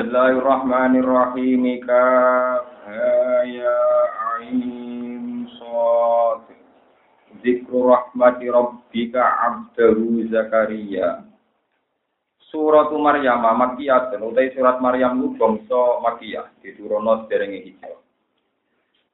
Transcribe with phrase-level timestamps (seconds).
[0.00, 1.84] Bismillahirrahmanirrahim.
[1.84, 2.08] Ka
[3.44, 3.80] ya
[4.32, 6.40] ain sad.
[7.44, 11.20] Zikru rahmati rabbika abdahu Zakaria.
[12.48, 18.00] Surat Maryam Makiyah utai surat Maryam ku bangsa Makiyah diturunno derenge hijrah.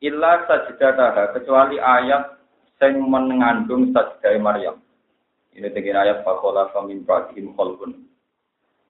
[0.07, 2.39] Illa sajdataha kecuali ayat
[2.79, 4.79] sing mengandung sajdah Maryam.
[5.51, 8.06] Ini tegir ayat fakola famin ba'dihim khalqun.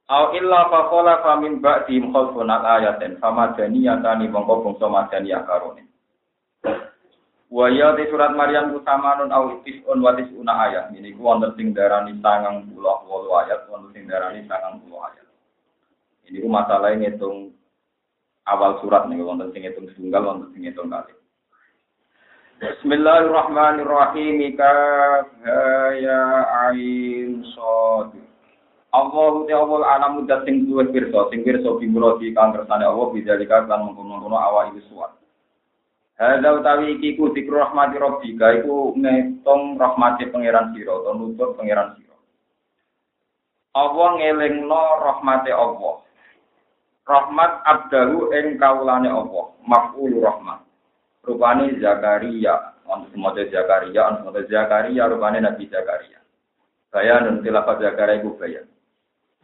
[0.07, 5.83] Au illa fa min ba'di khalfun ayatin famadaniyatani mongko bangsa madaniyah karone.
[7.51, 10.95] Wa ya di surat Maryam utamanun au isun wa tisuna ayat.
[10.95, 15.27] Ini ku wonten sing darani 98 ayat, wonten sing darani 90 ayat.
[16.27, 17.55] Ini ku masalah ngitung
[18.51, 21.15] awal surat nih wonten sing ngitung tunggal, wonten sing ngitung kali.
[22.63, 24.39] Bismillahirrahmanirrahim.
[24.59, 24.75] Ka
[25.99, 26.23] ya
[26.67, 28.26] ain sad.
[28.97, 33.69] Allah te Allah alam mudat sing duwe pirsa, sing pirsa bimurati kang kersane Allah bidzalika
[33.69, 35.13] lan mengkono-kono awak iki suwat.
[36.17, 38.97] Hadza utawi iki ku zikru rahmati rabbika iku
[39.77, 42.17] rahmati pangeran sira utawa nutut pangeran sira.
[43.77, 46.01] Allah ngelingno rahmate Allah.
[47.07, 50.65] Rahmat abdahu ing kaulane Allah, maf'ul rahmat.
[51.23, 56.19] Rupane Zakaria, untuk semua Zakaria, untuk Zakaria rupane Nabi Zakaria.
[56.91, 58.67] Bayan dan tilafat Zakaria iku bayan.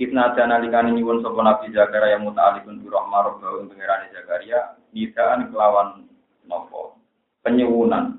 [0.02, 4.74] Ibna dana likani nyuwun sapa Nabi Zakaria yang muta'alikun bi rahmah rabbahu untuk ngerani Zakaria
[4.90, 6.10] nidaan kelawan
[6.50, 6.98] nopo?
[7.46, 8.18] Penyuwunan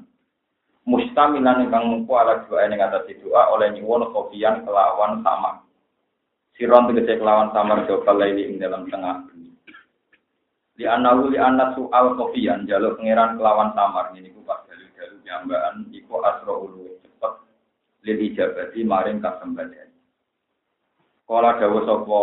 [0.88, 5.60] mustamilan ingkang mengko ala doa ing atas doa oleh nyuwun kopian kelawan sama
[6.56, 9.28] siron tegese kelawan samar jokal laili ing dalam tengah
[10.74, 14.10] di anahu li anak soal kopian jalur pangeran kelawan samar.
[14.18, 17.34] Ini ku pas dalu-dalu nyambaan iku asro ulu cepet
[18.10, 19.93] lil ijabati maring kasembatan
[21.34, 22.22] Kala dawa sapa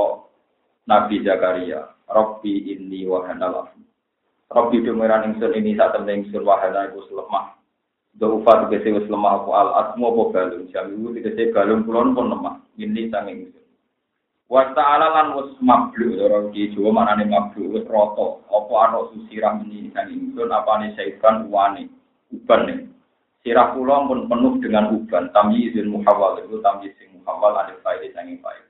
[0.86, 3.67] Nabi Zakaria, Rabbi inni wa hanal
[4.55, 7.58] Rabbi dumiran ingsun ini saat temen ingsun wahana iku lemah.
[8.14, 12.62] Daufa tegese wis lemah apa al asmu apa balung, jamiu tegese balung kulon pun lemah.
[12.79, 13.67] Ini sang ingsun.
[14.46, 18.46] Wa ta'ala lan wis mablu ora ki Jawa manane mablu wis rata.
[18.46, 21.90] Apa ana susirah ini sang ingsun apane saiban uwane
[22.30, 22.79] uban nih.
[23.42, 25.34] Sirah kula pun penuh dengan uban.
[25.34, 28.70] Tamyizul muhawwal itu tamyiz sing muhawwal ada faedah sanging faedah.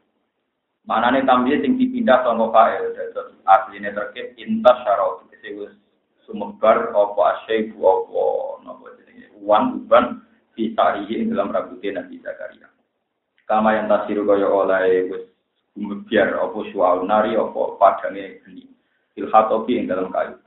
[0.91, 5.71] Mana nih tambahin sing dipindah sama fa'il terus aslinya terkait intas syarau wis
[6.27, 8.23] sumebar apa asyaibu apa
[8.67, 10.27] napa jenenge uang uban
[10.59, 12.67] fi tarihi dalam rambutnya Nabi Zakaria.
[13.47, 15.25] Kama yang tasiru kaya oleh wis
[16.11, 18.67] biar apa sual nari apa padangnya geni.
[19.15, 20.39] Ilhatobi yang dalam kayu.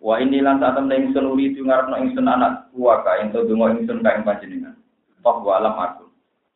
[0.00, 4.00] Wa ini lan saat temen ingsun uri itu ngarepno ingsun anak kuwaka ento donga ingsun
[4.00, 4.76] kae panjenengan.
[5.20, 6.09] Toh wa alam aku.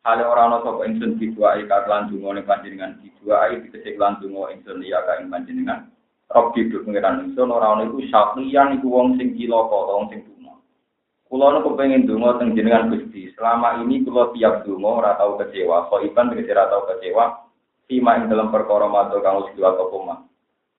[0.05, 4.85] Hale ora ana sapa ingsun diduai lan donga ning panjenengan diduai dikecek lan donga ingsun
[4.85, 5.89] ya ka ing panjenengan.
[6.29, 10.61] Rabbi du pengiran ingsun ora ana iku syaqiyan iku wong sing cilaka wong sing tuna.
[11.25, 13.33] Kula nu kepengin donga teng jenengan Gusti.
[13.33, 15.89] Selama ini kula tiap donga ora tau kecewa.
[15.89, 17.25] Kok iban ora tau kecewa.
[17.89, 20.21] Sima ing dalam perkara matur kang wis apa poma.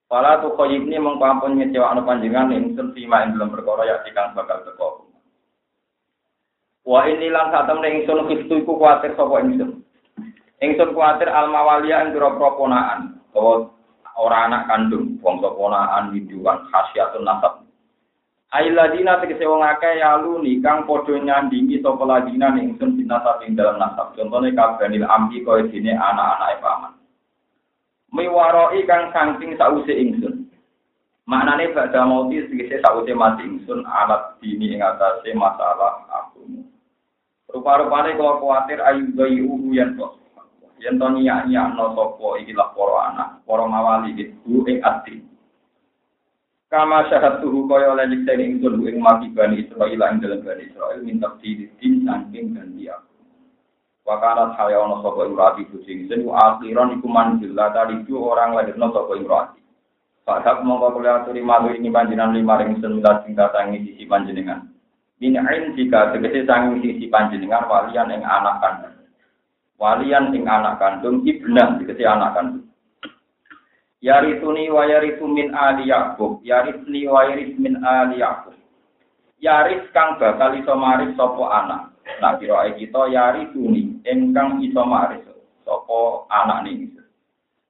[0.07, 4.63] Fala tu khoyibni mong pampun ngecewakno panjenengan ingsun sima ing dalam perkara ya kang bakal
[4.63, 5.06] teko.
[6.87, 9.83] Wa ini lan satem ning ingsun kistu iku kuwatir sapa ingsun.
[10.63, 13.67] Ingsun kuwatir al mawalia ing pira-pira ponaan utawa
[14.15, 17.67] ora anak kandung, bangsa ponaan widuan khasiatun nasab.
[18.55, 24.15] Ailadina tegese wong akeh yaluni kang padha nyandingi sapa ladina ingsun binasab ing dalam nasab.
[24.15, 26.95] Contone kabanil ambi kaya dene anak-anake paman.
[28.15, 30.47] Miwaroi kang saking sause ingsun.
[31.27, 36.66] Maknane badha mauti tegese sause mati ingsun alat dini ing atase masalah aku.
[37.47, 40.19] Rupa-rupane kalau khawatir ayu bayi uhu yang tos.
[40.77, 45.25] Yang to niyak niyak no sopo ikilah poro anak, poro mawali itu ing ati.
[46.67, 50.67] Kama syahat tuhu kaya oleh nyiksa ini ingsun ing mati bani Israel ing dalam bani
[50.67, 52.99] Israel minta didin saking dan dia.
[54.03, 58.91] Wakarat haya ono sopo imrati kucing sen akhiran iku manjil tadi itu orang lagi no
[58.91, 59.63] sopo imrati.
[60.27, 64.76] Fadak mongko kula aturi malu ini panjenengan lima ring sen minta singkat sisi panjenengan.
[65.17, 65.33] Min
[65.73, 68.95] jika tegese sanging sisi panjenengan walian ing anak kandung.
[69.81, 72.69] Walian ing anak kandung ibnan tegese anak kandung.
[73.97, 78.53] Yarituni wa yaritu min ali Yakub, yaritni wa yarit min ali Yakub.
[79.41, 81.81] Yaris kang bakal iso maris sapa anak.
[82.21, 85.25] Nah kira kita yarituni ingkang iso maris
[85.65, 86.93] sapa anak ning.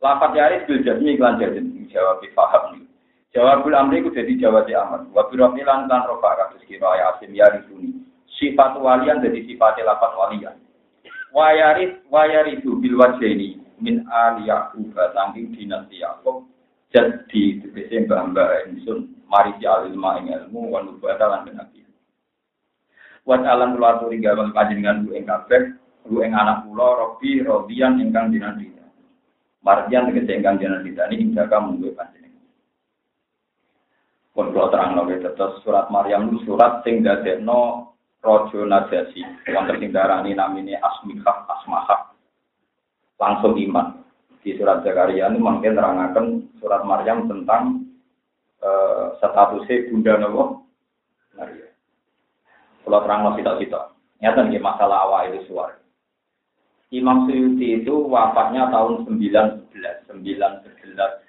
[0.04, 2.87] Lafat yaris bil jazmi lan jazmi jawab paham
[3.35, 5.12] Jawabul amri ku jadi jawab di amat.
[5.12, 8.00] Wa birofilan lan rofa kados kira ya asim ya risuni.
[8.39, 10.56] Sifat walian jadi sifat lapat walian.
[11.35, 16.47] Wayaris wayarisu bil wajeni min ali Yaqub saking dinasti Yaqub.
[16.95, 21.83] Jad tegese mbah-mbah ingsun mari si alilma ing ilmu wa nubata lan nabi.
[23.27, 25.75] Wat alam kula aturi gawe panjenengan ku ing kabeh,
[26.07, 28.71] ku ing anak kula robi rodian ingkang dinanti.
[29.68, 32.26] Mardian tegese ingkang dinanti ini ing jaga munggu panjenengan.
[34.38, 37.89] Pun kula terang nabi tetes surat Maryam itu surat sing dadekno
[38.22, 42.13] Rojo Najasi, wonten sing darani namine Asmikah Asmahah.
[43.18, 44.06] Langsung iman.
[44.45, 47.89] Di surat Zakaria ini mungkin terangkan surat Maryam tentang
[48.62, 50.42] uh, statusnya Bunda Nabi
[51.34, 51.68] Maria.
[52.86, 53.81] Kalau terang masih tak kita.
[54.22, 55.81] Nyata nih masalah awal itu suara.
[56.94, 60.95] Imam Suyuti itu wafatnya tahun 1911, 1911 Hijriah.
[60.95, 61.26] Ya,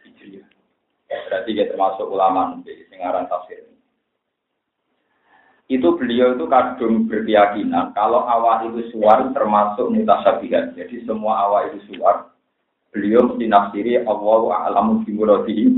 [1.08, 3.68] berarti dia termasuk ulama di singaran tafsir
[5.68, 10.72] itu beliau itu kadung berkeyakinan kalau awal itu suar termasuk mutasabihat.
[10.72, 12.32] Jadi semua awal itu suar,
[12.88, 15.68] beliau mesti nafsiri Allah a'lamu bimuradihi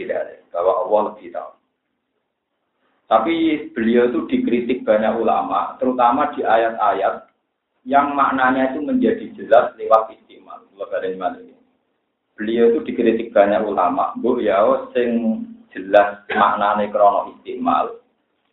[0.00, 1.52] tidak bahwa Allah lebih tahu.
[3.08, 3.34] Tapi
[3.76, 7.28] beliau itu dikritik banyak ulama, terutama di ayat-ayat
[7.84, 10.64] yang maknanya itu menjadi jelas lewat istimal.
[12.38, 14.62] Beliau itu dikritik banyak ulama, bu ya
[14.94, 15.42] sing
[15.74, 17.98] jelas maknanya krono istimal,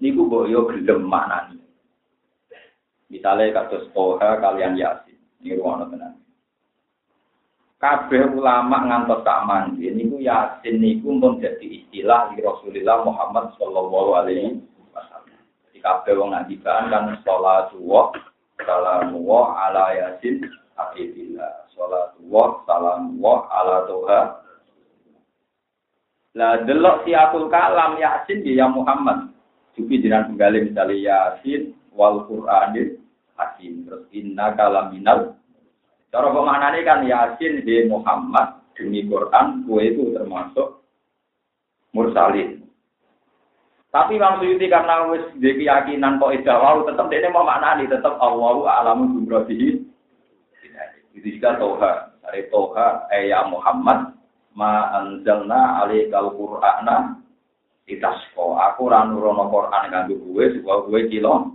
[0.01, 1.61] niku mbok yo gelem maknani.
[3.13, 5.13] Misalnya kados Toha kalian Yasin,
[5.45, 6.17] ini ruang tenan.
[7.77, 14.09] Kabeh ulama ngantos tak mandi, niku Yasin niku pun jadi istilah di Rasulullah Muhammad Shallallahu
[14.17, 14.65] Alaihi
[14.97, 15.37] Wasallam.
[15.69, 18.09] Jadi kabeh wong ngandikan kan sholatu wa
[19.13, 20.41] wa ala Yasin
[20.73, 21.64] Abibillah.
[21.85, 24.21] Sholatu wa salamu wa ala Toha.
[26.35, 29.29] Lah delok siapul kalam Yasin dia Muhammad.
[29.77, 32.97] Sufi jinan penggali misalnya Yasin wal Qur'anil
[33.37, 33.85] Hakim.
[33.85, 35.37] Terus inna kalaminal.
[36.09, 40.83] Cara pemaknanya kan Yasin di Muhammad demi Quran, kue itu termasuk
[41.93, 42.65] mursalin.
[43.95, 48.19] Tapi Imam Suyuti karena wis di keyakinan kok ida wau tetap dia mau maknani tetap
[48.19, 49.94] Allahu a'lamu bimrodihi.
[51.25, 51.91] Juga Toha.
[52.21, 54.13] Dari Toha, eh ya Muhammad,
[54.53, 57.17] ma anzalna alaikal Qur'ana
[57.85, 61.53] Itasko, aku ranu rono Quran nganggo gue, supaya gue kilo.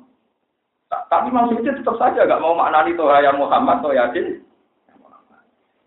[0.86, 4.42] Tapi maksudnya tetap saja gak mau maknani toh yang Muhammad toh yakin.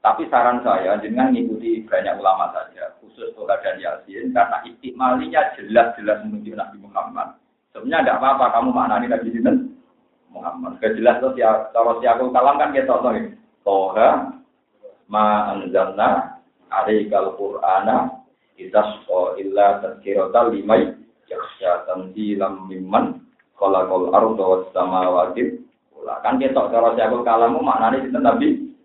[0.04, 6.28] Tapi saran saya dengan mengikuti banyak ulama saja, khusus Toha dan Yasin, karena istimalinya jelas-jelas
[6.28, 7.40] menunjuk Nabi Muhammad.
[7.72, 9.56] Sebenarnya tidak apa-apa kamu maknani Nabi Sinten
[10.28, 10.76] Muhammad.
[10.84, 13.16] Kejelas tuh ya, kalau si aku kalam kan kita tahu
[13.64, 14.40] Toha
[15.08, 18.24] ma anzalna alaikal Qur'ana
[18.60, 20.92] itasqa illa tadkirata limai
[21.32, 23.24] yakhsha tanzilam mimman
[23.58, 25.64] khalaqal arda was samawati
[26.04, 28.76] Lah kan ketok cara siapul kalamu maknane sinten Nabi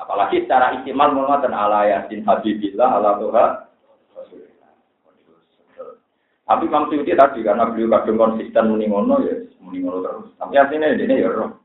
[0.00, 1.12] apalagi secara istimal
[1.44, 3.46] dan ala yasin habibillah ala tuha
[6.50, 10.34] tapi Imam Suyuti tadi karena beliau kadung konsisten muni ngono ya muni ngono terus.
[10.34, 11.59] Tapi artinya ini ya roh.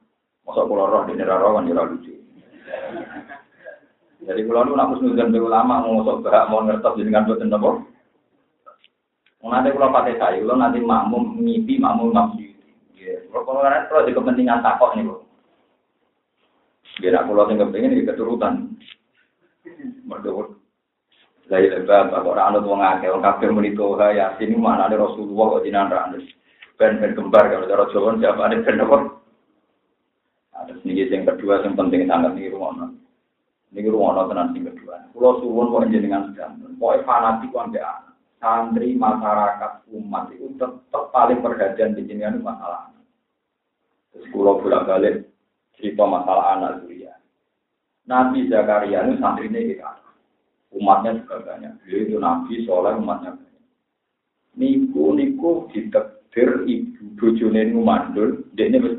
[0.45, 2.13] Masa kula roh dene ra roh kan ya lucu.
[4.25, 7.49] Jadi kalau nu nak musnudon be ulama mau sok berak mau ngertos dengan boten.
[7.49, 12.57] Mau nanti kalau pakai saya, kalau nanti makmum ngipi makmum nafsi.
[12.97, 15.21] Ya, kalau kalau kalau di kepentingan takok nih kok.
[16.97, 18.73] Biar aku lo tinggal pengen ini keturutan.
[20.09, 20.57] Merdu.
[21.45, 25.61] Dari lebar, kalau orang anut wong akeh, wong kafir menito ya sini mana ada Rasulullah
[25.61, 26.25] kok jinan randes.
[26.81, 29.14] Ben ben kembar kalau cara Jawa siapa ada ben apa?
[30.95, 32.87] Sedikit yang kedua yang penting sangat nih rumah
[33.75, 35.11] ini ruang tenan sing kedua.
[35.11, 36.63] Pulau suwun kok jenengan sedang.
[36.79, 38.15] Pokoknya fanatik anak.
[38.39, 42.95] Santri masyarakat umat itu tetap paling perhatian di jenengan masalah.
[44.15, 45.27] Terus pulau bolak balik
[45.75, 47.19] cerita masalah anak Zuria.
[48.07, 49.99] Nabi Zakaria itu santri ini kita.
[50.71, 51.75] Umatnya juga banyak.
[51.83, 53.63] Beliau itu Nabi soalnya umatnya banyak.
[54.55, 58.95] Niku niku ditekdir ibu bojone mandul, dia ini wis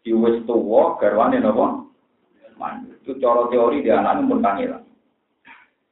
[0.00, 1.90] Di wis tua garwane napa?
[2.60, 2.92] mandul.
[3.00, 4.84] Itu cara teori dia anak pun kangelan.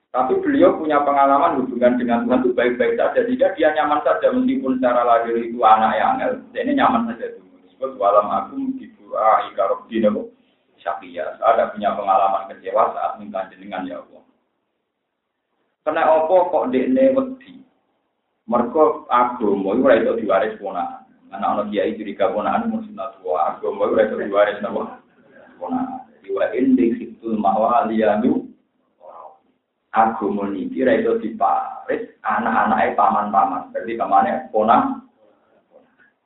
[0.09, 3.21] Tapi beliau punya pengalaman hubungan dengan Tuhan itu baik-baik saja.
[3.29, 7.41] Jika dia nyaman saja meskipun secara lahir itu anak yang angel, ini nyaman saja itu.
[7.69, 10.33] Disebut walam agung di doa ikarok dinamu
[10.81, 11.37] syakia.
[11.45, 14.25] Ada punya pengalaman kecewa saat minta jenengan ya Allah.
[15.85, 17.53] Karena apa kok dekne wedi?
[18.49, 21.08] Mergo agama iku ora diwaris ponakan.
[21.29, 25.03] Anak ana kiai ponakan mung sunat wa agama ora iso diwaris napa?
[25.61, 28.49] Ponakan wa indi situl mawaliyanu
[29.93, 33.73] aku meniki ra itu diparis anak-anake paman-paman.
[33.73, 35.09] Berarti pamane ponang.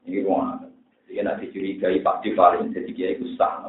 [0.03, 0.67] Ini ngono.
[1.07, 3.63] Jadi nanti dicurigai Pak Divarin jadi dia itu sah?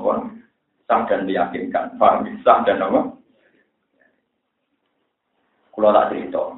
[0.89, 1.95] Sah dan meyakinkan.
[2.01, 2.25] Paham?
[2.41, 3.13] Sah dan apa?
[5.69, 6.57] Kulo tak cerita.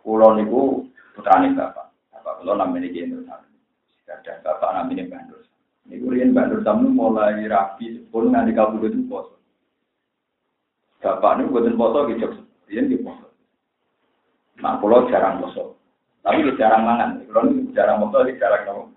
[0.00, 0.84] Kulo niku
[1.16, 1.92] putrane bapak.
[2.12, 3.53] Bapak kulo namanya Sami.
[4.14, 5.42] Ada bapak namanya Bandur.
[5.90, 9.34] Niku riyen Bandur Sami mulai rapi pun nganti kabudut itu poso.
[11.02, 12.28] Bapak niku buatin poso gitu.
[12.70, 13.26] Riyen di poso.
[14.62, 15.74] Nah, kulo jarang poso.
[16.22, 17.26] Tapi jarang mangan.
[17.26, 17.40] Kulo
[17.74, 18.94] jarang poso, jarang nopo.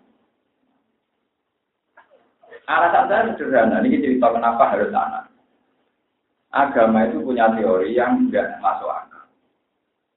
[2.68, 5.32] Alasan saya sederhana, ini cerita kenapa harus anak.
[6.52, 9.24] Agama itu punya teori yang tidak masuk akal.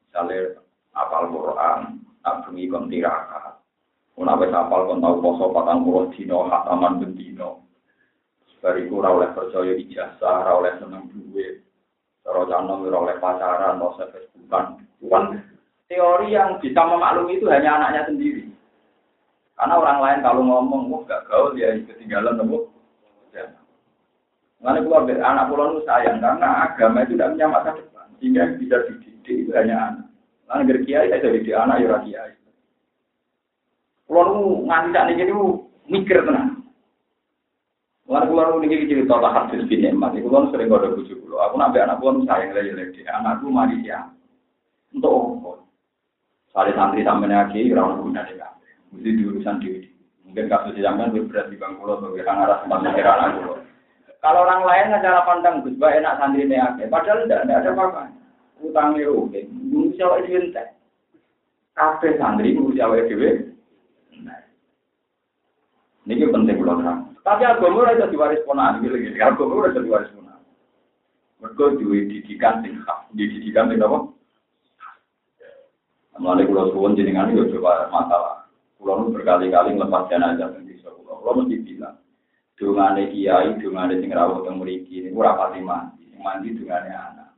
[0.02, 0.58] Misalnya,
[0.90, 2.90] apal Quran, abungi kon
[4.16, 4.34] tiraka.
[4.36, 7.64] Menawa apal kon tau poso patang puluh dino, hataman bendino.
[8.60, 11.64] Bariku ora oleh percaya ijazah, ora oleh seneng duit.
[12.20, 14.84] Cara canom ora oleh pacaran, ora Facebookan.
[15.00, 15.24] Bukan
[15.88, 18.44] teori yang bisa memaklumi itu hanya anaknya sendiri.
[19.56, 22.68] Karena orang lain kalau ngomong, wah gak gaul ya ketinggalan nemu.
[23.32, 23.44] Ya.
[24.60, 28.76] Mengenai keluarga anak pulau itu sayang karena agama itu tidak punya masa depan, sehingga bisa
[28.88, 30.06] dididik itu hanya anak.
[30.48, 32.32] Lalu dari kiai saya jadi anak ya kiai.
[34.10, 35.30] Pulau itu nganti saat ini
[35.86, 36.66] mikir tenang.
[38.10, 41.38] Lalu pulau ini cerita tak hadis bin Emat, itu kan sering ada bujuk pulau.
[41.46, 44.10] Aku nabi anak pulau sayang lagi lagi, anakku mari ya.
[44.90, 45.62] Untuk apa?
[46.50, 48.50] Salih santri sampai lagi, orang guna dia.
[48.90, 49.86] Mesti diurusan diri.
[50.26, 53.40] Mungkin kasus zaman lebih berat di Bangkulo sebagai orang arah tempat pikiran aku.
[54.18, 56.58] Kalau orang lain cara pandang Gus enak santri ini.
[56.90, 58.02] Padahal tidak, ada apa-apa.
[58.58, 59.38] Utangnya oke.
[59.70, 60.64] Nunggu siapa itu ente.
[61.78, 63.54] Kafe santri nunggu siapa itu
[66.10, 67.00] Ini penting kalau terang.
[67.20, 69.20] Tapi agama ora iso diwaris ponan iki lagi.
[69.20, 70.40] Agama ora iso diwaris ponan.
[71.38, 73.98] Mergo duwe didikan sing hak, didikan sing apa?
[76.20, 78.44] Mulai kulo suwon jenengan yo coba masalah.
[78.76, 81.16] Kulo berkali-kali ngelepas jenazah di desa kulo.
[81.20, 81.96] Kulo mesti bilang,
[82.60, 86.12] dungane kiai, dungane sing rawuh teng mriki niku ora pati mandi.
[86.12, 87.32] Sing mandi dungane anak.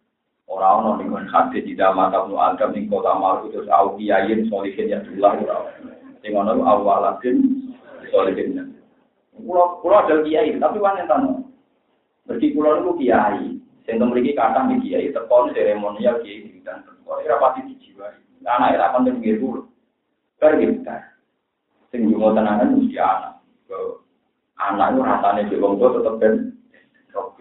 [0.51, 4.35] Ora ono ning kon hati dalam mata nu adam ning kota malu terus au kiai
[4.51, 5.57] solihin ya dullah ora.
[6.23, 7.43] Sing ono awalatin
[8.15, 8.79] solihin.
[9.35, 11.51] Kulo kulo ada kiai, tapi wanita tano.
[12.31, 13.59] Berarti kulo niku kiai.
[13.83, 18.15] Sing mriki kathah ning kiai, tekon seremonial kiai dan tekon ora pati dijiwai.
[18.47, 19.67] anak itu akan tenggir dulu.
[20.39, 20.99] Bergita.
[21.91, 23.35] Sing juga tenangan mesti anak.
[24.63, 26.35] Anak itu rasanya di wong tua tetap ben.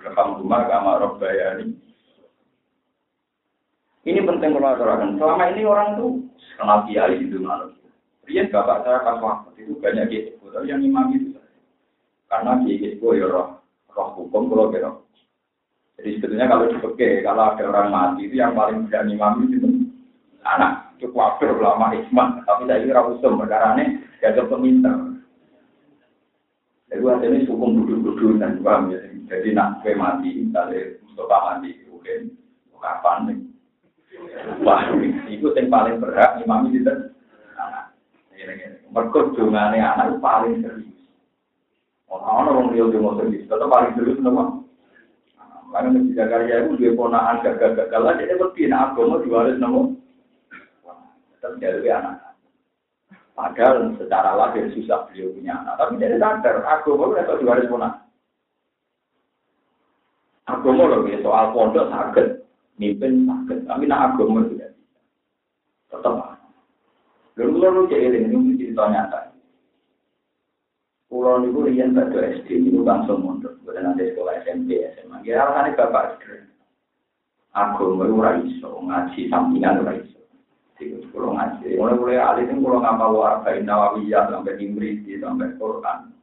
[0.01, 1.77] Rekam rumah sama roh bayani.
[4.01, 5.21] Ini penting kalau aturakan.
[5.21, 6.25] Selama ini orang tuh
[6.57, 7.69] kenal kiai itu malu.
[8.29, 10.45] Rian bapak saya pas waktu itu banyak gitu.
[10.51, 11.39] Tapi yang imam itu
[12.31, 13.59] karena kiai itu ya roh
[13.91, 14.91] roh hukum kalau kira.
[15.99, 19.57] Jadi sebetulnya kalau dipakai, kalau ada orang mati itu yang paling berani imam itu
[20.41, 24.93] anak cukup waktu lama hikmah, tapi saya kira usum perkara ini ada peminta.
[26.89, 28.99] Jadi ini hukum duduk-duduk dan paham ya.
[29.31, 32.35] Jadi nak kue mati, misalnya Mustafa mati, mungkin
[32.81, 33.37] kapan nih?
[34.65, 34.91] Wah,
[35.31, 36.83] itu yang paling berhak imam itu
[37.55, 37.90] anak.
[38.91, 40.99] Mereka dungane anak paling serius.
[42.11, 44.59] Orang-orang yang dia mau serius, tetap paling serius nama.
[45.71, 49.87] Karena di Jakarta itu dia ponaan gagal-gagal aja, dia lebih nak agama diwaris nama
[51.39, 52.35] terjadi anak.
[53.31, 57.93] Padahal secara lahir susah beliau punya anak, tapi dia sadar agama itu harus punah.
[60.51, 62.27] Agama loh, soal pondok sakit,
[62.75, 64.99] mimpin sakit, tapi nak agama tidak bisa.
[65.95, 66.40] Tetap.
[67.39, 69.31] Lalu kalau jadi ini cerita nyata.
[71.11, 75.19] Pulau itu rian pada SD itu langsung mundur, bukan nanti sekolah SMP, SMA.
[75.27, 76.55] Ya alasannya bapak sederhana.
[77.51, 80.23] Agama itu raiso, ngaji sampingan raiso.
[80.79, 81.75] Itu kalau ngaji.
[81.75, 86.15] Mulai mulai alih ini kalau ngapal warga Nawawiyah sampai Imriti sampai Quran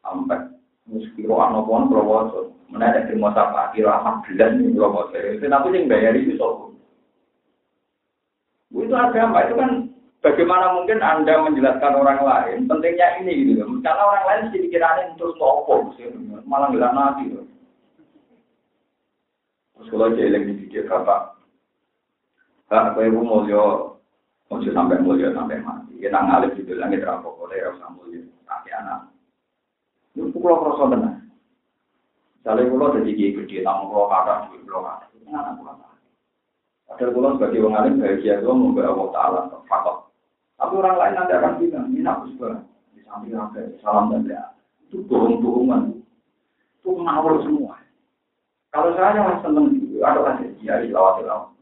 [0.00, 0.40] sampai
[0.88, 2.56] muskiro anopon prowoso.
[2.74, 5.16] Ada di masa pagi rahmat belas nih prowoso.
[5.20, 6.72] Itu tapi yang bayar itu soal.
[8.72, 9.93] Itu agama itu kan
[10.24, 15.36] bagaimana mungkin anda menjelaskan orang lain pentingnya ini gitu karena orang lain sih pikirannya terus
[15.36, 15.92] opo
[16.48, 17.44] malah nggak nanti gitu.
[19.74, 21.34] Terus kalau jelek di pikir bapak
[22.72, 23.92] Kak, kowe mulya
[24.48, 26.00] ojo sampai mulya sampai mati.
[26.00, 29.12] Kita ngalih di langit rapo oleh rasa mulya tapi anak.
[30.16, 31.28] Itu pulau kroso tenan.
[32.40, 35.96] Misalnya pulau jadi kiai gede, tamu pulau kata, duit pulau kata, itu anak pulau kata.
[36.88, 39.96] Padahal pulau sebagai orang alim bahagia itu membawa Allah Taala fakot.
[40.54, 42.62] Tapi orang lain nanti akan bilang, ini aku juga
[42.94, 44.42] di samping apa salam dan ya.
[44.86, 45.98] Itu bohong-bohongan.
[46.78, 47.82] Itu ngawur semua.
[48.70, 51.54] Kalau saya yang seneng gitu, ada kasih kiai lawat-lawat.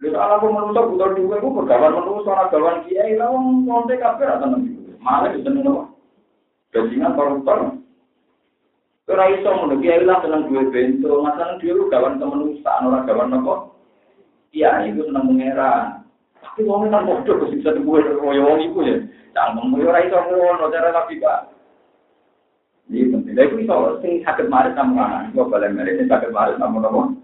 [0.00, 3.36] Lalu kalau aku menusuk butuh dua, aku bergawan menusuk orang gawan kiai, lalu
[3.68, 4.72] ngontek kafe atau nanti.
[5.00, 5.84] Malah itu seneng apa?
[6.72, 7.58] Bajingan koruptor.
[9.10, 13.54] Ora iso ngono kiai lah seneng duwe bento, masalah dhewe gawan kemenusan ora gawan apa?
[14.56, 15.99] Iya, itu senang mengeran.
[16.50, 18.98] Tapi wong kan bodoh kok bisa tunggu koyo wong iku ya.
[19.30, 21.46] Cangkem yo ora iso ngono cara tapi Pak.
[22.90, 23.38] Ini penting.
[23.38, 23.54] Lha iku
[24.02, 25.30] sing saged marit sama anak.
[25.30, 26.58] Kok balen marit sing saged marit?
[26.58, 27.14] Lalu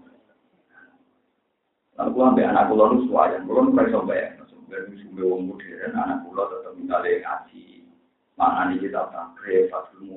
[2.15, 4.31] gua ambil anak kula nu suwayan, kula nu iso bayar.
[4.47, 6.47] Sumber sumber wong modern anak kula
[6.87, 7.83] ngaji.
[8.39, 10.13] Mana nih kita takrif, fatul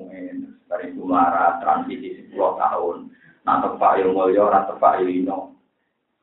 [0.69, 3.09] dari kumara, transisi 10 tahun.
[3.41, 5.57] Nah, tepak yang mulia, orang tepak yang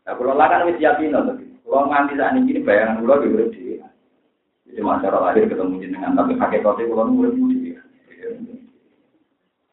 [0.06, 3.76] Nah, kan yakin tapi kalau nganti saat ini bayangan kalau di urip dhewe.
[4.64, 7.76] Jadi masyarakat lahir ketemu jenengan tapi hakikatnya kalau urip dhewe.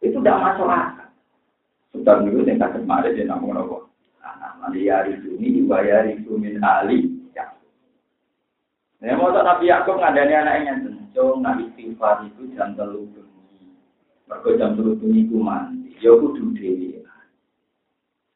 [0.04, 1.08] Itu tidak masuk akal.
[1.96, 3.78] Dulu yang tak kemarin dia namun apa?
[4.20, 7.08] Anak maliari ini dibayari min ali.
[7.32, 7.56] Ya.
[9.00, 10.74] Nah, mau Nabi Yakub ngadani anaknya
[11.16, 13.72] cung nak istighfar itu jam telu bengi.
[14.28, 15.96] Mergo jam telu bengi ku mandi.
[16.04, 17.05] Ya kudu dhewe.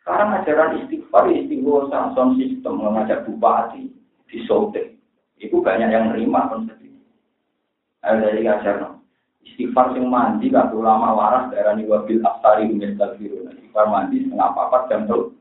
[0.10, 3.94] Sekarang ajaran istighfar, istighfar, sound sistem mengajak bupati
[4.26, 4.98] di Sote.
[5.38, 6.98] Itu banyak yang menerima konsep ini.
[8.02, 8.98] Ayo dari ajar
[9.46, 13.54] Istighfar yang mandi, gak ulama waras daerah wabil aftari umestagfirun.
[13.54, 15.38] Istighfar mandi setengah papat jam tuh.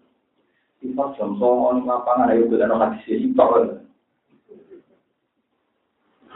[0.76, 3.80] Istighfar jam songon lapangan ayo nong hadis istighfar.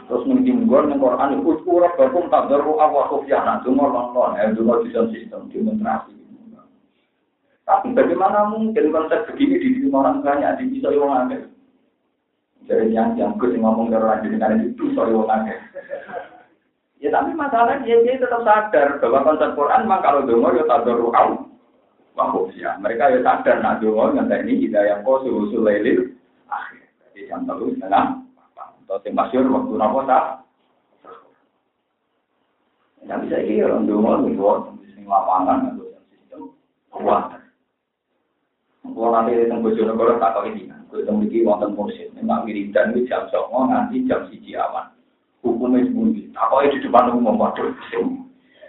[0.09, 4.49] Terus mungkin gue neng Quran itu kurang berpun tak daru awal kofiana, cuma nonton, ya
[4.57, 6.22] cuma sistem demonstrasi.
[7.63, 11.41] Tapi bagaimana mungkin konsep begini di orang banyak di bisa orang akeh.
[12.67, 15.59] Jadi yang yang gue ngomong ke orang jadi karena itu bisa orang akeh.
[17.03, 21.51] Ya tapi masalahnya dia, tetap sadar bahwa konsep Quran memang kalau dengar ya tak doruau.
[22.55, 22.79] ya.
[22.79, 26.15] Mereka ya sadar nak dengar nggak ini hidayah kau susul lelil
[26.47, 26.87] akhir.
[27.11, 28.23] Jadi jam terus setengah.
[28.87, 30.25] Atau yang masyur waktu nopo tak.
[33.03, 34.39] Ya bisa ini orang nih,
[34.79, 36.41] di lapangan atau sistem
[36.87, 37.42] kuat.
[38.83, 43.31] Kalau nanti tempat Bojonegoro tak tahu ini, gue temui wonten mursid, memang wiridan itu jam
[43.31, 44.91] songo nanti jam siji awan.
[45.39, 47.71] Hukumnya sembunyi, apa di depan umum waduh.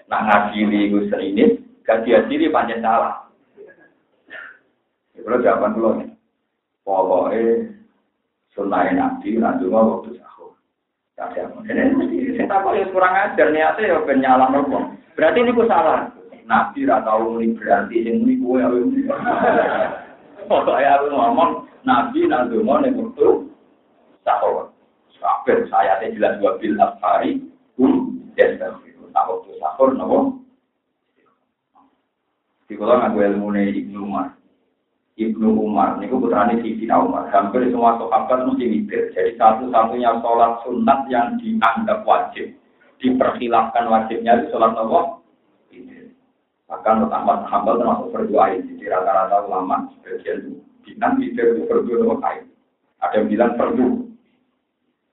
[0.06, 3.26] Nah ngasili gue serinit, ganti asili panjang salah.
[5.18, 6.10] Ya jawaban dulu nih,
[6.86, 7.74] pokoknya
[8.54, 10.54] sunai nabi, nanti mau waktu sahur.
[11.18, 11.26] Ya,
[11.66, 14.50] ini mesti saya tahu ya kurang ajar niatnya ya penyalah.
[15.18, 16.10] Berarti ini gue salah.
[16.44, 18.62] Nabi ratau ini berarti ini gue
[20.44, 20.48] ya.
[20.52, 21.50] Pokoknya aku ngomong,
[21.88, 22.20] Nabi
[22.60, 23.28] mau nih waktu
[24.24, 24.68] sahur.
[25.24, 27.40] Kabeh saya teh jelas dua bil afari,
[27.80, 30.36] um, dan tak waktu sahur nopo.
[32.68, 34.36] Di kalau ngaku ilmu nih Ibnu Umar.
[35.16, 37.32] Ibnu Umar, ini putrane Siti Umar.
[37.32, 39.16] Hampir semua sahabat mesti mikir.
[39.16, 42.52] Jadi satu-satunya sholat sunat yang dianggap wajib.
[43.00, 45.23] Diperkhilafkan wajibnya di sholat nopo.
[46.74, 48.74] Bahkan Ahmad Hambal termasuk berdoa ini.
[48.74, 52.44] Jadi rata-rata ulama sebagian tidak berdoa sama kain.
[52.98, 53.88] Ada yang bilang perlu.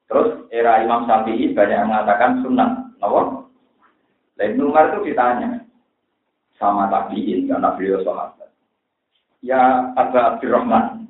[0.09, 2.89] Terus era Imam Syafi'i banyak yang mengatakan sunnah.
[2.97, 3.45] Kenapa?
[4.41, 5.61] Lain Umar itu ditanya
[6.57, 8.49] sama tabiin karena beliau sahabat.
[9.45, 11.05] Ya Abu Abdurrahman.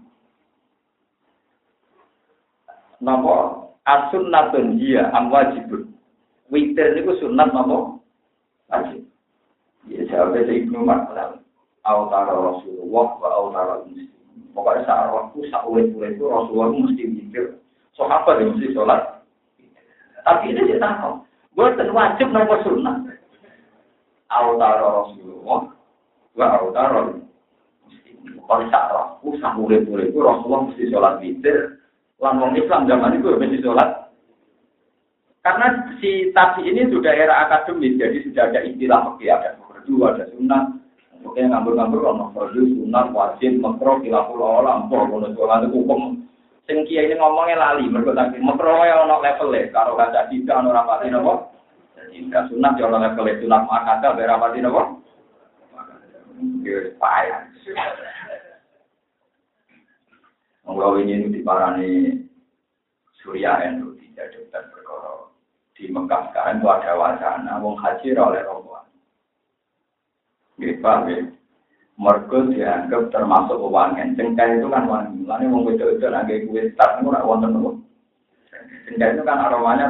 [3.00, 5.96] Napa as-sunnatun dia am wajibun.
[6.52, 8.04] Witir niku sunnat napa?
[8.68, 9.01] Wajib.
[9.92, 11.12] Ya jawabnya si Ibnu Umar
[11.82, 14.08] Autara Rasulullah wa autara muslim.
[14.54, 17.58] Pokoknya saat waktu, saat ulit-ulit itu Rasulullah mesti mikir.
[18.02, 19.02] apa yang mesti sholat.
[20.22, 21.22] Tapi ini dia tahu.
[21.58, 23.02] Buat wajib nomor sunnah.
[24.30, 25.74] Autara Rasulullah
[26.38, 27.00] wa autara
[27.84, 28.16] muslim.
[28.46, 31.82] Pokoknya saat waktu, saat ulit-ulit itu Rasulullah mesti sholat witir.
[32.22, 34.02] Lan Islam zaman itu mesti sholat
[35.42, 40.26] karena si tadi ini sudah era akademis, jadi sudah ada istilah fakir, ada fardu, ada
[40.30, 40.64] sunnah.
[41.22, 46.22] Oke, ngambur-ngambur ono fardu, sunnah, wajib, makro, kilaful olam, ngono sholat hukum.
[46.70, 50.62] Sing kiai ini ngomongnya lali, mergo tak makro ya ono level e, karo kaca tidak
[50.62, 51.50] ono rapati napa?
[51.98, 54.82] Tidak sunnah ya ono level e, sunat makata be rapati napa?
[56.62, 57.50] Yo payah.
[60.70, 62.22] Monggo ini diparani
[63.18, 65.34] Surya Endo tidak dokter perkara
[65.82, 68.91] di Mekah sekarang itu ada wacana wong haji oleh rombongan.
[70.82, 71.18] Paham ya?
[72.02, 74.18] Mereka dianggap termasuk wangen.
[74.18, 75.22] Cengkai itu kan wangi.
[75.26, 77.78] Lalu wong itu lagi kue start itu nak wonten nopo.
[78.90, 79.86] Cengkai itu kan aromanya.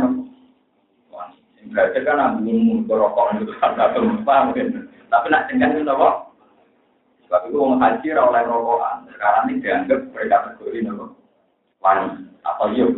[1.07, 1.39] Wangi.
[1.71, 4.91] Berarti kan ambil rokok itu kan satu paham kan?
[5.07, 6.35] Tapi nak cengkai itu nopo.
[7.27, 9.07] Sebab itu wong haji oleh rokokan.
[9.15, 11.05] Sekarang ini dianggap mereka kategori nopo.
[11.79, 12.91] Wangi atau yuk.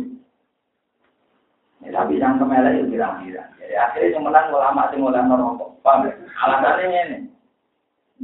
[1.84, 3.44] Ya, tapi yang kemelek itu kira-kira.
[3.60, 5.70] Jadi akhirnya yang menang ulama sing mulai merokok.
[5.84, 6.08] Paham?
[6.08, 7.18] Alasannya ini.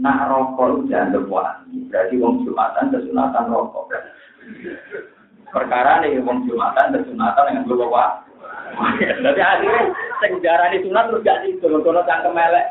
[0.01, 1.85] Nak rokok itu jangan wangi.
[1.93, 3.93] Berarti wong jumatan kesunatan rokok.
[5.51, 8.23] Perkara nih wong Jumatan dan Jumatan dengan gue bawa.
[9.03, 9.83] Jadi akhirnya
[10.23, 12.67] sejarah di sunat terus gak sih kalau cangkem elek.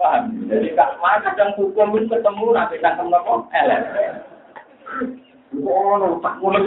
[0.00, 0.48] Paham?
[0.48, 3.80] Jadi kak mana kadang hukum itu ketemu nanti cangkem nopo elek.
[5.60, 6.64] Oh, tak mulai.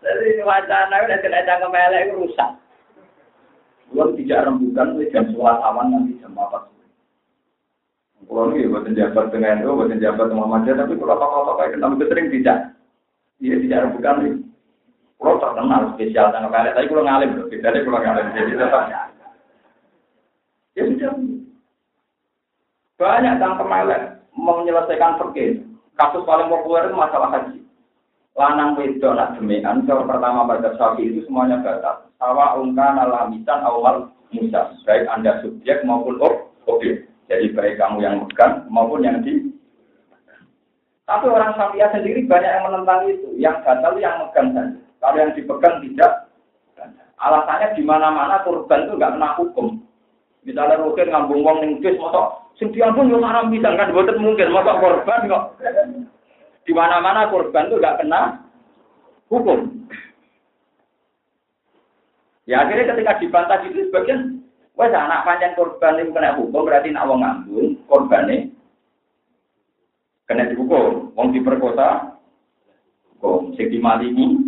[0.00, 2.50] Jadi wacana udah kena cangkem elek itu rusak.
[3.90, 6.66] Belum tidak rembukan jam sholat awan nanti jam apa?
[8.26, 12.06] Kalau ini buat jabat dengan itu, buat jabat maja, tapi kalau apa-apa kayak kita itu
[12.10, 12.58] sering tidak.
[13.38, 14.34] Iya tidak rembukan nih.
[15.16, 18.84] Kalau terkenal spesial tanggal kali, tapi kalau ngalim, beda deh kalau ngalim jadi tetap.
[20.76, 21.12] Ya sudah.
[22.96, 24.02] Banyak tangkem elek
[24.36, 25.64] mau menyelesaikan perkir.
[25.96, 27.65] Kasus paling populer itu masalah haji.
[28.36, 32.04] Lanang wedok nak demian, kalau pertama pada sapi itu semuanya batal.
[32.20, 36.20] Sawa ungkan alamisan awal musa, baik anda subjek maupun
[36.68, 37.08] objek.
[37.32, 39.40] Jadi baik kamu yang megang maupun yang di.
[41.08, 43.28] Tapi orang Syafi'iyah sendiri banyak yang menentang itu.
[43.40, 44.78] Yang batal yang megang saja.
[45.00, 46.12] Kalau yang dipegang tidak.
[47.16, 49.80] Alasannya di mana-mana korban itu nggak kena hukum.
[50.44, 54.76] Misalnya mungkin ngambung wong ning bis, masa sing diambung haram bisa kan boten mungkin masa
[54.76, 55.44] korban kok.
[56.66, 58.42] Di mana-mana korban itu nggak kena
[59.30, 59.86] hukum.
[62.46, 64.42] Ya akhirnya ketika dibantah itu sebagian,
[64.74, 68.50] wes anak panjang korban itu kena hukum berarti nak wong ngambung korban
[70.26, 71.14] kena dihukum.
[71.14, 72.18] Wong diperkosa,
[73.14, 73.54] hukum.
[73.54, 74.46] Sing dimalingi,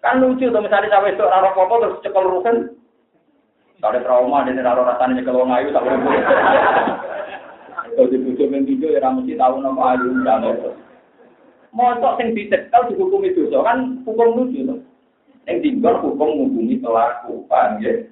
[0.00, 2.56] kan lucu tuh misalnya sampai itu raro popo terus cekel rusen.
[3.82, 6.22] Kalau trauma dan raro rasanya nyekel wong ayu tak boleh.
[7.92, 10.48] Kalau dibujuk mengkijo ya mesti tahu nama ayu dan
[11.72, 14.84] Motok sing dicekel dihukum itu, so kan hukum lucu tuh.
[15.48, 18.04] Yang tinggal hukum menghubungi pelaku, paham ya?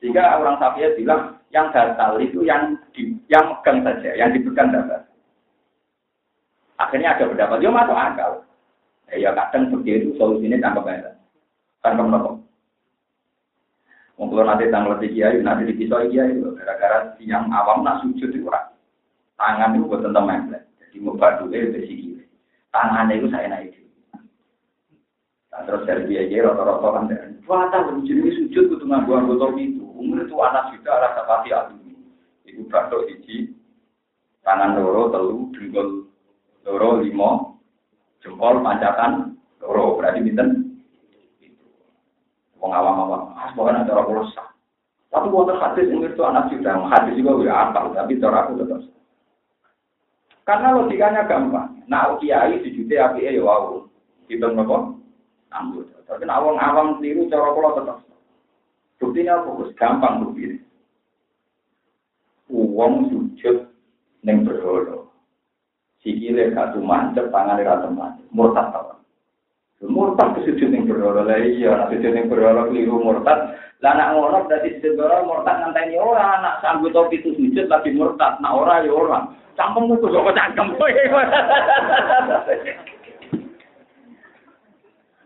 [0.00, 5.04] Sehingga orang Safia bilang yang batal itu yang di, yang megang saja, yang dipegang dapat.
[6.80, 8.32] Akhirnya ada pendapat, dia masuk akal.
[9.12, 11.12] Ya, ya kadang begitu solusinya tangkap aja.
[11.84, 12.30] Tangkap nopo.
[14.16, 18.32] Mungkin nanti tanggal tiga kiai, nanti di pisau kiai itu gara-gara yang awam nak sujud
[18.32, 18.72] itu orang.
[19.36, 20.26] Tangan itu buat tentang
[20.80, 22.11] Jadi mau badu itu besi
[22.72, 23.76] tangannya itu saya naik.
[25.52, 29.84] Nah, terus dari dia aja rata-rata kan dan puasa jadi sujud kudu nganggo anggota itu.
[29.92, 31.76] Umur itu anak juga rasa pasti aku.
[32.48, 33.52] Ibu batuk siji,
[34.42, 36.08] tangan loro, telu, dengkul
[36.64, 37.60] loro, limo,
[38.24, 40.00] jempol, pancatan, loro.
[40.00, 40.48] Berarti binten.
[42.56, 44.48] Wong awam-awam, ah, pokoknya cara kulo sah.
[45.12, 45.60] Tapi wonten
[45.92, 48.80] umur itu anak juga, hadis juga ya apal, tapi cara aku tetap
[50.42, 51.86] karena logikanya gampang.
[51.86, 53.86] Nah, kiai dijute api ya wow.
[54.26, 54.98] Kita nopo
[55.52, 55.98] anggota.
[56.08, 57.98] Tapi nak wong awam tiru cara kula tetep.
[58.98, 60.58] Buktinya fokus gampang bukti.
[62.52, 63.70] Uang sujud
[64.22, 65.08] neng berhala.
[66.02, 68.26] Sikile gak mancep, tangan ra mancep.
[68.34, 68.91] Murtad ta.
[69.82, 71.26] Murtad kesujud ning berhala.
[71.26, 73.58] Lah iya, nek sujud ning berhala keliru murtad.
[73.82, 77.90] Lah nak ngono berarti sujud berhala murtad ngenteni ora, nak sanggup topi itu sujud lagi
[77.90, 79.26] murtad, nak ora ya ora.
[79.58, 80.78] Cangkem ku kok cangkem.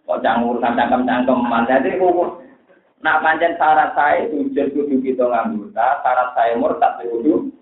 [0.07, 1.67] Kok canggur cangkem-cangkem man.
[1.69, 2.39] Jadi ku
[3.05, 7.53] nak pancen syarat saya sujud kudu kita nganggota, syarat saya murtad kudu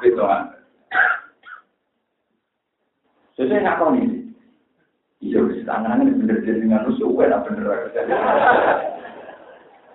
[0.00, 0.48] gitu kan.
[3.36, 4.27] Sesuai ngakon ini.
[5.18, 7.90] Iya, tangan-tangan bener jadi dengan suwe lah bener.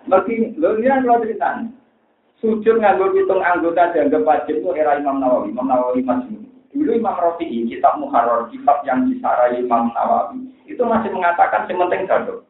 [0.04, 1.64] Mungkin, lo ini kan lo cerita
[2.44, 7.14] Sujud nganggur hitung anggota dianggap wajib itu era Imam Nawawi, Imam Nawawi masih Dulu Imam
[7.14, 12.42] Rafi'i, kitab Muharrar, kitab yang disarai Imam Nawawi, itu masih mengatakan sementing dado.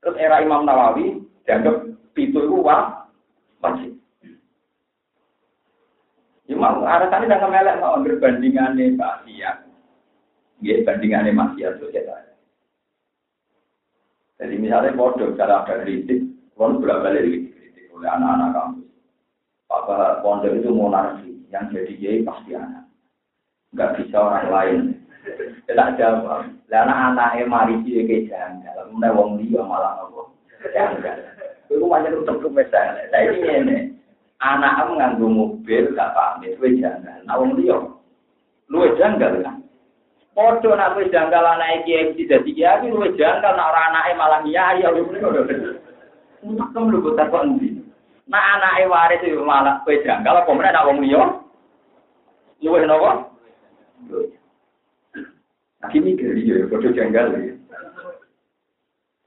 [0.00, 1.82] Terus era Imam Nawawi dianggap
[2.14, 3.92] itu itu wajib.
[6.46, 9.71] Imam alasannya dengan melek mau berbandingannya maksiat.
[10.62, 12.06] Ya, bandingannya maksiat sosial.
[14.38, 16.22] Jadi misalnya bodoh, cara ada kritik,
[16.58, 17.50] kalau bolak balik
[17.94, 18.90] oleh anak-anak kampus.
[19.70, 22.90] Apa pondok itu monarki, yang jadi kiai pasti anak.
[23.70, 24.80] Enggak bisa orang lain.
[25.70, 26.50] Tidak jawab.
[26.66, 28.90] Karena anaknya mari dia ke janggal.
[28.90, 30.34] Kemudian wong dia malah nopo.
[30.74, 31.16] Janggal.
[31.70, 33.06] Itu macam untuk misalnya.
[33.14, 33.78] Saya ini ini.
[34.42, 37.22] Anak nganggo mobil gak pamit, gue janggal.
[37.22, 37.78] Nah wong dia,
[38.66, 39.61] lu janggal kan?
[40.32, 44.40] Podo nak wis janggal anak iki iki dadi kiai, lu janggal nak ora anake malah
[44.40, 45.76] kiai ya bener.
[46.40, 47.76] Untuk kamu lu kok takon ndi?
[48.32, 51.22] Nah anake waris itu malah kowe janggal apa meneh nak wong liya?
[52.64, 53.28] Luwih napa?
[55.84, 57.52] Aki mikir ya, bodoh janggal ya.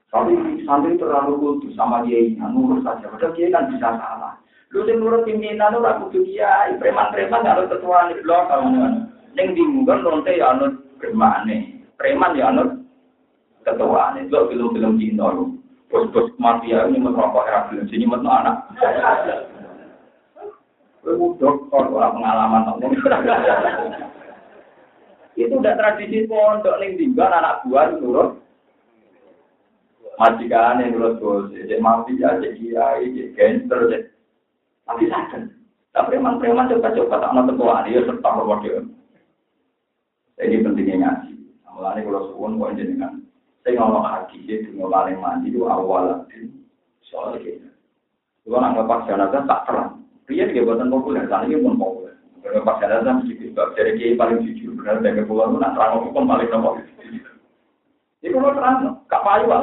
[0.09, 3.11] Tapi santri terlalu kultus sama dia ini, nurut saja.
[3.11, 4.39] Padahal dia kan bisa salah.
[4.71, 8.71] Lu sing nurut pimpinan ragu kudu dia, preman-preman kalau ketua di blok kalau
[9.35, 10.55] Ning dinggon lonte ya
[11.01, 11.85] germane.
[11.95, 12.83] Preman ya anut
[13.63, 14.27] ketuane.
[14.27, 15.27] Lo film-film Cina.
[15.85, 18.73] Bos-bos mafia ini merokok era film sini anak.
[21.05, 22.81] Dokter ora pengalaman.
[25.35, 28.39] Itu udah tradisi pondok ning dinggon anak buah turun.
[30.15, 34.03] Majikan yang nurut bos, cek mafia, cek kiai, cek gangster, cek
[34.87, 35.43] tapi sadar.
[35.91, 38.94] Tapi preman-preman coba-coba tak nonton tua dia serta berwakil.
[40.35, 41.31] Ini pentingnya ngaji.
[41.71, 43.13] Mulanya kalau suwun kok jenengan.
[43.63, 46.51] Saya ngomong haji sih, tunggu paling mandi itu awal lagi.
[47.07, 47.67] Soalnya gitu.
[48.45, 49.91] Kalau nak ngelepas jenazah tak terang.
[50.25, 52.13] Dia juga buatan populer, sana ini pun populer.
[52.43, 54.71] Kalau ngelepas jenazah mesti sebab Jadi kiai paling jujur.
[54.75, 56.73] Benar dari itu nak terang hukum paling nomor.
[58.23, 58.75] Itu lo terang,
[59.07, 59.59] gak payu lah.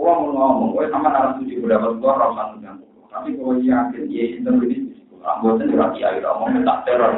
[0.00, 2.88] Kalau mau ngomong, gue sama narasi suci udah berdoa rasa mengganggu.
[3.12, 7.12] Tapi kalau yakin, ya lebih Anggota lagi air ngomong tak teror.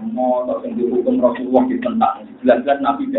[0.00, 2.24] Mau dihukum Rasulullah ditentang.
[2.40, 3.12] Jelas-jelas Nabi.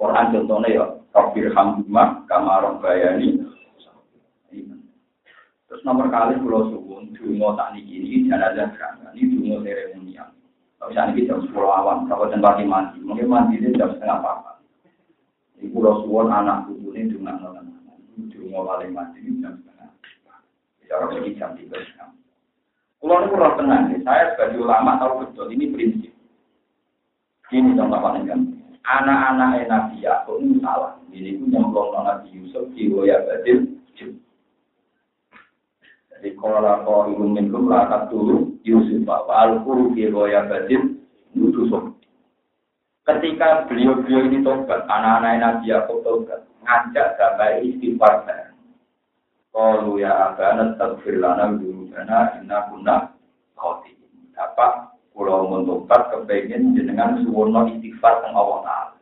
[0.00, 3.36] Quran contohnya ya, Rabbir Hamdumah, Kamarong Bayani.
[5.68, 8.74] Terus nomor kali pulau suwun, dungo tak niki ini jenazah
[9.14, 10.34] ini dungo seremonial.
[10.80, 14.58] Kalau misalnya kita jam 10 awam, kalau tempat mandi, mungkin mandi itu jam setengah apa.
[15.60, 17.70] Ini pulau suwun anak buku ini dungo nonton.
[18.34, 19.94] Dungo paling mandi ini jam setengah.
[20.82, 22.19] Bicara pergi jam tiga setengah.
[23.00, 26.12] Kalau ini kurang tenang, saya sebagai ulama tahu betul, ini prinsip.
[27.48, 28.60] Ini contoh paling gampang
[28.90, 30.96] anak-anak Nabi Yakub ini salah.
[31.10, 33.78] Ini pun nyemplung Nabi Yusuf di Woya Badil.
[36.10, 41.00] Jadi kalau kau ingin minum lakat dulu Yusuf bahwa al-Quru di Woya Badil
[41.32, 41.96] Yusuf.
[43.08, 48.28] Ketika beliau-beliau ini tobat, anak-anak Nabi Yakub tobat, ngajak sampai istighfar
[49.50, 51.58] Kalau ya abana tagfir lana
[51.90, 52.96] karena inna kunna
[53.58, 53.92] khoti.
[54.34, 58.96] Dapat Pulau mentobat kepengen jenengan suwono istighfar teng Allah Taala.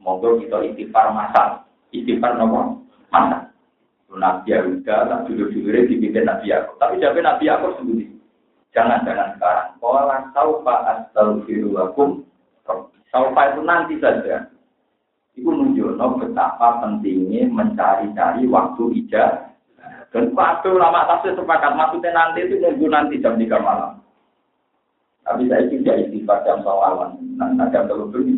[0.00, 1.66] Monggo kita istighfar masal.
[1.92, 2.88] Istighfar nopo?
[3.12, 3.52] Masal.
[4.12, 6.76] Nabi Yahuda, tak dulu-dulu dipimpin Nabi Yakub.
[6.76, 8.12] Tapi jawab Nabi Yakub sendiri.
[8.72, 9.68] Jangan-jangan sekarang.
[9.80, 12.24] Kala saufa astagfirullakum.
[13.12, 14.48] Saufa itu nanti saja.
[15.32, 19.51] Itu menunjukkan betapa pentingnya mencari-cari waktu ijazah.
[20.12, 23.96] Dan waktu lama tafsir sepakat maksudnya nanti itu nunggu nanti jam 3 malam.
[25.24, 27.16] Tapi saya tidak istighfar jam sawalan.
[27.40, 28.34] Nah, jam terlalu beli.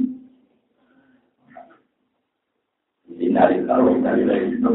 [3.11, 4.71] Ini nari nari lagi itu.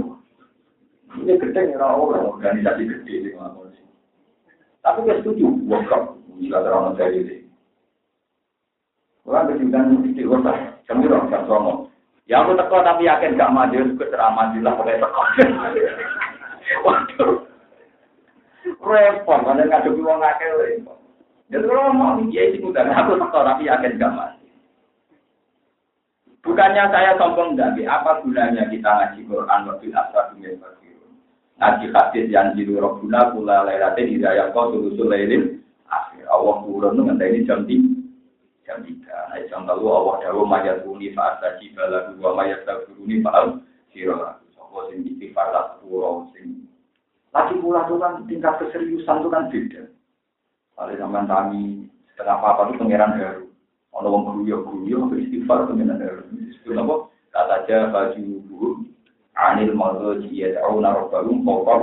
[1.23, 3.65] Ini gede ya orang organisasi gede di mana
[4.79, 7.35] Tapi saya setuju, workshop, jika terlalu dari ini.
[9.23, 10.53] Orang kejutan di kota,
[10.87, 11.87] kami orang jam.
[12.29, 15.21] Ya aku teko tapi yakin gak maju, aku ceramah lah pakai teko.
[16.69, 17.49] Waduh,
[18.77, 20.99] repot, mana ngadepi wong akeh repot.
[21.49, 24.47] Jadi kalau mau ya ikutan aku tak tapi yakin gak mati.
[26.45, 31.13] Bukannya saya sombong tapi apa gunanya kita ngaji Quran waktu asar dunia fakirun.
[31.57, 35.57] Ngaji hadis yang jiru robbuna kula lailatin hidayah kau sulusul lailin
[35.89, 36.29] akhir.
[36.29, 37.91] Allah turun dengan ini jam tiga.
[38.69, 39.17] Jam tiga.
[39.33, 43.59] Nah, jam lalu Allah dawa mayat buni faat saji bala dua mayat tabuni faal
[43.91, 44.37] sirah.
[44.37, 45.75] Allah sing istighfar lah
[46.37, 46.58] sing.
[47.29, 49.83] Lagi pula tuh kan tingkat keseriusan itu kan beda.
[50.73, 51.61] Kalau zaman kami
[52.15, 53.45] setengah apa itu pangeran baru.
[53.99, 56.23] Ono wong guyu guyu istighfar pangeran baru.
[56.33, 56.95] Disebut apa?
[57.29, 58.67] Kata aja baju buku
[59.37, 61.81] anil mazo jia tahu naruh baru pokok.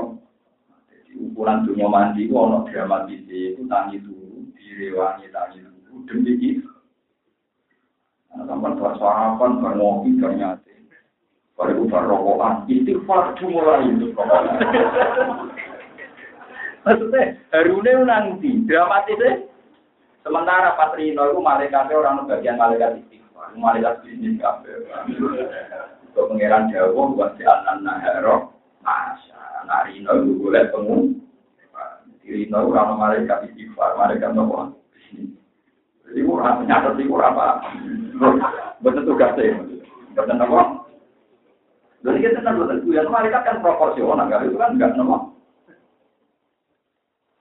[0.90, 6.66] Jadi ukuran dunia mandi itu ono dramatis itu tangi dulu, direwangi tangi dulu demi itu.
[8.37, 10.11] Nah, sampai bersarapan, bermopi.
[11.56, 14.12] Baru berrokokan, istighfar mulai itu.
[16.84, 19.48] Maksudnya, harune nanti, dramatisnya.
[20.20, 24.36] Sementara pas Rino itu malaikatnya orang bagian malaikat istighfar, malaikat bisnis.
[26.12, 27.44] Untuk Jawa, buat si
[27.80, 28.52] nahero,
[28.84, 31.16] masa, nah Rino itu boleh pengu.
[32.20, 34.76] Rino itu orang malaikat istighfar, malaikat nopo.
[36.06, 37.46] Jadi nyata sih apa.
[38.78, 39.58] Betul tugasnya.
[40.14, 40.86] Betul?
[42.06, 45.34] Jadi kita kan betul, ya malaikat kan proporsional, itu kan enggak nomor.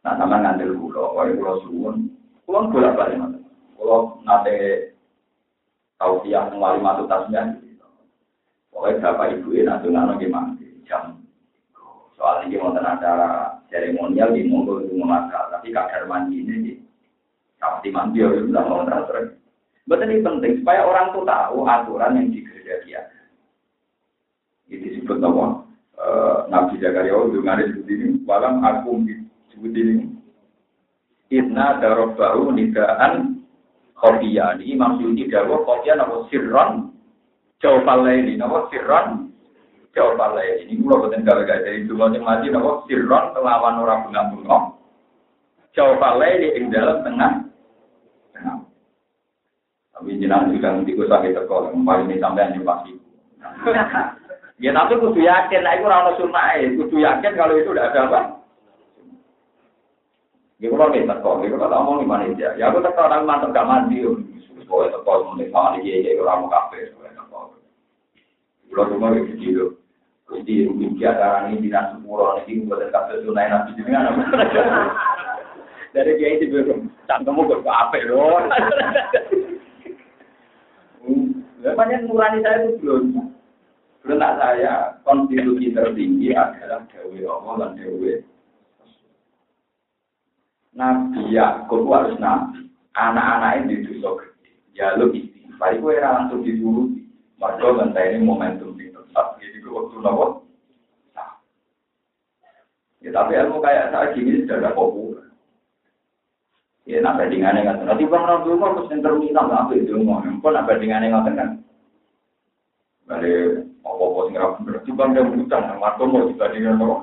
[0.02, 2.10] Nah, sama ngandel kulo, wae kulo suwun.
[2.50, 3.38] Kulo bolak balik mas.
[3.78, 4.90] Kulo nate
[6.02, 7.62] tahu siang wali masuk tasnya.
[8.74, 10.58] Pokoknya bapak ibu ini nanti nano gimana
[10.90, 11.22] jam.
[12.18, 16.74] Soal ini mau acara seremonial di monggo itu mengasal, tapi kadar mandi ini di
[17.58, 19.36] kapti mandi ya sudah mau transfer.
[19.86, 23.02] Betul ini penting supaya orang tuh tahu aturan yang di gereja dia.
[24.76, 25.66] Itu disebut nama
[26.52, 28.08] Nabi Zakaria ngaris seperti ini.
[28.28, 29.02] Walam aku
[29.56, 30.12] Sebut ini.
[31.34, 33.42] Inna darobahu nidaan
[33.98, 34.60] khofiyah.
[34.60, 36.92] Ini Syuuti dawa khofiyah nama sirron
[37.64, 38.36] jawab ini.
[38.38, 39.32] Nama sirron
[39.96, 40.70] jawab ini.
[40.70, 44.58] Ini mulai betul gawe gawe dari dua yang mati nama sirron kelawan orang bunga-bunga.
[45.74, 47.34] Jawab ini ing dalam tengah.
[49.96, 51.72] Tapi jenang juga nanti gue sakit terkol.
[51.72, 52.92] Paling ini sampai yang pasti.
[54.56, 58.20] Ya tapi kudu yakin, nah itu orang sunnah kudu yakin kalau itu udah ada apa.
[60.64, 62.56] Ya kalau kita teko, ya kalau ngomong di mana aja.
[62.56, 64.00] Ya aku teko orang mantep gak mandi,
[64.64, 67.60] supaya teko mulai sama dia ya orang mau kafe, supaya teko.
[68.72, 69.66] Kalau cuma gitu gitu.
[70.32, 74.16] Jadi mungkin ada ini di nasi pura ini buat kafe sunai nabi juga.
[75.96, 78.40] Dari dia itu belum, cangkemmu ke kafe loh.
[81.76, 83.35] Banyak nurani saya itu belum.
[84.06, 88.22] Menurut saya, konstitusi tertinggi adalah Dewi Allah dan Dewi.
[90.78, 92.70] Nabi Yakub harus nabi.
[92.94, 94.52] Anak-anak ini dosa gede.
[94.78, 95.74] Ya lo istighfar.
[95.74, 97.02] Itu era langsung dituruti.
[97.42, 99.42] Mereka ini momentum di tempat.
[99.42, 100.46] Jadi gue waktu nopo.
[103.04, 105.30] Ya tapi ilmu kayak saya gini sudah ada populer.
[106.90, 110.22] Ya nak bandingannya nggak Nanti bang Nabi Umar terus terminal nggak apa itu mau.
[110.22, 111.50] Kok nak bandingannya nggak kan?
[113.06, 114.76] Balik apa-apa sing ra bener.
[114.82, 116.98] Timbang dia utang, marco mau dibandingkan apa?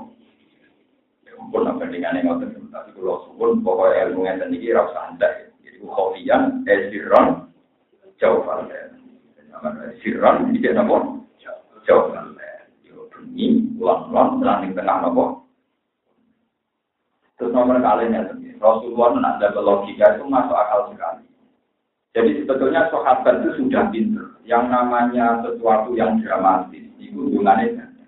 [1.22, 2.68] Ya ampun, apa bandingannya ngoten.
[2.74, 5.46] Tapi kalau suwun, pokoknya ilmu yang iki ra usah andai.
[5.62, 7.26] Jadi khofian, esiron,
[8.18, 8.98] jauh falen.
[10.02, 10.96] Siron, ini apa?
[11.86, 12.34] Jauh falen.
[12.82, 15.24] Yo bunyi, ulang-ulang, langit tengah apa?
[17.38, 18.22] Terus nomor kalian ya,
[18.62, 21.26] Rasulullah ada logika itu masuk akal sekali.
[22.12, 28.06] Jadi sebetulnya sahabat itu sudah pinter yang namanya sesuatu yang dramatis itu hubungannya ganda.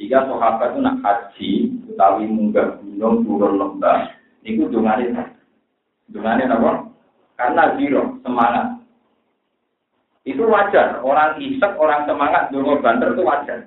[0.00, 1.50] Jika sahabat itu nak haji
[1.92, 4.12] utawi munggah gunung turun lembah
[4.44, 5.40] itu hubungannya ganda.
[6.08, 6.70] Hubungannya apa?
[7.36, 8.66] Karena zero semangat.
[10.28, 11.00] Itu wajar.
[11.00, 13.60] Orang isek, orang semangat, dulu banter itu wajar.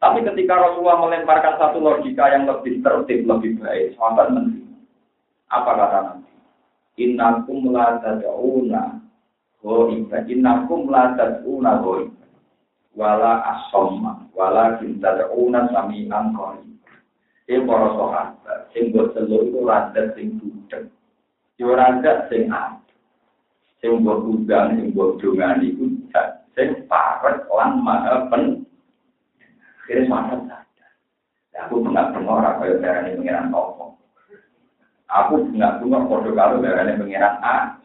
[0.00, 4.80] Tapi ketika Rasulullah melemparkan satu logika yang lebih tertib, lebih baik, sahabat menerima.
[5.52, 6.32] Apa kata nanti?
[7.00, 8.99] Innakum la tad'una
[9.60, 12.24] Goiba, innakum la tad'una goiba.
[12.96, 16.92] Wala asomma, wala kintad'una sami'an goiba.
[17.50, 20.86] Ini para sahabat, sing buat seluruh itu radat sing budek.
[21.58, 22.78] Yo radat sing ada.
[23.82, 25.98] Sing buat udang, sing buat dungan itu
[26.54, 28.62] sing paret lan maha pen.
[29.82, 30.60] Akhirnya sahabat.
[31.66, 33.52] Aku tengah tengok apa yang darah ini pengiran.
[35.10, 37.79] Aku tengah tengok kode kalau darah ini pengiran A.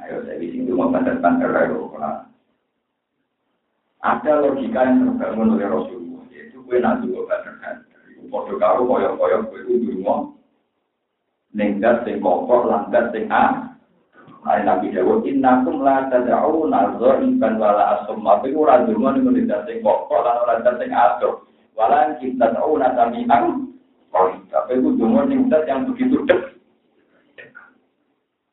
[0.00, 1.52] Ayo saya di sini mau bandar-bandar
[4.00, 7.84] Ada logika yang terbangun oleh Rasulullah, yaitu kue nanti gue bandar
[8.30, 10.30] Podo karo koyok-koyok kue itu rumah.
[11.50, 13.74] Nenggat sing kokok, langgat sing a.
[14.40, 18.22] Nah, Nabi Dawud, innakum la tada'u nazar iban wala asum.
[18.22, 21.44] Tapi ora dungo ning nenggat sing kokok, lan ora sing adoh.
[21.74, 23.66] Wala kita tahu nasami ang.
[24.50, 26.49] Tapi itu dungo nenggat yang begitu dek.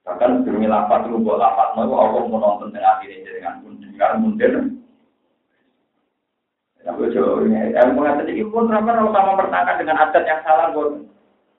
[0.07, 4.23] Bahkan sebelum lapat lu buat lapat mau Allah mau nonton tengah ini dengan pun dengan
[4.23, 4.53] mundur.
[6.87, 10.39] Ya gue coba ini, yang mengatakan ini pun kenapa kalau sama pertanyaan dengan adat yang
[10.47, 11.03] salah gue.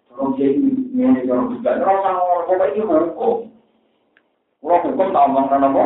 [0.09, 3.37] Kalau dia ini kalau juga, kalau sama orang ini hukum.
[4.65, 5.85] Kalau hukum tak omong apa?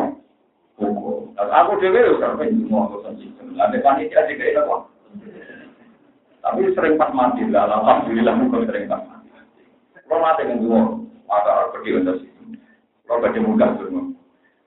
[0.79, 1.35] Hukum.
[1.35, 3.59] Aku dewe udah ini mau aku sistem.
[3.59, 4.81] Ada panitia juga itu kok.
[6.39, 9.27] Tapi sering pas mati lah, alhamdulillah hukum sering pas mati.
[10.07, 10.81] Kalau mati kan dua,
[11.27, 12.23] maka pergi untuk
[13.13, 14.09] kalau baca muka semua.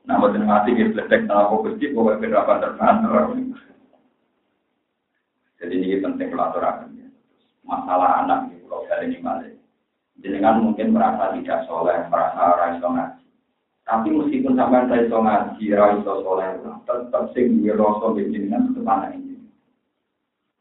[0.06, 3.10] Nah, buat mati kita ledek nama fokus di bawah berapa terbantu.
[5.58, 6.94] Jadi ini penting pelajaran.
[7.66, 9.58] Masalah anak di pulau kali ini balik.
[10.22, 13.26] Jenengan mungkin merasa tidak soleh, merasa raiso ngaji.
[13.82, 16.54] Tapi meskipun sampai raiso ngaji, raiso soleh,
[16.86, 19.42] tetap sing di rasa jenengan tetap anak ini.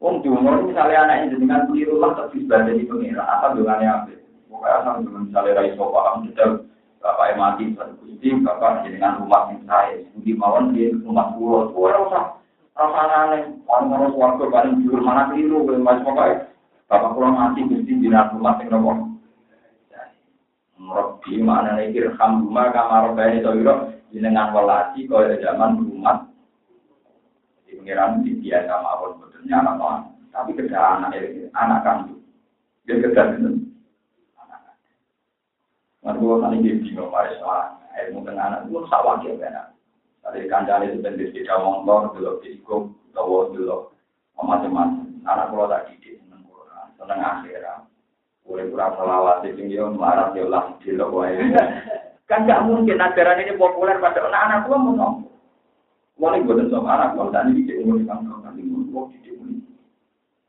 [0.02, 4.14] Wong diumur misalnya anak ini jenengan keliru lah tapi sebagai di pengira, apa dengannya apa?
[4.50, 6.65] Pokoknya sama misalnya raiso paham, kita
[7.36, 10.02] mati gusti bapak dengan rumah yang saya.
[10.16, 11.70] Budi mawon di rumah pulau.
[11.70, 12.20] Tua rasa
[12.74, 15.00] rasa aneh orang orang suarga paling jujur.
[15.04, 16.50] Mana keliru belum mas bapak
[16.88, 18.92] bapak pulau mati gusti di rumah yang nopo
[20.86, 26.30] Rabbi mana nih irham rumah kamar bayi soiro jenengan walasi kau zaman rumah.
[27.66, 31.16] Di pengiran di dia sama awal betulnya anak tapi kerja anak
[31.56, 32.12] anak kamu
[32.84, 33.22] dia kerja
[36.06, 39.74] Nanti gue dia bingung, mari soal ilmu tengah anak itu sawah ya kan.
[40.22, 43.90] Tadi kancane itu bentuk tidak motor, dulu diikum, bawa dulu
[44.38, 45.02] macam-macam.
[45.26, 47.90] Anak kalau tak didik seneng Quran, seneng akhirat.
[48.46, 51.34] Boleh kurang selawat sing yo marah yo lah dilok wae.
[52.30, 55.30] Kan gak mungkin ajaran ini populer pada anak-anak tua mau ngomong.
[56.18, 59.62] Wali gue dan anak gue tadi di umur di kantor nanti gue di umur.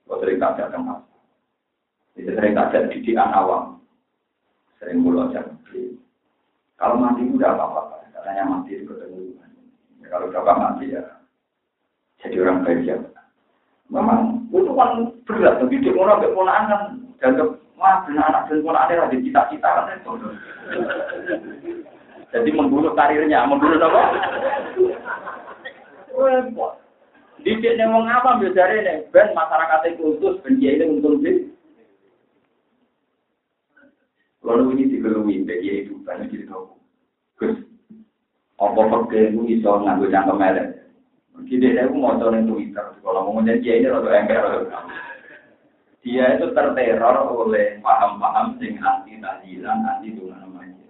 [0.09, 1.05] Gue sering kaget sama.
[2.17, 3.76] Jadi sering kaget di awam.
[4.77, 5.41] Sering mulut aja.
[6.77, 8.05] Kalau mati udah apa-apa.
[8.13, 9.33] Katanya mati ketemu.
[10.01, 11.17] Ya, kalau bapak mati ya
[12.21, 12.97] jadi orang baik ya.
[13.93, 14.91] Memang itu kan
[15.23, 15.61] berat.
[15.61, 16.81] Tapi di orang keponaan kan
[17.21, 20.11] dianggap Wah, benar anak dan pola ada di cita-cita kan itu.
[22.33, 24.01] Jadi membunuh karirnya, membunuh apa?
[27.45, 31.53] Didik nih mau ngapa biasanya nih, ben masyarakat itu khusus, ben dia ini untung sih.
[34.47, 36.71] Lalu ini digelui, bagi itu banyak jadi tahu.
[38.57, 40.67] Apa pakai itu iso nganggo cangkem elek.
[41.45, 44.81] Didik aku mau coba Twitter, kalau mau ngomong dia ini rada rada
[46.07, 50.87] dia itu terteror oleh paham-paham sing anti tahlilan, anti dungan namanya.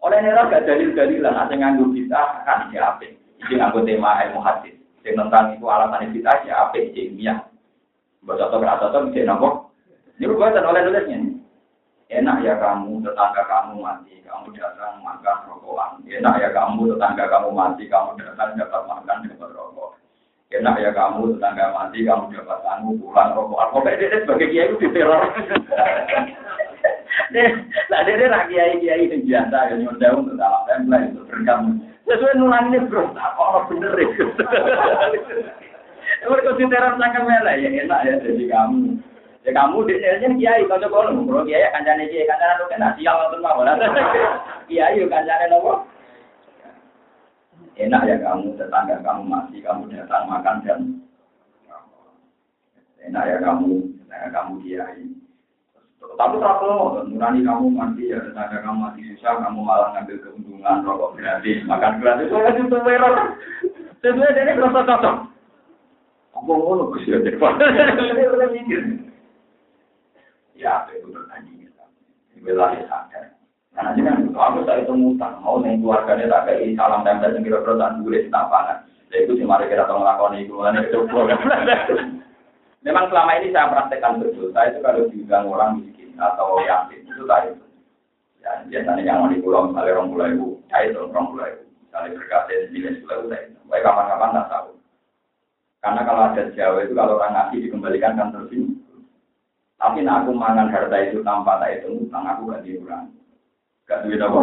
[0.00, 3.10] Oleh neror gak dalil-dalilan, ada nganggo kita kan ya apa?
[3.10, 4.78] Ini nganggo tema ilmu hadis.
[5.02, 6.78] Sing tentang itu alasan kita ya apa?
[6.78, 7.42] Ilmiah.
[8.22, 9.74] Baca atau berasa atau bisa nopo.
[10.20, 11.18] Ini buatan oleh nulisnya.
[12.10, 16.02] Enak ya kamu, tetangga kamu mati, kamu datang makan rokokan.
[16.10, 19.94] Enak ya kamu, tetangga kamu mati, kamu datang dapat makan, dapat rokok.
[20.50, 23.62] Enak ya kamu tetangga mati, kamu dapat tanggung pulang rokok.
[23.70, 25.22] Pokoknya dia sebagai kiai itu diteror.
[27.30, 31.78] Nah, dia dia kiai kiai yang biasa yang nyonda untuk dalam template untuk berkam.
[32.10, 34.24] Sesuai nulan ini bro, tak kok bener itu.
[36.26, 38.98] Mereka diteror melah ya enak ya jadi kamu.
[39.40, 43.32] Ya kamu di sini kiai kalau coba kalau kiai kancane kiai kancane lu kena sial
[43.32, 43.64] untuk mau.
[44.68, 45.88] Kiai kancane nopo?
[47.80, 50.80] Enak ya kamu, tetangga kamu mati, kamu datang makan dan
[53.00, 55.08] enak ya kamu, tetangga kamu kiai.
[56.20, 61.16] Tapi terlalu nurani kamu mati ya tetangga kamu mati susah, kamu malah ngambil keuntungan rokok
[61.16, 63.32] gratis, makan gratis, kan itu merah.
[64.04, 65.16] Sesuai dari rasa cocok.
[66.36, 67.08] Apa ngono Gus
[70.60, 71.50] ya, Ya, itu bertanya.
[72.36, 73.40] Ini sadar.
[73.70, 77.78] Karena jangan aku saya itu ngutang, mau nih keluarganya tak kayak salam tempel yang kira-kira
[77.78, 78.78] tak boleh senapangan.
[79.14, 81.00] Ya itu sih mari kita tolong lakukan itu, itu
[82.80, 84.50] Memang selama ini saya praktekkan betul.
[84.56, 87.64] Saya itu kalau diundang orang miskin atau yatim itu tadi itu.
[88.40, 91.64] Ya, biasanya yang mau di pulau misalnya orang pulau ibu, saya itu orang pulau ibu.
[91.68, 93.58] Misalnya berkasih sembilan pulau saya itu.
[93.68, 94.70] Baik kapan-kapan tak tahu.
[95.80, 98.52] Karena kalau ada Jawa itu kalau orang ngasih dikembalikan kan terus
[99.80, 103.16] Tapi nah aku mangan harta itu tanpa tak itu utang aku gak diurangi.
[103.88, 104.40] Gak duit apa?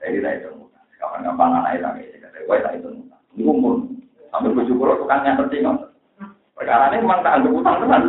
[0.00, 0.82] Saya tidak itu mudah.
[0.96, 3.20] Kapan-kapan anak itu kayak kata gue tak itu mudah.
[3.36, 3.74] Ini umur.
[4.32, 5.68] Sampai bersyukur tukang yang penting.
[6.56, 8.02] Perkara ini memang tak anggap utang teman.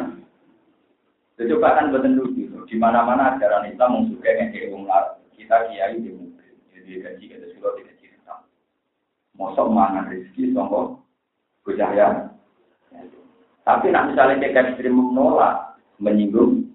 [1.44, 2.48] Coba kan betul lucu.
[2.64, 5.04] Di mana-mana ajaran Islam mensukai yang kayak umlar.
[5.36, 6.56] Kita kiai di mobil.
[6.72, 8.48] Jadi gaji kita sudah tidak cerita.
[9.36, 11.04] Mosok mangan rezeki songko
[11.68, 12.32] bujaya.
[13.64, 16.74] Tapi nak misalnya kayak ekstrim menolak, menyinggung,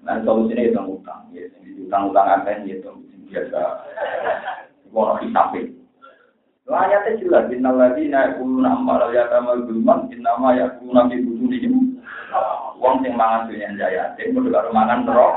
[0.00, 1.28] Nah, solusinya itu utang.
[1.36, 1.44] Ya,
[1.84, 2.90] utang-utang apa ya, itu
[3.28, 3.60] biasa.
[4.90, 5.76] Wono hisapin.
[6.64, 11.74] Lo ayatnya jelas, Innal ladina yakuluna ammal yatama gulman, innama yakuluna fi bujunihim.
[12.80, 15.36] Wong sing mangan dunia jaya, sing kudu karo mangan terus.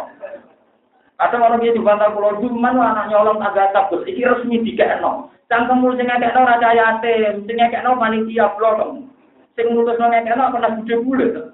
[1.19, 4.03] Atau orang dia dibantah pulau Juman, anak nyolong agak takut.
[4.07, 5.29] Iki resmi dikekno.
[5.51, 9.05] Cangkemmu sing ngekekno raja yatim, sing ngekekno panitia blok.
[9.53, 11.52] Sing ngutus ngekekno pernah bude bulet.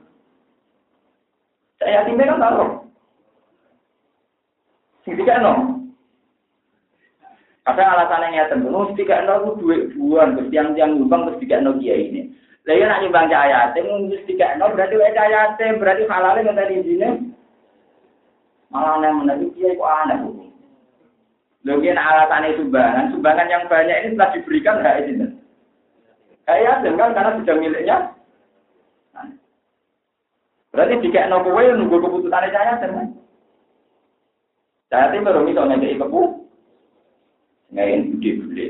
[1.80, 2.72] Saya yatimnya kan taruh.
[5.08, 5.54] Tiga no.
[7.64, 11.40] Ada alasan yang nyata, nu tiga no itu dua buan, terus tiang tiang nyumbang terus
[11.40, 12.22] tiga no kiai ini.
[12.68, 17.10] Lalu nak nyumbang cahaya, temu terus tiga no berarti wa cahaya berarti halalnya tadi sini.
[18.70, 20.18] Malah yang menarik kiai kok aneh.
[21.66, 25.28] Lalu itu sumbangan, sumbangan yang banyak ini telah diberikan hak ini.
[26.48, 27.98] Kayak kan karena sudah miliknya.
[30.80, 33.12] Berarti tiga no kue nunggu keputusan cahaya kan?
[34.88, 36.48] Saya tim baru misalnya kayak kepu,
[37.76, 38.68] ngain gede gede.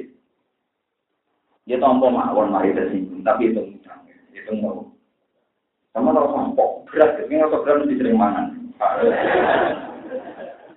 [1.69, 4.89] Dia tompo mawon mari tersinggung, tapi itu utang, itu mau.
[5.93, 8.57] Sama kalau tompo berat, ini kalau berat mesti sering mangan.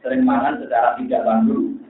[0.05, 1.81] sering mangan secara tidak langsung.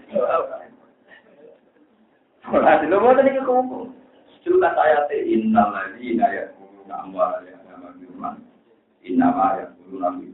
[2.47, 3.91] Nah, lo mau tadi ke kumpul.
[4.47, 7.62] Jelas saya teh innal ladzina yakuluna amwalahum bil
[9.03, 10.33] Inna ya yakuluna fi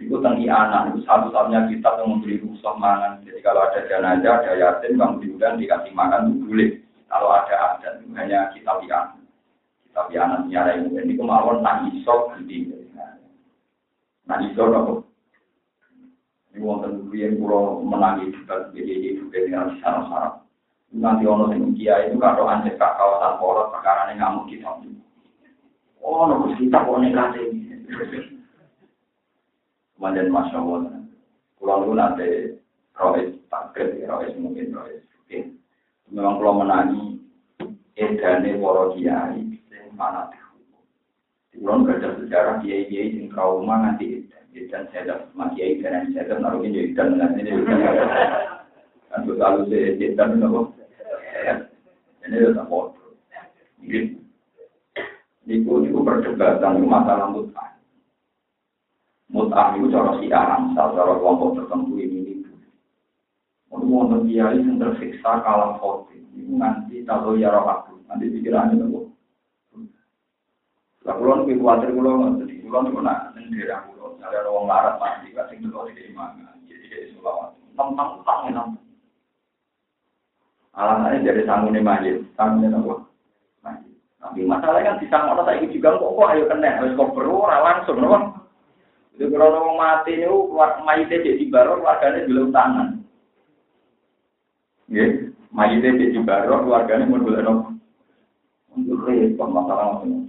[0.00, 3.20] itu tentang anak, itu satu-satunya kitab yang memberi rusuh mangan.
[3.20, 6.70] Jadi kalau ada jenazah, ada yatim, kamu diundang dikasih makan itu boleh.
[7.12, 9.20] Kalau ada adat, hanya kitab yang
[9.84, 10.96] kitab yang nyara ini.
[11.04, 12.80] Ini kemauan tak isok gede.
[14.24, 14.94] Nah, iso nopo.
[16.50, 20.34] Ini wonten yang pulau menangi juga jadi juga dengan sana sarap.
[20.90, 24.70] Nanti ono sing kia itu kalau anjek kak kawasan poros perkara ini ngamuk kita.
[26.00, 27.76] Oh, nunggu sekitar kok negatif ini.
[30.00, 31.04] Kemudian Masya Allah,
[31.60, 32.56] kurang lu nanti
[32.96, 35.60] rohis takut, rohis mungkin, rohis mungkin.
[36.08, 37.20] Memang kalau menangi,
[38.00, 40.80] edane waro kiai, yang mana dihukum.
[41.52, 44.44] Di kurang kerja sejarah, kiai-kiai yang trauma nanti edan.
[44.56, 47.78] Edan sedap, maki kiai dan yang sedap, naruhin ya edan, nanti ini edan.
[49.12, 50.62] Kan itu selalu sedap, edan, nunggu.
[52.24, 52.68] Ini udah tak.
[53.80, 54.19] Mungkin
[55.50, 57.74] niku niku perdebatan masalah mutah.
[59.34, 62.50] Mutah itu cara si aram cara kelompok tertentu ini itu
[63.70, 67.66] Wonten kiai yang tersiksa kalah foto, itu nanti tahu ya roh
[68.06, 69.10] nanti pikirannya nopo
[71.06, 75.32] lah lebih khawatir kulon nggak sedih kulon cuma nak sendiri kulon ada orang larat mati
[75.32, 78.68] kasih dulu di mana jadi dari sulawesi tentang utang enam
[80.76, 82.94] alasannya dari sanggupnya majid sanggupnya apa
[84.20, 87.96] tapi masalahnya kan disang orang saya juga kok kok ayo kena harus kok perlu langsung
[87.96, 88.18] nopo
[89.16, 92.88] itu kalau mati itu keluar mayitnya jadi baru keluarganya belum tangan
[94.92, 95.06] ya
[95.52, 97.58] mayitnya jadi baru keluarganya mau belum
[98.76, 100.28] untuk repot masalah macam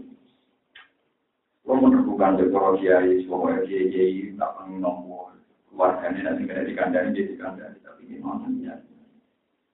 [1.61, 5.31] Lo menemukan dekor kiai, semua kiai kiai tak pengen nomor
[5.71, 8.75] keluarganya nanti kena dikandani jadi dikandani tapi gimana ya?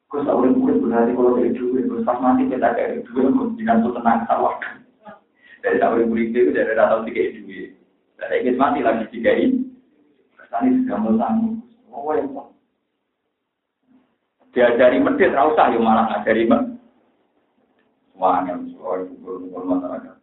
[0.07, 3.91] Kau tahu mungkin berarti kalau dari dulu, terus pas mati kita kayak dulu, dengan tuh
[3.91, 4.55] tenang sawah.
[5.59, 7.75] Dari tahu yang itu dari datang tiga itu,
[8.15, 9.67] dari ingin mati lagi tiga ini.
[10.47, 11.59] Sudah mulai
[11.91, 12.23] oh ya
[14.55, 16.23] Diajari medit, rasa ya malah.
[16.23, 16.63] Semuanya,
[18.73, 20.17] soal itu masyarakat.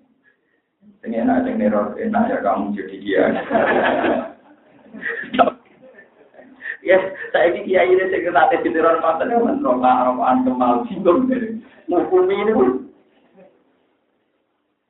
[1.05, 1.61] Ini enak, yang
[1.95, 3.29] enak ya kamu jadi dia.
[6.85, 6.99] ya,
[7.33, 11.57] saya ini kiai ini saya kena tes neror pasal yang menroka arokaan kemal singgung dari
[11.89, 12.69] hukumi ini pun.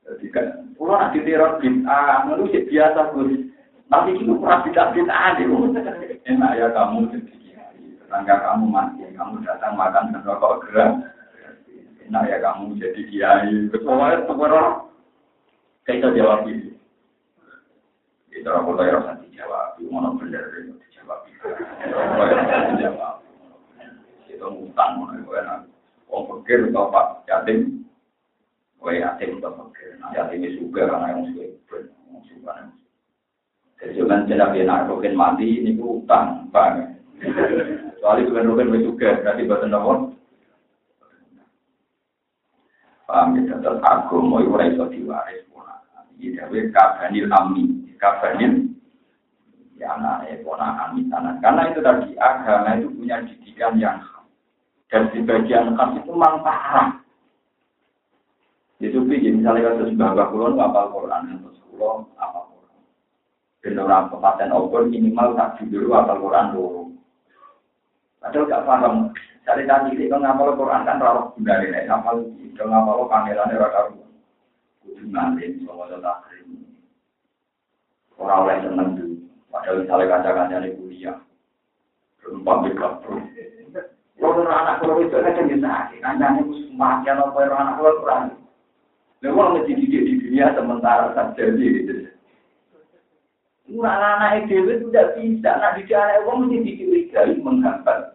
[0.05, 3.49] Jadi kan, pulau nanti neror bintang, lalu biasa pun.
[3.85, 5.39] Tapi itu pernah bintang bintang
[6.25, 7.85] Enak ya kamu jadi kiai.
[8.01, 10.91] Tetangga kamu mati, kamu datang makan dan rokok gerak.
[12.09, 13.53] Enak ya kamu jadi kiai.
[13.69, 14.33] Kecuali itu
[15.85, 16.73] kita jawab itu.
[18.33, 19.77] Itu orang kota yang harus dijawab.
[19.85, 20.43] Mana benar
[21.05, 21.21] Dijawab.
[24.29, 24.91] Itu ngutang.
[26.09, 27.85] Wong pikir atau yatim.
[28.77, 29.97] Gue yatim atau pikir.
[30.01, 31.77] Nah yatim itu juga karena yang suka
[32.09, 32.53] Yang suka
[33.75, 36.95] Jadi jangan tidak dia nak rokin mati ini utang, bang.
[37.99, 40.15] Soalnya bukan rokin juga, berarti buatan nomor.
[43.03, 45.43] Paham ya, tetap agama itu diwaris.
[46.15, 48.74] Iya, kabanil amni, kabanil
[49.75, 51.31] ya anak ponakan misalnya.
[51.43, 54.25] Karena itu tadi agama itu punya didikan yang khas.
[54.87, 56.89] Dan di bagian khas itu memang parah.
[58.83, 62.79] Itu begini, misalnya kasus bapak kulon, apa Quran, kasus kulon, apa Quran.
[63.63, 66.83] Dan orang kepaten obor minimal tak dulu apa Quran dulu.
[68.19, 68.95] Padahal gak paham.
[69.45, 72.25] Cari tadi ini kalau ngapal Quran kan rawat bunda ini, ngapal,
[72.57, 73.81] kalau ngapal pangerannya raka
[74.81, 76.65] kudu ngalim sama takrim.
[78.17, 79.14] Orang oleh seneng dulu.
[79.55, 81.17] Padahal misalnya kaca-kaca ini kuliah.
[82.19, 83.15] Berempat mereka bro.
[84.19, 85.99] Kalau anak kalau itu kan jadi sakit.
[86.03, 86.41] Kancanya
[86.75, 88.23] mati atau kalau anak kalau kurang.
[89.23, 92.11] Lalu orang dididik di dunia sementara saja gitu.
[93.71, 95.51] Anak-anak itu tidak bisa.
[95.55, 98.11] Nah, di anak orang mesti dididik menggambar.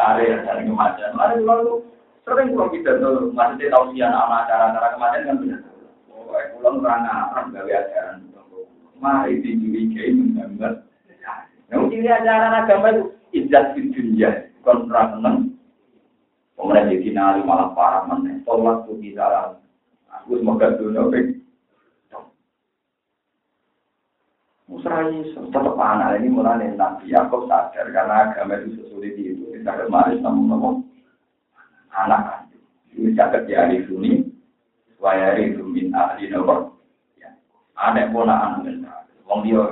[0.00, 1.12] Karir dan kemajuan.
[1.44, 1.84] Lalu
[2.28, 5.60] Sering kalau kita tuh masih tahu sih anak acara-acara kemarin kan benar.
[6.12, 6.28] Oh,
[6.60, 8.27] pulang orang Arab gawe ajaran.
[8.98, 10.72] Mari dicurigai menggambar.
[11.68, 13.02] Yang ciri ajaran agama itu
[13.36, 15.36] izzat di dunia, bukan perang seneng.
[16.56, 18.40] Kemudian jadi nari malah parah mana.
[18.42, 19.60] Sholat tuh dalam.
[20.08, 21.38] Aku semoga dunia baik.
[24.68, 29.48] Musrai tetap anak ini mulai Nabi Yakob sadar karena agama itu sesulit itu.
[29.56, 30.84] Kita kemarin namun
[31.88, 32.64] anak kandung.
[32.92, 34.28] Ini catat di ahli suni,
[35.00, 36.77] wayari itu min ahli nomor.
[37.78, 38.82] ada pola angin
[39.30, 39.62] wong dia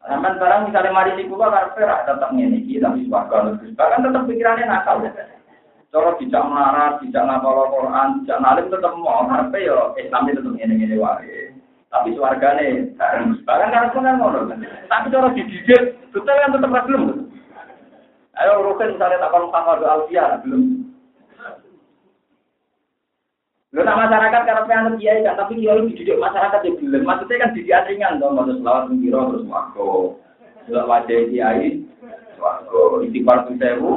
[0.00, 4.24] Sampai sekarang misalnya mari di pulau karpera tetap ini kita bisa bahkan lebih bahkan tetap
[4.24, 5.12] pikirannya nakal ya.
[5.90, 9.92] Coba tidak melarat, tidak ngapal Quran, tidak nalim tetep mau karpe yo.
[9.98, 11.52] Eh tetep ngene-ngene wae.
[11.90, 14.40] Tapi suarganya, sekarang karena karep yang ngono.
[14.86, 15.82] Tapi coba dididik,
[16.14, 17.02] tetap yang tetap belum.
[18.38, 20.62] Ayo rukun misalnya tak perlu kamu doa belum.
[23.70, 27.02] Lho nak masyarakat karena pengen kiai kan, tapi kiai dididik masyarakat yang belum.
[27.06, 30.18] Maksudnya kan dididik ringan dong, maksud selawat mengira terus wako.
[30.66, 31.78] Sudah wajah kiai,
[32.42, 33.06] wako.
[33.06, 33.92] Istighfar tuh sewu.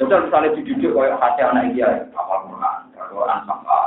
[0.00, 3.80] Terus misalnya dididik kayak hati anak kiai, apa Quran, Quran sama.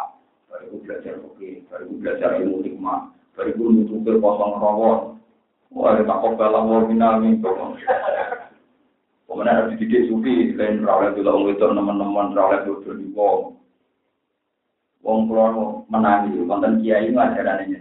[0.46, 3.00] Baru belajar oke, baru belajar ilmu hikmah,
[3.34, 5.00] baru nutup kosong rawon.
[5.74, 7.50] Wah, tak kok dalam wabina itu.
[9.26, 13.18] Kemudian ada dididik sufi, lain rawat itu lah, itu teman-teman rawat itu berdua.
[13.18, 13.63] Wong
[15.04, 17.80] kulo menangi, konten kiai itu ajarannya.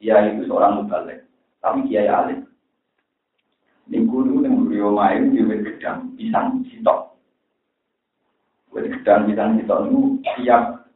[0.00, 1.28] Kiai itu seorang mubalik,
[1.60, 2.48] tapi kiai alim.
[3.92, 7.12] Ning guru ning guru main di gedang pisang sitok.
[8.72, 10.00] Wes gedang pisang sitok itu
[10.40, 10.88] tiap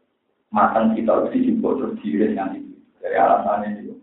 [0.49, 2.61] matang sitok itu dijemput terus diiris nganti
[3.05, 3.95] dari alasannya itu.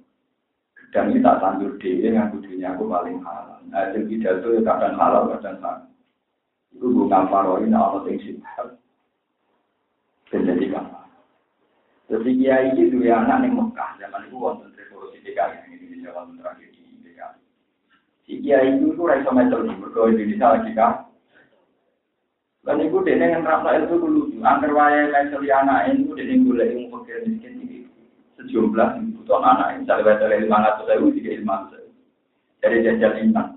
[0.77, 3.63] Gedang ini tak tandur dhewe yang kudunya aku paling halal.
[3.71, 5.87] Nah, hasil pidato ya kadang halal kadang haram.
[6.75, 8.75] Itu gue ngamparoin Allah yang sifat.
[10.31, 10.67] Dan jadi
[12.11, 16.43] Jadi kiai itu ya anak ning Mekah zaman itu wonten revolusi DKI ini Indonesia wonten
[16.43, 17.39] tragedi DKI.
[18.27, 21.07] Si kiai itu itu raiso meter di mergo Indonesia lagi kan.
[22.67, 26.67] Dan itu dia yang rasa itu dulu, angker waya seli anak itu dia yang boleh
[26.67, 27.89] yang fakir miskin ini
[28.37, 31.89] sejumlah kebutuhan anak misalnya waya lima ratus ribu tiga lima ratus
[32.59, 33.47] dari jajal iman.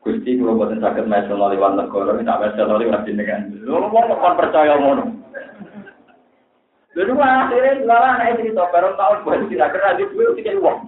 [0.00, 3.52] Gusti kalau buatan sakit mesel lewat negara, tak mesel lewat jenengan.
[3.60, 5.19] Lu mau percaya ngono.
[7.00, 10.78] Lalu akhirnya anak itu cerita, baru tahun buat tidak kena di dua tiga uang.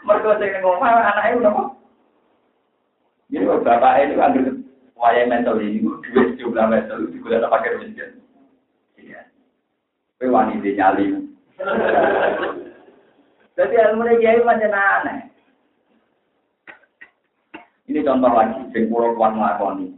[0.00, 1.62] Mereka saya ngomong anak itu apa?
[3.28, 4.44] Jadi bapak ini ambil
[4.96, 8.16] waya mental ini, dua jumlah mental itu juga ada pakai miskin.
[8.96, 9.28] Iya.
[10.16, 11.04] Tapi wanita nyali.
[13.60, 15.18] Jadi ilmu ini kiai macam aneh.
[17.92, 19.92] Ini contoh lagi, sing pulau kuat ngelakoni.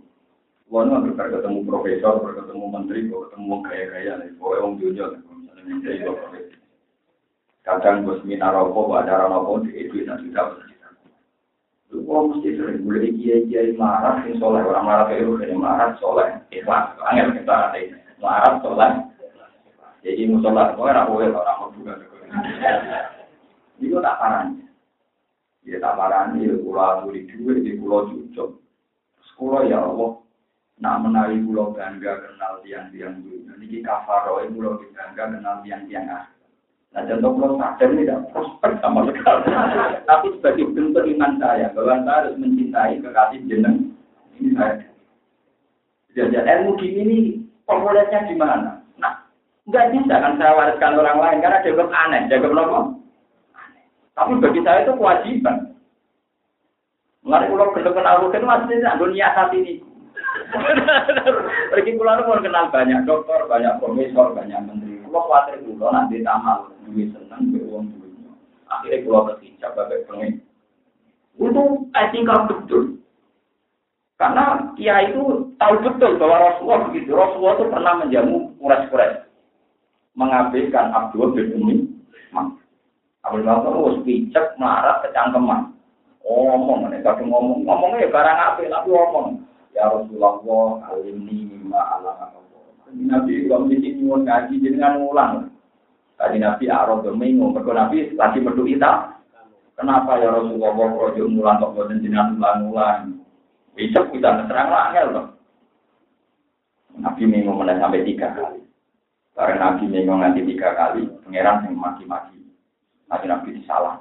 [0.67, 5.95] Nggak berkata ketemu profesor, berketemu menteri, ketemu gaya-gaya nih, pokoknya wong dunia nih, misalnya menteri
[6.03, 6.17] kok.
[7.63, 10.47] Kadang bos seminar apa, acara apa, di itu nanti sudah
[11.95, 15.95] Lu kok mesti sering boleh kiai kiai marah, sing soleh orang marah kayak lu marah
[16.03, 18.91] soleh, ikhlas, angin kita ada ini, marah soleh.
[20.03, 21.95] Jadi musola, orang boleh orang mau juga.
[23.79, 24.67] Itu tak parahnya.
[25.63, 28.59] Ya tak parahnya, ya pulau di duit, di pulau cucuk.
[29.31, 30.26] Sekolah ya Allah,
[30.77, 33.57] Nak menawi pulau bangga kenal tiang-tiang dunia.
[33.57, 36.29] Niki kafaro pulau bangga kenal tiang-tiang ah.
[36.93, 39.49] Nah contoh pulau sadar tidak prospek sama sekali.
[40.09, 43.97] Tapi sebagai bentuk iman saya bahwa saya harus mencintai kekasih jeneng
[44.37, 44.85] ini saya.
[46.13, 47.19] Jadi ilmu gini ini
[47.65, 48.81] populernya di mana?
[49.01, 49.29] Nah,
[49.69, 52.53] nggak bisa kan saya wariskan orang lain karena dianggap aneh, dianggap?
[53.53, 53.85] Aneh.
[54.17, 55.57] Tapi bagi saya itu kewajiban.
[57.25, 59.96] Mengenai pulau kedua kenal itu masih dunia saat ini.
[61.73, 65.03] Pergi pulau mau kenal banyak dokter, banyak profesor, banyak menteri.
[65.05, 68.33] Pulau khawatir pulau nanti tamal, duit senang, beruang duitnya.
[68.71, 70.33] Akhirnya pulau terhijab, bagai pengen.
[71.37, 72.97] Itu etika betul.
[74.17, 77.13] Karena Kia itu tahu betul bahwa Rasulullah begitu.
[77.13, 79.29] Rasulullah itu pernah menjamu kuras-kuras.
[80.17, 81.77] Mengabaikan Abdul bin Umi.
[83.21, 85.77] Abdul bin Umi picek, melarat, kecangkeman.
[86.25, 87.69] Ngomong, mereka ngomong.
[87.69, 89.27] Ngomongnya ya barang apa, tapi ngomong.
[89.77, 90.41] Ya Rasulullah,
[90.89, 92.33] alimni mimma alam
[92.97, 95.53] Nabi kalau mesti nyuwun ngaji dengan ulang.
[96.17, 99.21] Tadi Nabi Arab domingo, mereka Nabi lagi metu kita.
[99.77, 103.21] Kenapa ya Rasulullah kalau mulang kok boten jenengan ulang-ulang?
[103.77, 105.27] Bisa kita terang angel loh.
[106.97, 108.65] Nabi minggu mulai sampai tiga kali.
[109.37, 112.41] Karena Nabi minggu nanti tiga kali, pangeran yang maki-maki.
[113.13, 114.01] Nabi Nabi disalah.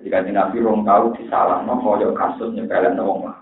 [0.00, 3.37] Jadi Nabi rong tahu disalah, no koyo kasus nyepelin wong lah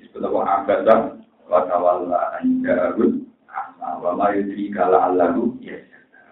[0.00, 1.00] disebut apa abadah
[1.46, 3.12] wa tawalla an ja'ud
[4.02, 5.76] wa ma yudri kala allahu ya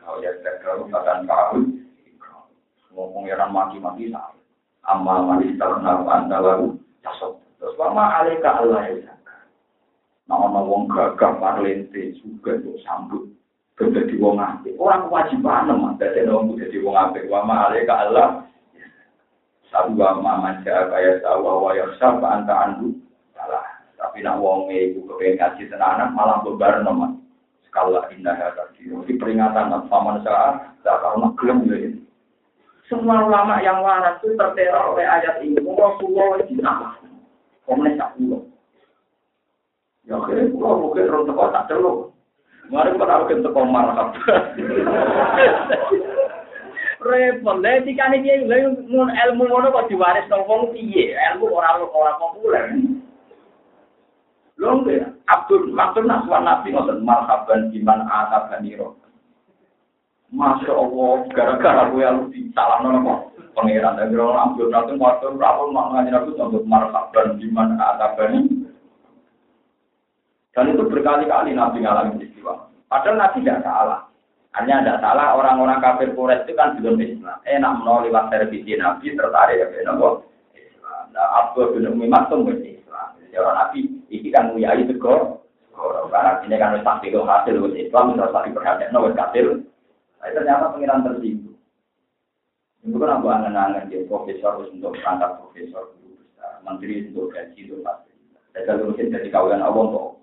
[0.04, 1.64] kalau ya zakaru fakan ka'ud
[2.94, 4.30] ngomong yang maki-maki nah
[4.86, 9.14] amma manis tarna anta lalu jasad terus ma alika allah ya
[10.24, 13.28] Nah, ana wong gagah parlente juga untuk sambut
[13.76, 14.72] dadi wong apik.
[14.80, 17.28] Ora kewajiban mah dadi wong dadi wong apik.
[17.28, 18.48] Wa ma Allah.
[19.68, 23.03] Sabu wa ma maja kaya sawa wa yasa anta salah.
[24.04, 27.16] Tapi nak wong ibu kepengen ngaji tenanan malah bebar nomor.
[27.64, 28.92] Skala indah ya tadi.
[28.92, 31.76] Di peringatan paman saat tak karena gelem ya.
[32.84, 35.56] Semua ulama yang waras itu terteror oleh ayat ini.
[35.56, 37.00] Rasulullah itu apa?
[37.64, 38.44] Komen tak pulau.
[40.04, 42.12] Ya akhirnya pulau mungkin orang teko tak celuk.
[42.68, 44.12] Mari kita harus teko marah.
[47.04, 47.60] repot.
[47.60, 51.14] Lah dikane piye ilmu ngono kok diwaris nang wong piye?
[51.14, 52.72] Ilmu ora ora populer.
[54.64, 54.80] Lho
[55.28, 58.96] Abdul Abdul Naswan Nabi ngoten marhaban iman ata baniro.
[60.34, 66.26] Masya Allah, gara-gara gue yang salah nono pangeran dan orang ambil nanti waktu berapa maknanya
[66.26, 68.66] aku untuk marhaban di mana atabani.
[70.54, 72.66] Dan itu berkali-kali Nabi ngalamin peristiwa.
[72.90, 74.00] Padahal Nabi tidak salah.
[74.54, 77.38] Hanya tidak salah orang-orang kafir Quraisy itu kan belum Islam.
[77.42, 80.22] Enak menolak lewat televisi Nabi tertarik ya Nabi.
[81.14, 82.73] Nah, Abu bin Umi Maktum Islam.
[83.38, 83.80] Orang Nabi
[84.10, 84.86] ini kan nguyai.
[86.14, 88.14] Karena ini kan hasil Islam,
[88.54, 89.46] perhatian, harus hasil.
[90.22, 91.02] Tapi ternyata pengiran.
[92.84, 95.96] Itu kan aku angen-angen dia profesor untuk perangkat profesor
[96.64, 98.12] menteri untuk gaji itu pasti.
[98.52, 99.12] Dan kalau mungkin
[99.60, 100.20] Allah untuk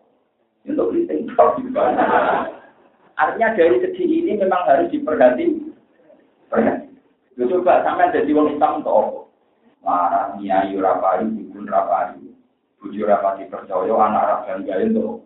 [0.66, 0.88] untuk
[3.22, 5.45] Artinya dari segi ini memang harus diperhati.
[6.49, 6.89] Perhati.
[7.41, 9.20] Coba sampai jadi wong Islam untuk apa?
[9.82, 12.20] Marah, nyai, rapari, bukun rapari,
[12.82, 15.21] bujur rapati percaya, anak rakyat gaya untuk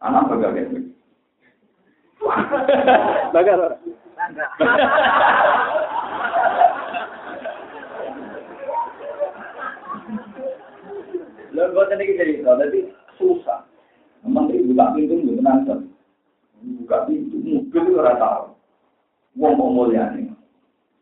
[0.00, 0.80] anak bagaimana?
[3.36, 3.76] Bagaimana?
[11.50, 12.80] Lalu buat ini cerita, jadi
[13.20, 13.68] susah.
[14.24, 15.82] Menteri buka pintu nggak menantang.
[16.60, 18.44] Buka pintu, mobil itu rata tahu.
[19.36, 20.32] Wong mau mulia nih.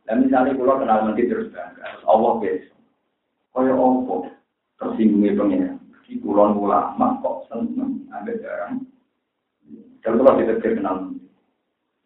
[0.09, 2.79] Dan misalnya kalau kenal menteri terus bangga, Allah besok.
[3.53, 4.38] Kaya apa?
[4.79, 5.79] Tersinggungnya pengen.
[6.09, 8.75] Di pulau ulama kok seneng ambil barang.
[10.01, 11.19] Dan kalau kita kenal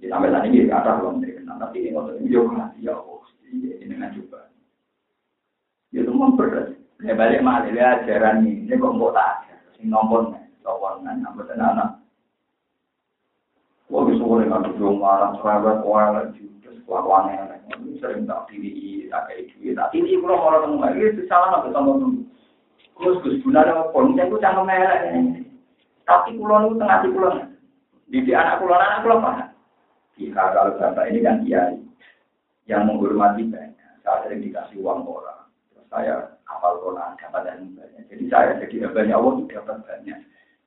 [0.02, 4.10] Ya, sampai ini ada belum terkenal, tapi ini waktu ini juga ya Allah, ini dengan
[4.10, 4.50] coba.
[5.94, 6.74] Ya itu memberat.
[7.06, 9.46] Ya balik malah dia ajaran ini, ini kok mau tak
[9.78, 11.22] sing nombor nih, soal nih.
[13.94, 15.22] Wah bisa boleh juga,
[16.82, 17.46] kelakuan yang
[18.02, 21.78] sering tak diri, tak kayak duit, tak ini kalau mau ketemu lagi, itu salah nggak
[21.78, 22.21] dulu.
[22.98, 23.98] Terus gus gunanya apa?
[23.98, 25.42] Ini.
[26.02, 27.36] Tapi kulon itu tengah di kulon.
[28.10, 29.48] Di anak kulon, anak kulon paham.
[30.20, 31.80] Jika kalau bapak ini kan kiai
[32.68, 35.48] yang menghormati banyak, saya sering dikasih uang orang,
[35.88, 38.02] saya hafal Quran dapat yang banyak.
[38.12, 40.18] Jadi saya jadi hambanya Allah itu dapat banyak.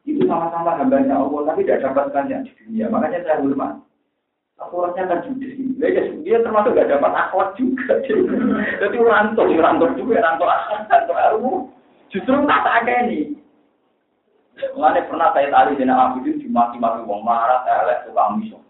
[0.05, 2.89] Itu sama-sama hambanya Allah, tapi tidak dapat banyak di dunia.
[2.89, 3.73] Makanya saya hormat.
[4.55, 5.51] Akhwatnya kan judes.
[5.75, 7.99] Dia, dia termasuk gak dapat akhwat juga.
[8.81, 11.53] Jadi rantau, rantau juga, rantau akhwat, rantau ilmu.
[12.15, 13.35] Justru tak tak ini.
[14.55, 18.63] Mengenai pernah saya tadi dengan Abu itu dimaki-maki wong marah, saya lihat suka misal.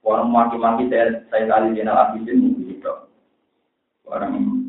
[0.00, 2.88] Orang maki-maki saya, saya kali jenal abisin gitu.
[4.08, 4.64] Orang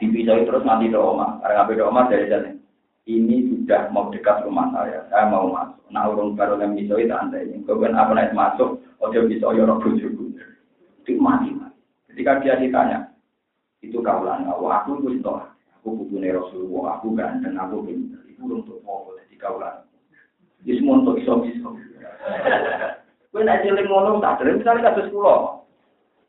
[0.00, 1.36] dipisah terus mati ke oma.
[1.44, 2.50] Karena ngapain oma dari sana.
[3.08, 5.04] Ini sudah mau dekat rumah saya.
[5.12, 5.84] Saya mau masuk.
[5.92, 7.64] Nah orang baru yang bisa itu anda ini.
[7.64, 8.80] Kemudian apa naik masuk.
[9.00, 10.32] Oh dia bisa orang bujuku.
[11.04, 11.76] Itu mati mati.
[12.12, 13.08] Ketika dia ditanya,
[13.84, 14.84] itu kaulan Allah.
[14.84, 15.32] Aku itu itu.
[15.78, 16.98] Aku butuh Rasulullah.
[16.98, 17.54] Aku ganteng.
[17.54, 18.22] Aku pintar.
[18.26, 19.86] Itu untuk mau jadi kaulan.
[20.66, 21.70] Ini semua untuk iso-iso.
[23.30, 25.62] Kowe nek cilik ngono tak dereng misalnya kados kula.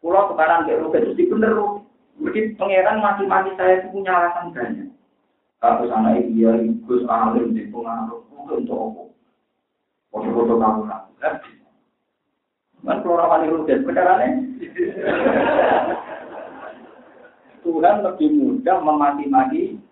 [0.04, 1.82] Kula tukaran ke rugi itu bener rugi.
[2.20, 4.92] Jadi pangeran mati-mati saya itu punya alasan banyak.
[5.64, 6.56] Kalau sana iya,
[6.88, 9.02] Gus Alim di pengaruh, mungkin untuk apa?
[10.12, 11.08] Foto-foto kamu lah.
[12.84, 14.20] Kan keluar wali rugi, beneran
[17.62, 19.90] Tuhan lebih mudah memati-mati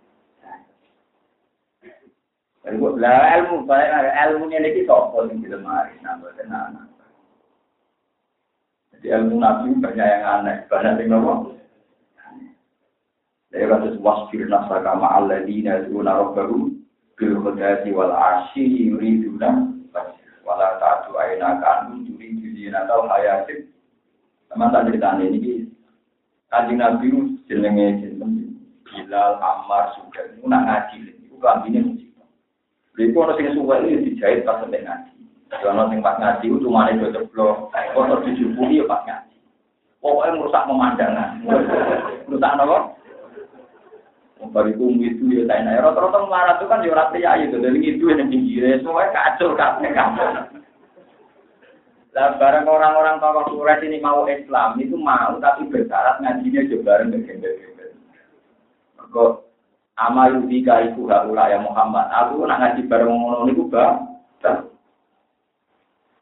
[2.76, 6.91] lah ilmu, ilmu ini kita sopo nih di lemari, nambah tenanan.
[8.91, 11.55] Jadi ilmu nabi banyak yang aneh, banyak yang nopo.
[13.47, 16.76] Dari kasus wasfir nasaka ma'alladina yaduna rabbahu
[17.15, 19.72] bil khudati wal asyi yuriduna
[20.43, 20.76] wala
[21.24, 23.72] aina kanu yuridu zinata hayatin.
[24.51, 25.68] Teman tak cerita ini,
[26.51, 28.48] kanjeng nabi jenenge jeneng
[28.88, 30.95] Bilal Ammar juga, itu nak ngaji,
[31.28, 32.28] itu kambingnya musibah.
[32.95, 35.14] Itu orang yang suka ini dijahit pas sampai ngaji.
[35.52, 39.36] Kalau sing pas ngaji itu cuma ada ceblok, kotor dijupuhi ya pas ngaji.
[40.00, 41.30] Pokoknya merusak pemandangan.
[42.28, 42.78] Merusak apa?
[44.54, 45.82] Baru itu itu ya saya.
[45.82, 47.58] Rata-rata marah itu kan ya pria itu.
[47.58, 50.57] Dari itu yang pinggirnya semua kacau kabeh kacau.
[52.18, 57.13] Lah barang orang-orang tokoh Quraisy ini mau Islam itu mau tapi bersyarat ngajinya juga bareng
[57.13, 57.93] bergembel-gembel.
[59.13, 59.45] Kok
[60.01, 62.09] amal yudika iku haula ya Muhammad.
[62.09, 64.01] Aku nak ngaji bareng ngono niku bang.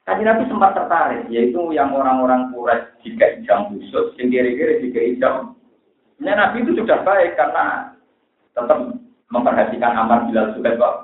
[0.06, 5.36] Kaji Nabi sempat tertarik, yaitu yang orang-orang Quraisy jika jam khusus, yang kira-kira jika jam.
[6.20, 7.96] Nah, Nabi itu sudah baik karena
[8.52, 9.00] tetap
[9.32, 10.96] memperhatikan amal Bilal kok.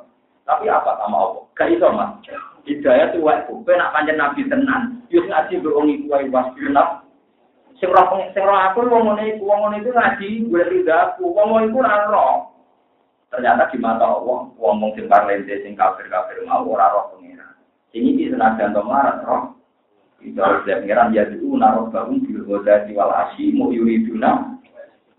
[0.46, 1.44] Tapi apa sama Allah?
[1.62, 2.18] Gak iso mas.
[2.66, 7.06] Hidayah tuh waktu, kue nak panjang Nabi tenan, yus ngaji berongi kue was binap.
[7.78, 11.34] Sing roh sing roh aku wong ngene iku wong ngene itu ngaji gue tidak aku
[11.34, 12.34] wong ngene iku ora roh.
[13.30, 17.46] Ternyata di mata Allah, wong wong sing parlente sing kafir-kafir mau ora roh pengira.
[17.94, 19.54] Sing iki senajan to marat roh.
[20.22, 24.58] Itu harus pengiran ya itu naruh bangun di kota wal asyi mau yuriduna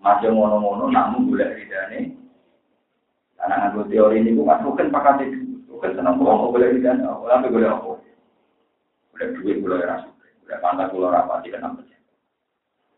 [0.02, 2.18] masih ngono-ngono namun boleh ridane.
[3.34, 5.41] Karena nganggo teori ini bukan bukan pakai
[5.82, 7.98] bukan senang bohong boleh ridane, tapi boleh apa?
[9.10, 11.82] Boleh duit boleh rasa, boleh pantas boleh rapati kenapa?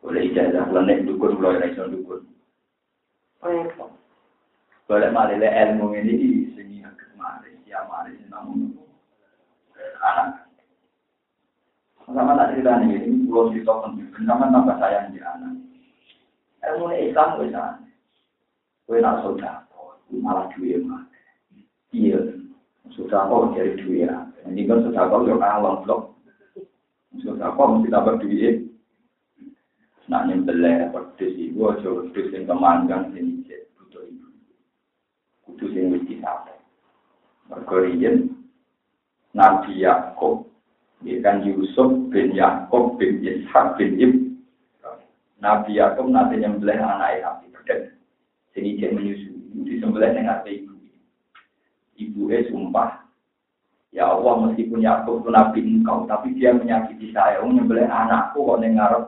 [0.05, 2.29] Boleh ijazah, boleh nek dukun boleh rasa dukun.
[4.85, 8.77] Boleh malah ilmu ini sini agak malah, ya malah namun
[10.05, 10.45] anak
[12.05, 14.13] sama tak cerita nih, ini pulau cerita penting.
[14.29, 15.57] Sama tambah sayang di anak.
[16.61, 17.81] Ilmu Islam sana.
[18.85, 19.65] Gue nak saudara,
[20.13, 21.09] malah duit mah.
[21.97, 22.44] Iya,
[22.93, 24.29] sudah kok dari duit ya.
[24.45, 26.03] Ini kan sudah kok yo kalong blok.
[27.25, 28.57] Sudah kok mesti dapat duit.
[30.05, 34.29] Nak nyembelih pedes ibu aja pedes yang kemanggang sini cek butuh ibu.
[35.49, 36.61] Kudu sing wis disapai.
[37.49, 37.81] Mergo
[39.35, 40.55] Nabi Yakub
[41.05, 44.13] Ya kan Yusuf bin Yakub bin Ishak bin Ib.
[45.37, 47.93] Nabi Yakub nanti nyembelih anak Nabi Berdek.
[48.57, 49.37] Sini dia menyusui.
[49.69, 50.74] Disembelih dengan ibu.
[51.95, 53.05] Ibu eh sumpah.
[53.95, 56.07] Ya Allah meskipun Yakub itu Nabi engkau.
[56.11, 57.39] Tapi dia menyakiti saya.
[57.43, 59.05] Oh, nyembelih anakku kok ngarep.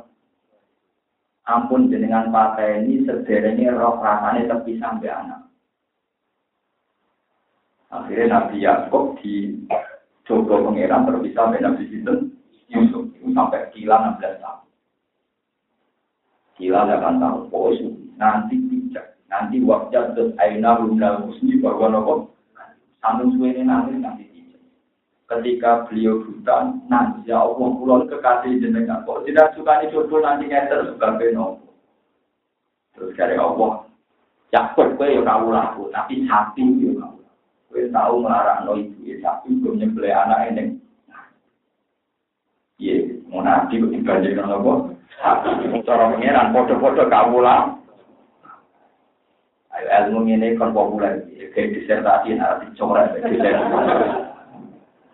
[1.47, 5.47] Ampun jenengan pakai ini sederhana roh rasanya tapi sampai anak.
[7.87, 9.62] Akhirnya Nabi Yakub di
[10.26, 12.34] Coba pengiran terpisah sampai Nabi Sinten
[12.66, 14.66] Yusuf itu sampai kila 16 tahun.
[16.59, 17.43] Kila 8 tahun.
[17.55, 17.70] Oh,
[18.18, 19.14] nanti bijak.
[19.30, 22.34] Nanti waktu terus aina rumna musni bahwa nopo
[23.01, 24.25] sambung suwe nanti nanti.
[25.27, 29.03] Ketika beliau buta, nanti ya Allah pulau kekasih jenengan.
[29.03, 31.67] Kok tidak suka jodoh nanti ngeter sebagai nopo.
[32.95, 33.91] Terus dari Allah,
[34.55, 37.19] cakep gue ya kau laku, tapi hati ya kau.
[37.75, 40.65] Gue tahu melarang no ibu ya sapi belum nyembelih anak ini.
[42.79, 44.73] Iya, mau nabi kok dibandingkan apa?
[45.83, 47.57] Cara pengiran foto-foto kawula.
[47.67, 47.86] Ayo
[49.85, 51.20] ilmu ini kan populer,
[51.53, 53.12] kayak disertasi nanti coret.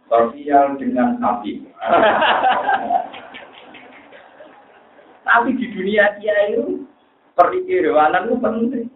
[0.07, 1.63] Sosial dengan sapi.
[5.23, 6.85] Tapi di dunia dia itu
[7.33, 8.87] perikirwanan itu penting.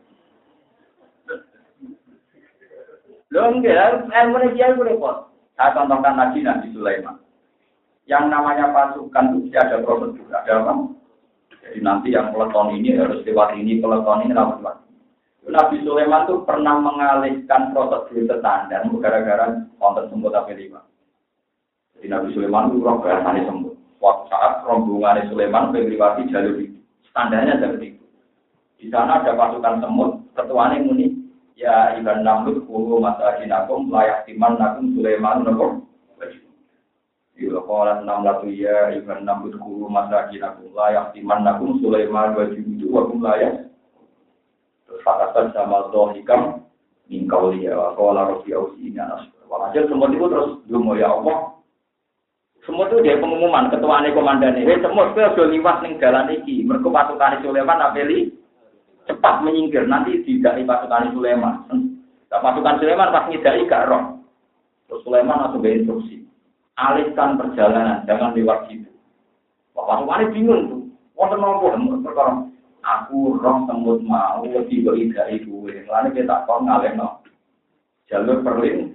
[3.33, 5.33] Lo enggak, ilmu dia repot.
[5.57, 7.17] Saya contohkan lagi Nabi Sulaiman.
[8.07, 10.73] Yang namanya pasukan itu ada prosedur, ada apa?
[11.59, 14.86] Jadi nanti yang peleton ini harus lewat ini, peleton ini lewat.
[15.47, 20.83] Nabi Sulaiman itu pernah mengalihkan prosedur standar gara-gara konten semut tapi lima.
[21.95, 23.79] Jadi Nabi Sulaiman itu roh bahasanya semut.
[24.03, 26.79] Waktu saat rombongan Sulaiman melewati jalur itu,
[27.09, 28.05] standarnya seperti itu.
[28.77, 31.27] Di sana ada pasukan semut, ketuanya muni,
[31.57, 35.89] Ya iban namlut kulu masajinakum layak timan nakum Sulaiman nakum.
[37.37, 43.09] Ila qala namlatu ya iban namlut kulu masajinakum layak timan nakum Sulaiman wa judu wa
[43.09, 43.73] kum layak.
[45.07, 46.67] Terus fakatan sama dohikam
[47.07, 49.31] mingkau liya wa qala rabbi ausini anas.
[49.47, 51.63] Walhasil semua itu terus dungo ya Allah.
[52.67, 54.83] Semua itu dia pengumuman ketua komandan ini.
[54.83, 56.67] Semua itu sudah liwat ning jalan iki.
[56.67, 58.35] Mereka pasukan Sulaiman apeli
[59.07, 61.63] cepat menyingkir nanti tidak pasukan Sulaiman.
[62.27, 64.27] Nah, pasukan Sulaiman pas ngidai gak roh.
[64.91, 66.27] Terus Sulaiman langsung instruksi.
[66.75, 68.91] Alihkan perjalanan, jangan lewat situ.
[69.79, 70.83] Wah, pasukan bingung tuh.
[71.15, 71.71] Wonten nopo
[72.03, 72.56] perkara.
[72.87, 75.67] Aku roh semut mau tiba ida ibu.
[75.67, 77.19] Lalu kita kok ngalih no.
[78.07, 78.95] Jalur perlin.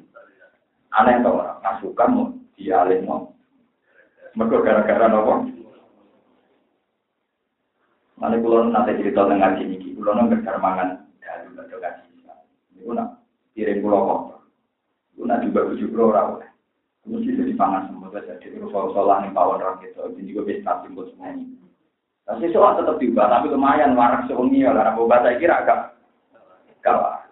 [0.96, 1.60] Aneh tau orang.
[1.60, 3.36] Pasukan mau dialih no.
[4.40, 5.44] Mereka gara-gara nopo.
[8.16, 12.06] Mana kulo nanti cerita tentang ngaji ini, kulo nggak mangan dari baca ngaji.
[12.78, 13.18] Ini nak
[13.58, 14.22] kirim kulo kok.
[15.18, 16.40] Kulo nak juga tujuh kulo rawol.
[17.02, 18.40] Kulo sih jadi pangan semua saja.
[18.40, 20.06] Jadi sholat nih pawon orang gitu.
[20.16, 21.61] Jadi juga bisa timbul semuanya.
[22.26, 25.80] Tapi soal tetap tiba, tapi lumayan warak sewengi ya karena boba saya kira agak
[26.86, 27.26] kalah.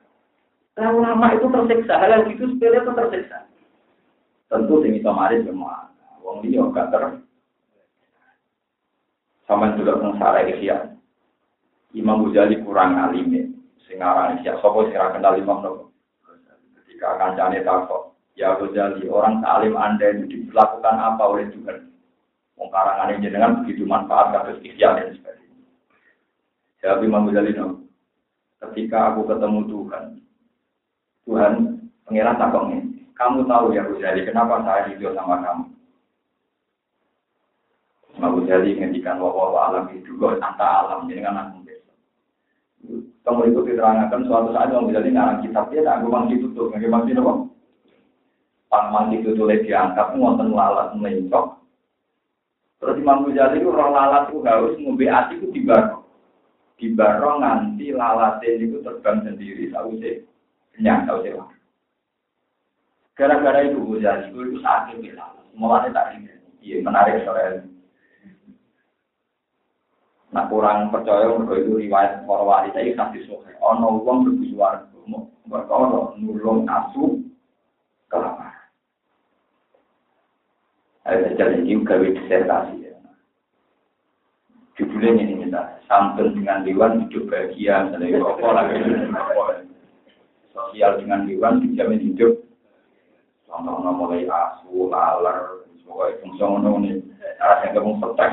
[0.80, 3.38] Lama-lama itu tersiksa, hal itu sepele itu tersiksa.
[4.50, 5.94] Tentu sing iso maris semua.
[6.26, 7.22] Wong liya gak ter
[9.50, 10.94] sama juga sengsara Ihya.
[11.98, 13.44] Imam Ghazali kurang alim ya.
[13.90, 15.90] Sing aran Ihya sapa sing kenal Imam Nawawi.
[16.78, 21.89] Ketika kancane takok, ya Ghazali, orang alim Anda itu dilakukan apa oleh Tuhan?
[22.60, 25.64] Wong karangane jenengan begitu manfaat kados Ihya dan sebagainya.
[26.84, 27.56] Jawab Imam Ghazali.
[28.60, 30.04] Ketika aku ketemu Tuhan,
[31.24, 31.54] Tuhan
[32.04, 32.84] pengiran takoknya,
[33.16, 35.64] kamu tahu ya Ghazali, kenapa saya hidup sama kamu?
[38.20, 41.58] Imam Ghazali ngendikan bahwa alam itu kok anta alam jadi kan aku
[43.20, 46.92] Kamu itu diterangkan suatu saat Imam Ghazali ngarang kitab dia tak gue itu tuh nggak
[46.92, 47.56] masih nopo.
[48.70, 51.59] Pas mangki itu tulis diangkat wonten lalat mencok.
[52.80, 56.04] Terus Imam Ghazali itu roh lalat itu harus ngombe ati itu di barong.
[56.80, 57.44] Di barong
[58.48, 60.24] itu terbang sendiri sausé
[60.76, 61.36] kenyang sausé
[63.20, 65.28] Gara-gara itu Ghazali itu sakit ya.
[65.60, 66.40] Mulanya tak ingat.
[66.64, 67.68] Iya menarik soalnya.
[70.30, 73.52] Nah kurang percaya mereka itu riwayat para wali kasih sohe.
[73.66, 74.86] Ono uang berbujuar,
[75.50, 77.18] mereka ono nulung asu
[78.14, 78.49] kelapa.
[81.10, 82.94] Ada jalan ini gawe disertasi ya.
[84.78, 88.78] Judulnya ini misalnya, santun dengan dewan hidup bahagia, misalnya apa lagi
[90.54, 92.38] sosial dengan dewan dijamin hidup.
[93.50, 97.02] Contohnya mulai asu, laler, pokoknya fungsi ngono ini,
[97.42, 98.32] arah yang kamu setek.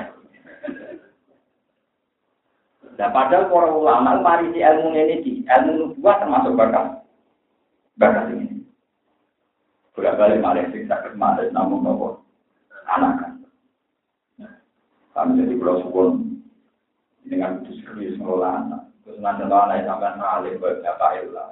[3.01, 7.01] Nah, padahal para ulama mari si ilmu ini di ilmu nubuah termasuk bakat
[7.97, 8.61] bakat ini.
[9.97, 12.26] Bolak balik malah sing sakit malah namun nopo
[12.87, 13.33] anak kan.
[15.17, 16.11] Kami jadi pulau sukun
[17.25, 18.83] dengan itu serius ngelola anak.
[19.03, 21.51] Terus nanti anak sampai ngalir ke apa ilah.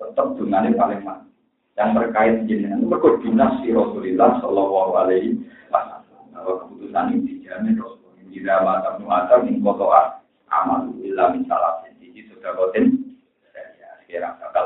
[0.00, 1.28] Tetap dengan paling mati.
[1.72, 5.40] Yang terkait jenengan itu berkoordinasi si Rasulullah Shallallahu Alaihi
[5.72, 6.24] Wasallam.
[6.32, 8.00] Bahwa keputusan ini dijamin Rasulullah.
[8.32, 13.12] Tidak mata muatar ning kotoa amal ilah misalah sisi sudah kotin.
[13.52, 14.64] Ya, sekarang bakal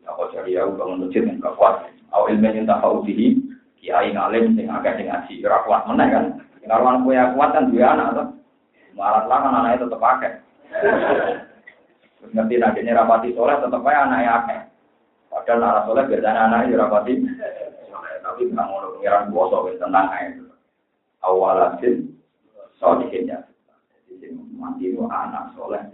[0.00, 1.84] sudah kau ya udah menuju yang.
[2.14, 3.04] Awal ilmu yang tak tahu
[3.84, 6.24] kiai ngalim sing agak sing ngaji ora kuat meneh kan.
[6.64, 8.28] Karuan kue kuat kan dua anak tuh.
[8.96, 10.32] Marat lah kan anaknya tetep pakai.
[12.32, 14.60] Ngerti nantinya rapati soleh tetep aja anaknya akeh.
[15.28, 17.12] Padahal nara soleh biasanya anaknya rapati.
[18.24, 20.40] Tapi nggak mau pengiran bosok tenang aja.
[21.20, 22.16] Awalatin
[22.80, 23.44] solihinnya.
[24.08, 25.84] Jadi mati itu anak soleh.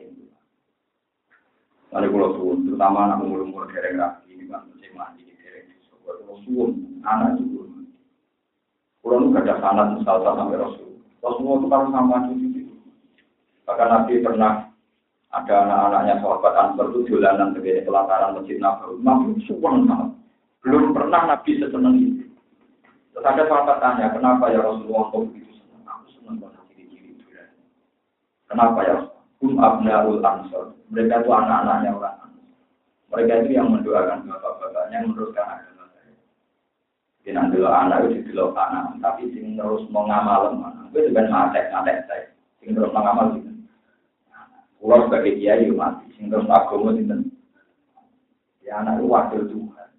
[1.90, 5.66] Lalu kalau suwun, terutama anak umur-umur dereng rapi, ini kan mesti mati di dereng.
[6.06, 7.59] Kalau suwun, anak juga
[9.00, 11.00] Kulo nu ada sanat misal sampai Rasul.
[11.24, 12.62] Rasulullah itu kan sama cucu.
[13.64, 14.52] Bahkan Nabi pernah
[15.30, 18.98] ada anak-anaknya sahabat Ansar itu jalanan sebagai pelataran masjid Nabawi.
[19.00, 20.10] Nabi suwon banget.
[20.60, 22.24] Belum pernah Nabi seseneng itu.
[23.14, 25.82] Terus ada sahabat tanya, kenapa ya Rasulullah kok begitu senang?
[25.86, 27.24] Aku senang banget ciri-ciri itu.
[28.50, 28.96] Kenapa ya?
[29.40, 30.76] Hum abnaul ansor.
[30.92, 32.18] Mereka itu anak-anaknya orang
[33.14, 35.69] Mereka itu yang mendoakan bapak-bapaknya, yang meneruskan agama.
[37.30, 40.90] Jadi nanti anak itu dulu anak, tapi sing terus mau ngamal mana?
[40.90, 42.26] Gue juga ngatek ngatek saya,
[42.58, 43.54] sing terus mau ngamal gitu.
[44.82, 47.22] Pulau sebagai kiai mati, sing terus agama gitu.
[48.66, 49.90] Ya anak itu wakil Tuhan.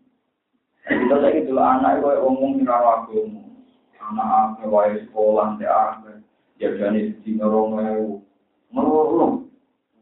[0.83, 3.47] Kita saya gitu anak itu ngomong di rawa agama,
[3.95, 6.19] anak apa wae sekolah teh apa,
[6.59, 8.19] jadi di ngorong lewu,
[8.75, 9.47] ngorong.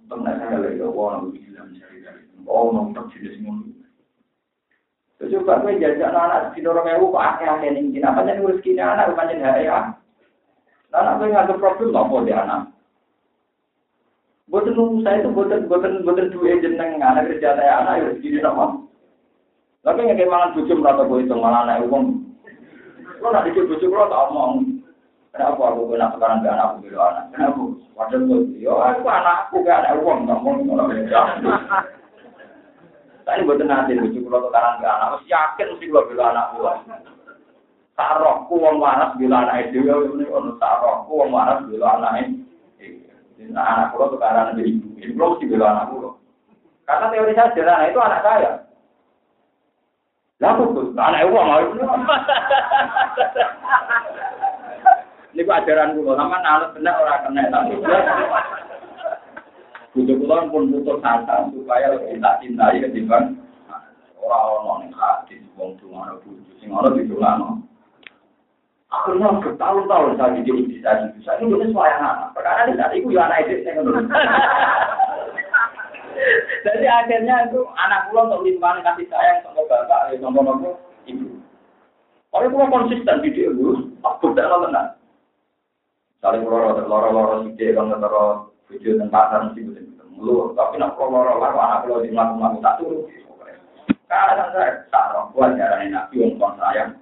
[0.02, 3.79] Untuk saya lagi, wah, nabi bilang cari dari, oh, nonton jenis ngono.
[5.20, 9.12] Coba gue jajak anak di dorong ewu kok akeh-akeh ning kene apa ngurus kene anak
[9.20, 9.92] pancen hae ya.
[10.96, 12.62] Anak gue nggak problem apa dia anak.
[14.48, 18.80] Boten saya itu boten boten boten duwe jeneng anak kerja saya anak ya rezeki sama.
[19.84, 22.24] Tapi nggak malah bujuk merata gue itu malah anak uang.
[23.20, 24.80] Lo nak dikit bujuk lo tak omong.
[25.36, 27.30] Kenapa aku kena sekarang gak anakku gitu anak?
[27.30, 27.62] Kenapa?
[28.18, 30.90] Gue, yo aku anakku gak ada uang, mau ngomong
[33.30, 36.74] Saya buat nanti lucu kalau tukaran ke anak, mesti yakin mesti kalau bila anak gua.
[37.94, 42.42] Sarokku wong waras bila anak itu ya ini ono sarokku wong waras bila anak itu.
[43.54, 46.18] Nah, anak gua tukaran ke ibu, ini belum mesti bila anak gua.
[46.90, 48.52] Karena teori saya sederhana itu anak saya.
[50.42, 51.86] Lah tuh, anak uang mau itu.
[55.38, 57.78] Ini ajaran gua, sama anak benar orang kena tapi
[59.90, 63.40] Butuh kulon pun butuh asa supaya lebih tak cintai ketimbang
[64.22, 67.66] orang-orang yang hadis, wong ada butuh, sing ada di no.
[68.90, 72.34] Akhirnya bertahun-tahun saya jadi itu, saya ini sesuai anak.
[72.34, 73.86] Perkara di saat itu ya anak iblis saya
[76.66, 81.38] Jadi akhirnya itu anak pulau untuk limpahan kasih sayang sama bapak, sama nopo ibu.
[82.34, 84.90] Kalau pulau konsisten di dia itu, aku tidak tenang.
[86.20, 90.94] Saling loro loro loro dia kalau loro video tentang pasar mesti betul betul tapi nak
[90.94, 93.04] kalau loro anak kalau di melaku melaku tak turun.
[94.10, 96.98] Karena saya tak buat jarang nabi untuk sayang.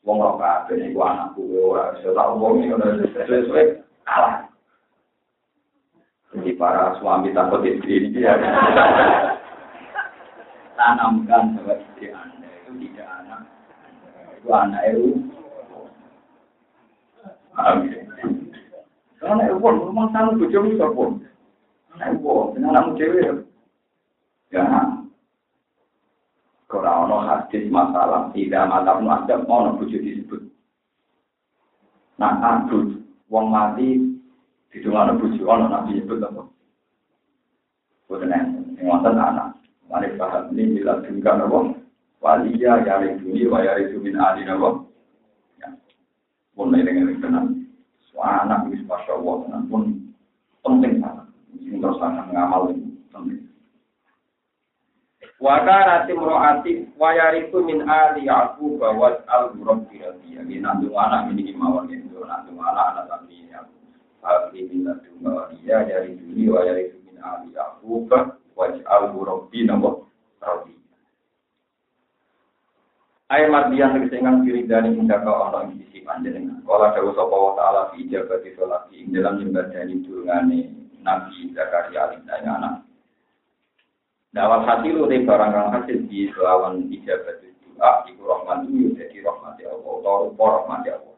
[0.00, 4.48] Wong roh kabeh niku anakku ora bisa tak omongi ora sesuai kalah.
[6.32, 8.32] Jadi para suami takut istri ini ya.
[10.78, 13.42] Tanamkan bahwa istri Anda itu tidak anak.
[14.40, 15.08] Itu anak itu.
[17.60, 18.39] Amin.
[19.20, 21.20] Karena rumah sana bujum itu pun.
[22.00, 23.44] Ibu dengan anak cewek.
[24.48, 24.64] Ya.
[26.70, 30.40] Kalau ono hadis masalah tidak mata pun ada mau bujuk disebut.
[32.16, 33.98] Nah, abud wong mati
[34.70, 36.46] di dungane bojo ana nabi itu apa?
[38.06, 39.58] Boten enten, wonten anak.
[39.90, 41.58] Malik bahas ini bila dungkan apa?
[42.22, 44.68] Waliya yari duni wa yari min adi apa?
[45.58, 45.68] Ya.
[46.54, 47.59] Pun dengan tenan.
[48.20, 49.82] Anak wis masya Allah tenan pun
[50.60, 51.26] penting banget.
[51.64, 53.40] Sing terus akan ngamal ini penting.
[55.40, 61.56] Waka rati mroati wayariku min ali aku bawa al buruk dirati ya nandung anak ini
[61.56, 63.64] mawon itu nandung anak anak tapi ya
[64.20, 65.24] Ali min nandung
[65.64, 69.64] dia dari duni wayariku min ali aku bawa al buruk di
[73.30, 76.66] Ayat mardian tegese ingkang diri dari hingga kau ana ing sisi panjenengan.
[76.66, 80.58] Kala dawuh sapa wa taala fi ijabati sholati ing dalam nyembadani durungane
[81.06, 82.82] Nabi Zakaria alaihi anak.
[84.34, 87.38] Dawal hati lu deh barang kang hasil di lawan ijabat
[87.80, 91.16] doa iku rahmat itu jadi rahmat ya Allah atau rupa rahmat ya Allah.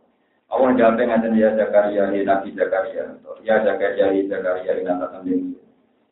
[0.52, 3.04] Allah jawab dengan ya Zakaria ya Nabi Zakaria
[3.42, 5.58] ya Zakaria ya Zakaria ini nata tanding.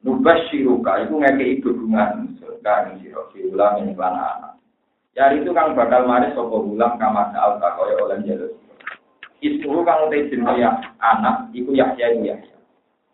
[0.03, 4.50] Nubas shiruka itu ngeke ibu bunga surga yang siro sirulam ini kelana anak.
[5.19, 8.55] Ya itu kang bakal mari sopo ulang kamar saal takoy oleh jalur.
[9.43, 10.31] Isu kang utai
[10.61, 10.71] ya
[11.03, 12.57] anak iku Yahya iku Yahya.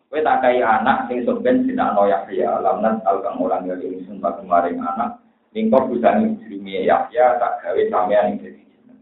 [0.07, 4.39] Kowe tak kai anak sing soben sinakno Yahya, lamnan al kang ora ngali ingsun tak
[4.39, 5.19] kemaring anak.
[5.57, 8.99] Ningko busani jenenge Yahya tak gawe sampean ing dadi jeneng.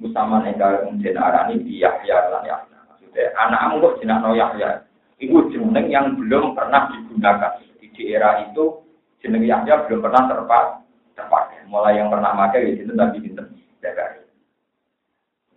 [0.00, 2.78] Musaman enggal jeneng arani di Yahya lan Yahya.
[2.88, 4.80] Maksudnya anakmu kok sinakno Yahya.
[5.20, 7.60] Iku jeneng yang belum pernah digunakan.
[7.78, 8.80] Di era itu
[9.20, 10.79] jeneng Yahya belum pernah terpakai.
[11.26, 11.68] Terpakai.
[11.68, 13.46] Mulai yang pernah pakai di situ Nabi Binten
[13.84, 14.30] Zakaria.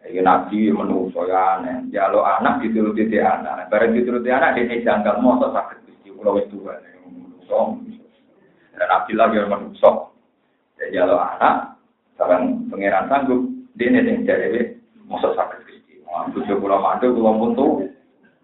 [0.04, 1.88] Iki nabi menungso ya aneh.
[1.96, 3.72] Ya lo anak dituruti dia anak.
[3.72, 6.84] Bareng dituruti anak dia janggal motor sakit gusti pulau itu kan.
[7.08, 7.80] Menungso.
[8.76, 10.12] Dan Abdillah dia menungso.
[10.76, 11.80] Jadi ya lo anak
[12.14, 13.48] sekarang pangeran sanggup
[13.80, 14.76] dia nih yang jadi
[15.08, 16.04] motor sakit gusti.
[16.36, 17.68] Tujuh pulau mandu pulau buntu.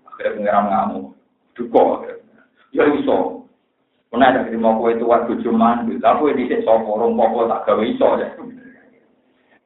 [0.08, 1.06] Akhirnya pangeran ngamuk.
[1.60, 2.08] Duko.
[2.72, 3.39] Ya iso.
[4.10, 6.02] Mana ada mau kue tua tujuh mandu.
[6.02, 8.30] Lalu ini sih soporong pokok tak gawe iso ya.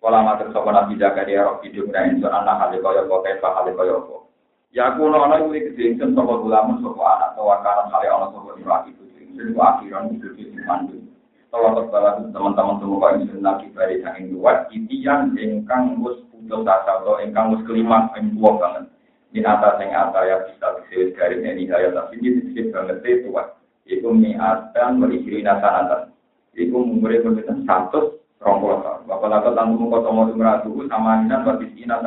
[0.03, 3.71] Kala matur sapa Nabi Zakaria roh hidup ra insun anak hale kaya apa kae hale
[3.71, 4.15] kaya apa.
[4.75, 8.51] Ya kuno ana kuwi gede ingsun sapa ulama sapa anak tawa karan hale ana sapa
[8.59, 10.99] ira itu ingsun ku akhiran hidup iki mandu.
[11.47, 16.99] Tawa terbala teman-teman semua kaya ingsun lagi bari saking luar itian ingkang wis putus asa
[16.99, 18.91] atau ingkang wis kelima ing tuwa banget.
[19.31, 23.31] Min atas yang ada ya bisa disebut dari ini haya tapi ini disebut banget itu
[23.83, 26.15] Iku mi adan merihiri nasanatan.
[26.55, 31.99] Iku umurnya berbeda satu rongkol Bapak lako tanggung muka tomo sumratu sama ina berarti ina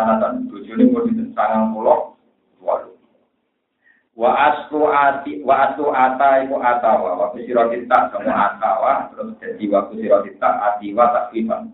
[0.48, 1.04] tujuh ini mau
[1.36, 2.16] sangang pulau.
[4.16, 9.64] Wa aslu ati wa aslu ata iku atawa waktu siro kita semua atawa terus jadi
[9.68, 11.68] waktu siro kita atiwa takfifan.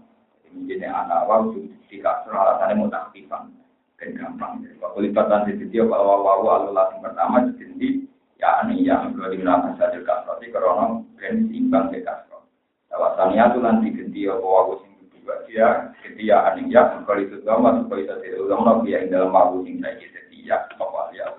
[0.50, 1.55] Ini atawa
[1.86, 3.46] jika alasannya mau takfifan
[3.94, 4.59] dan gampang.
[4.82, 8.03] Waktu lipatan di video kalau wawu alulah pertama jadi
[8.43, 12.51] ya ini yang kedua digunakan saja kasroti karena ben imbang ke kasroti.
[12.90, 15.68] Tawasania itu nanti ganti apa aku sing kedua dia
[16.03, 19.78] setia aning ya kalau itu lama supaya bisa tidak ulang lagi yang dalam aku sing
[19.78, 21.30] saya setia apa ya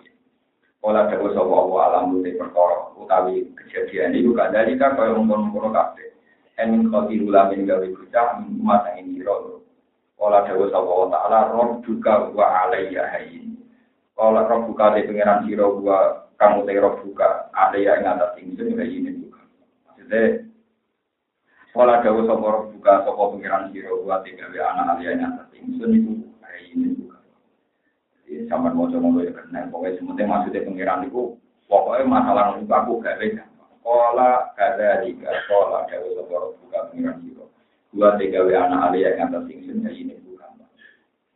[0.83, 5.71] Ola dawa sapa wa alam te perkara utawi kejadian itu gak dari kan kaya ngono-ngono
[5.71, 6.11] kabeh.
[6.59, 9.63] Emin khoti ulamin gawe bocah mata ini ro.
[10.19, 13.55] Ola dawa sapa wa taala roh duka wa alayya hayyin.
[14.19, 18.77] Ola roh buka te pangeran sira wa kamu te roh buka alayya ing atas ingsun
[18.77, 19.41] hayyin juga.
[19.87, 20.53] Maksudnya
[21.73, 26.13] Kala dawa sapa buka sapa pengiran sira wa tiga anak aliyane atas ingsun iku
[26.45, 27.17] hari ini juga.
[28.13, 31.33] Jadi sampean maca ngono ya kena pokoke sementing maksudnya pengiran iku
[31.65, 33.43] pokoke masalah buka aku gak beda.
[33.81, 37.45] Kala kada diga kala dawa sapa buka pengiran sira.
[37.89, 40.22] Wa tiga anak aliyane atas ingsun hari ini.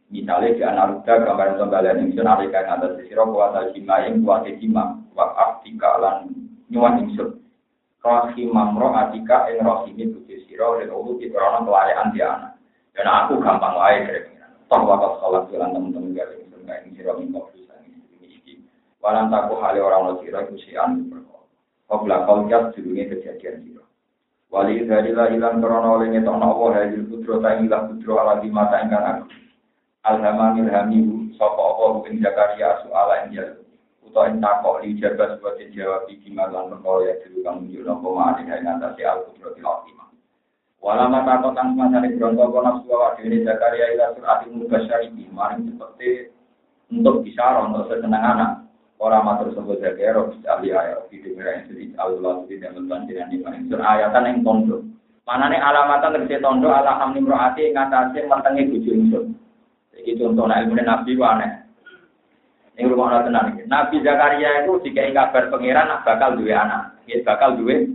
[0.07, 4.55] Misalnya di anak ruda gambaran tunggalan ingsun alika yang atas sira kuasa jima yang kuasa
[4.55, 6.31] jima wa aftika lan
[6.71, 7.43] nyuwun ingsun.
[7.99, 12.53] Rohim mamro atika ing rohimi buji siro dan ulu di korona kelayaan dia anak.
[12.95, 14.51] Dan aku gampang wae dari pengiran.
[14.71, 17.99] Toh wakil sholat jalan teman-teman gak ada yang ing siro mingkau bisa ini
[18.31, 18.63] iki.
[19.03, 21.43] Walan taku hali orang lo siro itu si anu berkol.
[21.91, 23.83] Kobla kol jas judulnya kejadian siro.
[24.55, 28.47] Wali dari lah ilang korona oleh ngetokno Allah hajil putro ta ilah putro ala di
[28.47, 29.46] mata ingkang aku.
[30.07, 33.67] Alhamamil hamihu sopo Allah ing Zakaria suala ing jalur
[34.17, 38.07] atau yang takok di jaga sebagai jawab di malan perkara ya dulu kang muncul nopo
[38.17, 40.09] mari hai ngatasi al kudro di ultima.
[40.81, 46.33] Walama takok tang masane bronto kono suwa dene Zakaria ila surat mubasyarihi maring seperti
[46.89, 48.51] untuk bisa untuk sesenang anak.
[48.97, 50.17] Orang matur sebut Zakaria
[50.49, 54.81] ahli ayat video merah yang sedih Allah tidak membantiran di maring sur ayatan yang tondo.
[55.29, 59.36] Manane alamatan terkait tondo ala hamni mroati ngatasi mentengi bojo.
[60.07, 61.27] Iki contoh ilmu nabi ku.
[62.77, 67.89] Ini rumah tenan Nabi Zakaria itu jika kabar pangeran bakal duwe anak, ya bakal duwe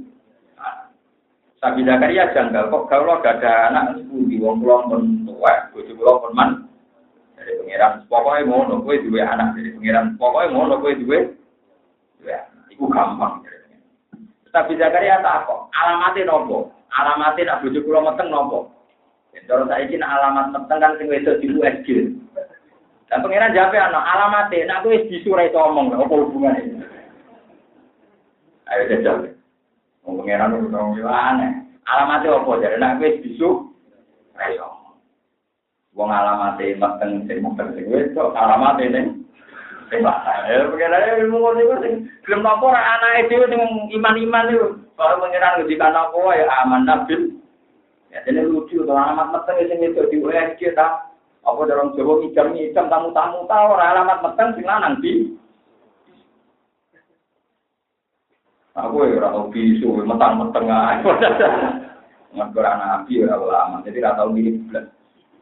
[1.62, 6.12] Nabi Zakaria janggal kok kalau gak ada anak sepundi wong kula pun tuwa, bojo kula
[6.18, 6.50] pun man
[7.38, 7.92] dari pangeran.
[8.10, 10.06] Pokoknya ngono kowe duwe anak dari pangeran.
[10.18, 11.18] Pokoknya ngono kowe duwe
[12.26, 13.46] ya, iku gampang.
[14.50, 16.74] Tapi Zakaria tak kok alamatnya nopo?
[16.90, 18.81] Alamatnya nak bojo kula nopo?
[19.32, 21.88] Kalau saya izin alamat meteng kan sing wedok di USG.
[23.08, 26.80] Dan pengiran jawab ana alamate, nek kowe disurai omong apa hubungane.
[28.72, 29.36] Ayo jajal.
[30.04, 31.52] Wong pengiran wong yo aneh.
[31.88, 33.50] Alamate apa jare nek kowe disu
[34.40, 34.68] ayo.
[35.92, 39.22] Wong alamate meteng sing meteng sing wedok, alamate ning
[39.92, 41.94] Ya, pengiran ilmu ngono iku sing
[42.24, 43.60] gelem napa ora anake dhewe sing
[44.00, 44.66] iman-iman iku.
[44.96, 47.41] Kalau pengiran ngendikan apa ya aman nabil.
[48.12, 52.52] Ya, jadi lucu, kalau alamat meteng sing itu di USG tak apa dalam Jawa ngidam
[52.52, 55.32] ngidam tamu-tamu tahu orang alamat meteng sing lanang di.
[58.76, 60.96] Aku ya ora tau bisu metang-meteng ae.
[62.36, 63.80] Nggak ora nabi ora ulama.
[63.80, 64.86] Jadi ora tau mirip blas.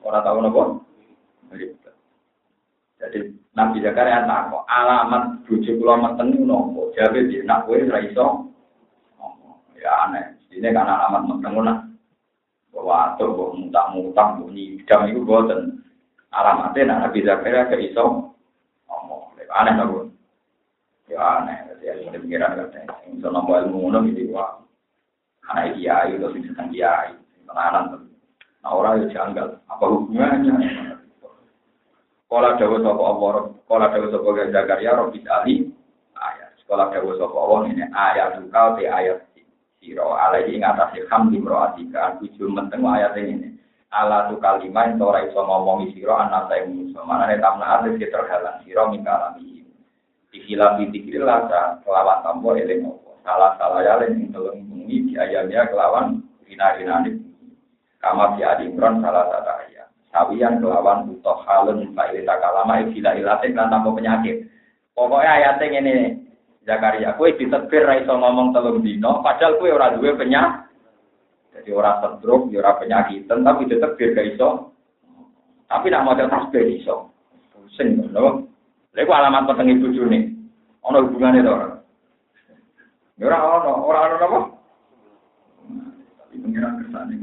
[0.07, 0.63] Ora tau napa?
[1.51, 1.75] Mirip
[3.03, 3.19] Jadi
[3.51, 6.95] Nabi Zakaria kok alamat bojo kula meteng nopo?
[6.95, 7.43] Jawabe piye?
[7.43, 7.99] Nak kowe ora.
[9.75, 10.39] Ya aneh.
[10.55, 11.90] Ini kan alamat meteng ngono.
[12.71, 15.83] Bahwa atau kok mutak-mutak bunyi jam itu boten.
[16.31, 18.35] Alamatnya nak Nabi Zakaria ke iso
[18.87, 19.35] ngomong.
[19.51, 20.07] Aneh aku
[21.11, 24.63] ya aneh ya ini pikiran katanya iso nopo ilmu ngono gitu wah
[25.51, 27.11] anak kiai atau sing sedang kiai
[27.51, 28.07] tenanan
[28.63, 29.59] nah orang ya janggal.
[29.67, 30.55] Apa hubungannya
[32.31, 35.67] Sekolah dawa sopo Allah, sekolah dawa sopo Zakaria, Robi Ali,
[36.15, 36.55] ayat.
[36.63, 38.39] Sekolah dawa sopo Allah ini ayat.
[38.39, 39.27] Tukau di ayat
[39.81, 43.57] siro alaihi ngatasi hamdi mro'atika, tujuh menteng ayat ini.
[43.91, 47.99] Ala tu kalimah yang ora iso ngomongi sira ana ta ing manusa manane tamna ate
[47.99, 48.63] terhalang.
[48.63, 49.67] Sira mikalami
[50.31, 55.67] dikila dikil lasa kelawan tambo eling opo salah salah ya ing telung bengi di ayamnya
[55.67, 57.19] kelawan rina-rinane
[57.99, 59.91] kama di adimron salah satu ayat.
[60.15, 64.47] Sawiyan kelawan utoh halun failita kalama ikilah ilatik lan tanpa penyakit.
[64.95, 65.95] Pokoknya ayatnya ini
[66.61, 70.69] Zakaria, kue ditebir ra iso ngomong telung dino, padahal kue ora duwe penyakit.
[71.57, 74.71] Jadi orang stroke, ya orang penyakitan, tapi biar gak iso.
[75.67, 77.11] Tapi nak mau tasbih iso.
[77.53, 78.49] Pusing, loh.
[78.95, 80.35] Lalu alamat peteng ibu juni.
[80.83, 81.75] Ono hubungannya tuh orang.
[83.21, 84.39] Ya orang ono, orang ono apa?
[86.25, 87.15] Tapi pengiran kersane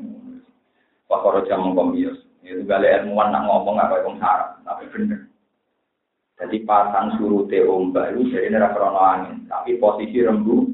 [1.07, 5.26] Pak Koro jam ngomong Itu balik ilmuwan nak ngomong apa yang sarap, tapi bener.
[6.37, 10.69] Jadi pasang surute ombak itu jadi neraka angin, tapi posisi rembu,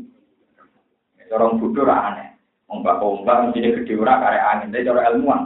[1.34, 2.36] orang bodoh aneh.
[2.68, 5.42] Ombak-ombak mesti gede ora karek angin, tapi cara ilmuwan.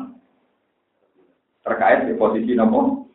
[1.61, 3.11] Terkait di posisi nopo.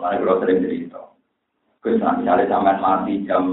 [0.00, 1.00] Lalu kalau sering cerita.
[1.84, 3.44] Terus misalnya sampai mati jam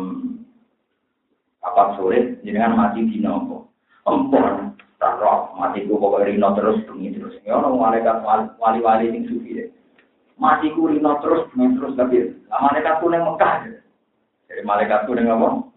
[1.62, 3.70] apa sore, dengan mati di nopo.
[4.08, 7.36] Empon, taruh mati ku pokoknya rino terus bunyi terus.
[7.44, 8.24] Ya orang malaikat
[8.58, 9.70] wali-wali yang sufi deh.
[10.40, 13.68] Mati ku rino terus terus tapi malaikat ku neng Mekah.
[14.48, 15.72] Jadi malaikat ku neng apa?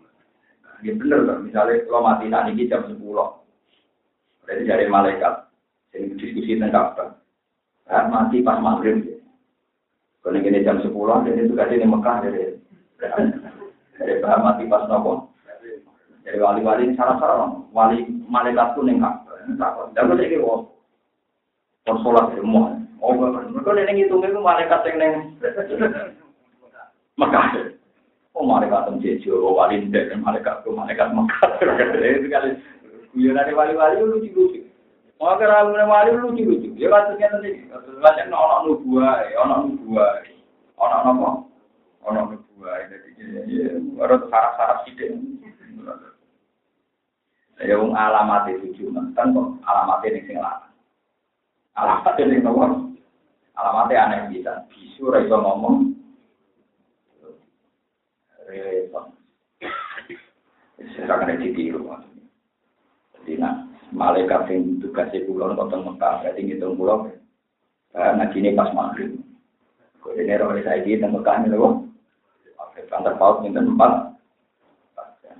[0.84, 3.00] Ya bener kan, misalnya kalau mati saat ini jam 10.
[4.44, 5.48] Berarti dari malaikat.
[5.96, 7.04] Jadi diskusi tentang apa.
[7.88, 9.00] Ya, mati pas maghrib.
[10.20, 10.92] Kalau ini jam 10,
[11.24, 12.16] jadi itu kasih di Mekah.
[12.28, 12.60] Dari,
[13.96, 15.32] dari bahan mati pas nopo.
[16.20, 17.64] Dari wali-wali sarang-sarang.
[17.72, 19.00] Wali malaikat pun yang
[19.96, 20.56] Jangan saya kira,
[21.84, 22.83] konsolat semua.
[23.04, 25.14] Oh, mereka ini ngitungnya itu malaikat yang neng
[27.20, 27.46] Mekah.
[28.32, 31.60] Oh malaikat temjejo, oh wali ndek, malaikat tuh malaikat Mekah.
[32.00, 32.56] Itu kali
[33.12, 34.64] guyonan wali-wali lucu-lucu.
[35.20, 36.72] Mau kira wali lucu-lucu.
[36.80, 40.24] Ya kasusnya nanti, kasus banyak ono nubuah, ono nubuah,
[40.80, 41.28] ono apa?
[42.08, 42.88] Ono nubuah.
[43.20, 43.54] Jadi
[44.00, 45.12] harus saraf-saraf sidik.
[47.60, 50.72] Ya wong alamat itu cuma kan kok alamat ini sing lanang.
[51.78, 52.93] Alamat ini nomor.
[53.54, 54.66] Alamatnya aneh bisa.
[54.70, 55.94] Bisu raiso ngomong,
[58.50, 59.14] repot.
[60.94, 61.86] Saya akan ditiru.
[63.14, 63.64] Jadi nah,
[63.94, 67.08] malaikat yang tugasnya pulau nonton Mekah, berarti ngitung pulau.
[67.94, 69.16] Nah, ini pas maghrib.
[70.02, 71.88] Kode ini roh saya di Mekah ini loh.
[72.90, 73.92] Kantor paut minta tempat.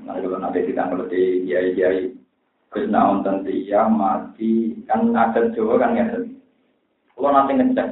[0.04, 2.12] Nah, kalau nanti kita ngerti kiai-kiai,
[2.70, 6.04] terus naon tentu ya mati kan ada Jawa kan ya.
[7.14, 7.88] Kalau nanti ngecek,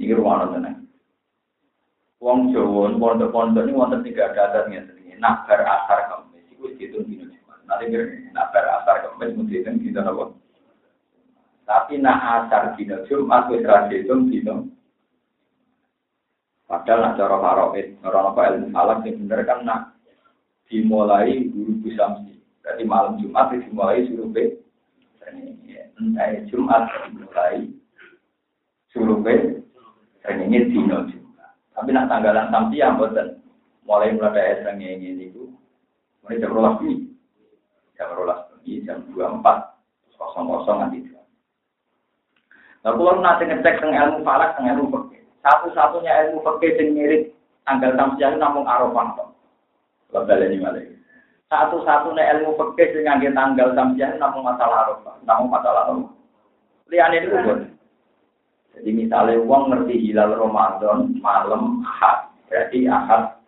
[0.00, 0.80] ini rumah nonton
[2.20, 5.16] Wong Jawa pondok-pondok ini wonten tiga adatnya sedikit.
[5.24, 7.64] Nak bar asar kemis itu dihitung dino Jumat.
[7.64, 7.96] Nanti
[8.36, 10.24] nak bar asar kemis mesti dihitung dino apa?
[11.64, 14.68] Tapi nak asar dino Jumat wis ra dihitung dino.
[16.68, 19.80] Padahal nak cara faroid, orang apa ilmu falak yang bener kan nak
[20.68, 22.36] dimulai guru samsi.
[22.60, 24.60] Berarti malam Jumat dimulai suruh be.
[25.96, 27.72] Entah Jumat dimulai
[28.92, 29.64] suruh be.
[30.38, 31.50] Ini dino Jumat.
[31.74, 33.42] Tapi nak tanggalan samsi yang boten
[33.82, 35.50] mulai mulai dari ini itu.
[36.22, 37.10] Mulai jam rolas ini.
[37.98, 39.80] Jam rolas ini jam dua empat
[40.20, 41.00] kosong kosong nanti.
[42.80, 45.20] Nah, kalau nanti ngecek tentang ilmu falak, tentang ilmu fakir.
[45.44, 47.22] Satu-satunya ilmu fakir yang mirip
[47.68, 49.28] tanggal samsiah namun arafah.
[50.08, 50.80] Kalau baleni malah.
[51.52, 56.12] Satu-satunya ilmu fakir yang ngangge tanggal samsiah namun masalah arafah, namun masalah arafah.
[56.88, 57.58] Liane itu pun.
[58.76, 63.38] Jadi misalnya uang ngerti hilal Ramadan malam Ahad, berarti Ahad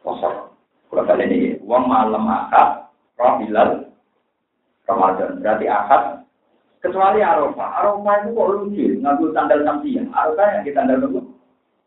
[0.00, 0.54] kosong.
[0.88, 2.88] Kalau kalian ini uang malam Ahad,
[3.20, 3.92] roh hilal
[4.88, 6.18] Ramadan, berarti Ahad
[6.78, 7.68] Kecuali Arafah.
[7.82, 10.06] Arafah itu kok lucu, ngaku tanggal samsiah.
[10.14, 11.20] Arafah yang kita tanggal dulu.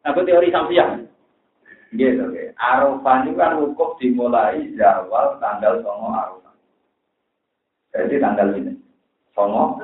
[0.04, 0.90] Ngaku teori samsiah.
[1.96, 2.44] Gitu, oke.
[2.60, 6.54] Arafah itu kan hukum dimulai zawal tanggal songo Arafah.
[7.96, 8.74] Jadi tanggal ini.
[9.32, 9.80] Songo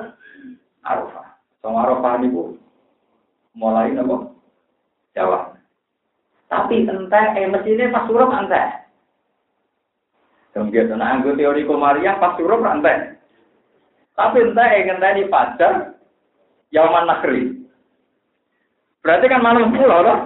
[0.84, 1.27] Arafah.
[1.58, 2.54] Songo Arafah itu
[3.58, 4.38] mulai nopo
[5.18, 5.58] Jawa.
[6.48, 8.88] Tapi entah, eh mesinnya pas suruh entah.
[10.56, 13.18] Kemudian, nah, teori komariah pas suruh entah.
[14.16, 15.98] Tapi entah yang tadi fajar,
[16.72, 17.58] Yaman Nakri.
[19.02, 20.18] Berarti kan malam pulau loh.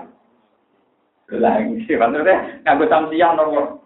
[1.32, 3.80] Lagi sih, maksudnya nganggo samsiah nomor.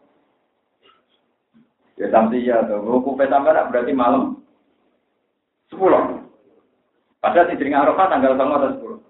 [1.94, 4.42] Ya samsiah tuh, ruku petambara berarti malam
[5.70, 6.25] sepuluh.
[7.26, 9.00] Padahal di Jering Arafah tanggal sama atau sepuluh.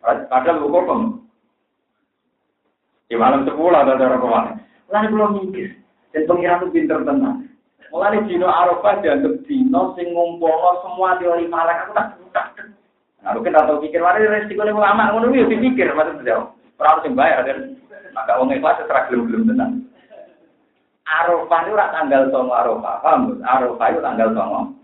[0.00, 1.28] Padahal hukum
[3.12, 4.52] di malam sepuluh ada cara ke mana.
[4.88, 5.76] Lalu belum mikir.
[6.16, 7.52] Dan pengiran itu pinter tenang.
[7.92, 12.64] Mulai dino Arafah dianggap dino sing ngumpulno semua teori malak aku tak tak.
[13.20, 16.48] Nah, mungkin atau pikir mari resiko nih ulama ngono yo dipikir maksud dia.
[16.80, 17.76] Ora sing bayar kan.
[18.16, 19.84] Maka wong ikhlas setra gelem-gelem tenan.
[21.04, 23.36] Arafah itu tanggal 9 Arafah, paham?
[23.44, 24.83] Arafah itu tanggal 9.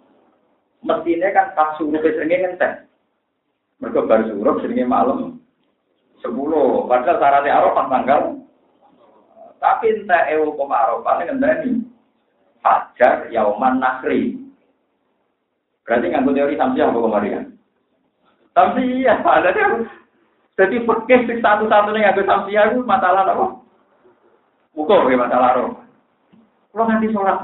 [0.81, 2.89] Mestine kan pas suruh seringe ngenteng.
[3.81, 5.40] Mergo bar suruh seringe malam
[6.24, 6.28] 10.
[6.89, 8.23] Padahal syaratnya Arafah tanggal
[9.61, 11.85] tapi entah ewu kok Arafah ngenteni
[12.65, 14.40] fajar yauman nakri.
[15.85, 17.47] Berarti nggak teori samsiah apa kemarin?
[18.55, 19.51] Samsiah, ada
[20.59, 23.47] jadi fikih satu-satunya nggak samsiah itu masalah apa?
[24.77, 25.70] Ukur ya masalah roh.
[26.70, 27.43] Kalau nanti sholat,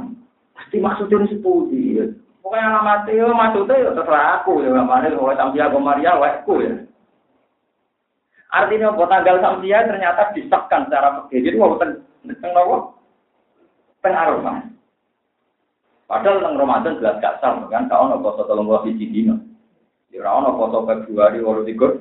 [0.55, 2.15] pasti maksudnya sepuji.
[2.47, 6.78] Pokoknya alamat itu maksudnya ya terserah aku ya, mana kalau samsiah kemarin wekku ya.
[8.55, 11.43] Artinya buat tanggal samsiah ternyata disekkan secara fikih.
[11.43, 12.77] Jadi mau tentang apa?
[13.98, 14.62] Pengaruh mas.
[16.06, 19.43] Padahal nang Ramadan jelas gak sah kan, kau ono poso tolong gua siji dino.
[20.14, 21.98] Ya ora ono poso Februari walu tiga.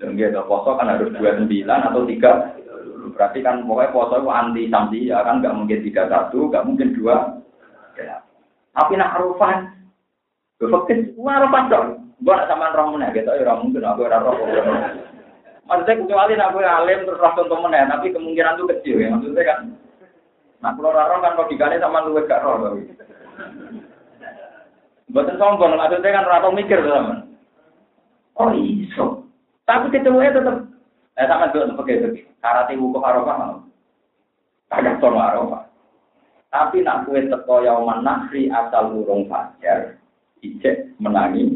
[0.00, 2.56] Dan dia poso kan harus dua sembilan atau tiga.
[3.12, 6.96] Berarti kan pokoknya poso itu anti samsi ya kan, nggak mungkin tiga satu, nggak mungkin
[6.96, 7.44] dua.
[8.00, 8.24] Ya.
[8.72, 9.68] Tapi nak arufan,
[10.62, 11.88] Fakir, wah arufan dong.
[12.22, 14.36] Gua nak sama orang mana, gitu ya orang mungkin aku orang roh.
[15.66, 19.08] Maksudnya kecuali aku alim terus rasa temen ya, tapi kemungkinan itu kecil ya.
[19.10, 19.60] Maksudnya kan
[20.62, 22.78] Nah, kalau raro kan logikanya sama luwes gak roh.
[25.10, 27.34] Buatan sombong, maksudnya kan rata mikir teman.
[28.38, 29.26] Oh iso.
[29.66, 30.56] Tapi ketemu tetap.
[31.20, 32.30] Eh sama dulu pakai begitu.
[32.40, 33.56] Karate wukuf arafah mau.
[34.72, 35.68] Kadang tono arafah.
[36.52, 39.96] Tapi nak kue teko yauman nakri asal urung fajar,
[40.44, 41.48] ijek menangi.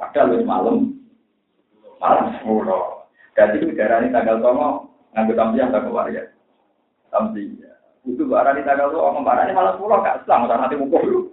[0.00, 0.96] Padahal wis malam,
[2.00, 3.04] malam sepuluh.
[3.36, 6.08] Jadi udara ini tanggal tomo nganggut tampiah tak keluar
[7.12, 7.70] Samsia.
[8.04, 11.32] Itu barang di tanggal tua, barang ini malah pulau gak selang, usah nanti mukul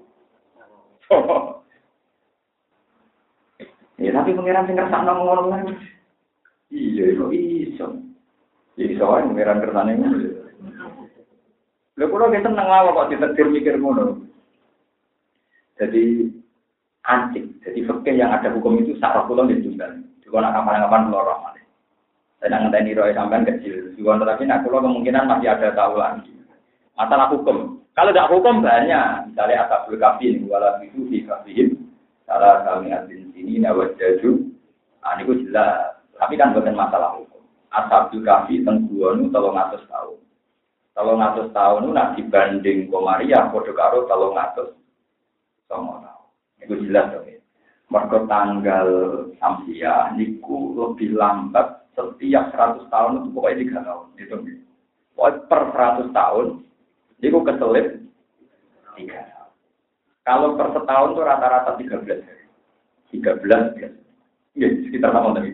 [4.02, 5.78] Ya tapi pengiran sing kersane ngomong ngono.
[6.74, 8.02] Iya, itu iso.
[8.74, 9.94] Ya iso wae pengiran kersane.
[12.02, 14.26] Lha kula ki seneng wae kok ditetir mikir ngono.
[15.78, 16.34] Jadi
[17.06, 20.02] anjing, jadi fakir yang ada hukum itu sarah pulau di tunggal.
[20.26, 21.62] Kapan-kapan keluar rahmat.
[22.42, 23.94] Saya ngenteni roy sampean kecil.
[23.94, 26.34] Juga tetapi nak kulo kemungkinan masih ada tahu lagi.
[26.98, 27.78] Masalah hukum.
[27.94, 29.30] Kalau tidak hukum banyak.
[29.30, 31.78] Misalnya asabul kafin wala itu fi kafihim.
[32.26, 34.42] Salah kami adin sini nawat jaju.
[35.06, 36.02] Ah ini jelas.
[36.18, 37.46] Tapi kan bukan masalah hukum.
[37.70, 40.18] Asabul kafi tengguanu tolong atas tahun.
[40.92, 44.76] Tolong atas tahun nak dibanding komaria kode karo tolong atas
[45.72, 46.28] sama tahun.
[46.68, 47.28] Itu jelas dong.
[47.92, 48.88] Mereka tanggal
[49.40, 54.36] samsia niku lebih lambat setiap 100 tahun itu pokoknya tiga tahun itu
[55.12, 56.48] pokoknya per 100 tahun
[57.20, 57.88] itu keselip
[58.96, 59.52] tiga tahun
[60.24, 62.46] kalau per setahun itu rata-rata 13 hari
[63.12, 63.90] 13 ya
[64.52, 65.52] Ya, sekitar tahun tadi.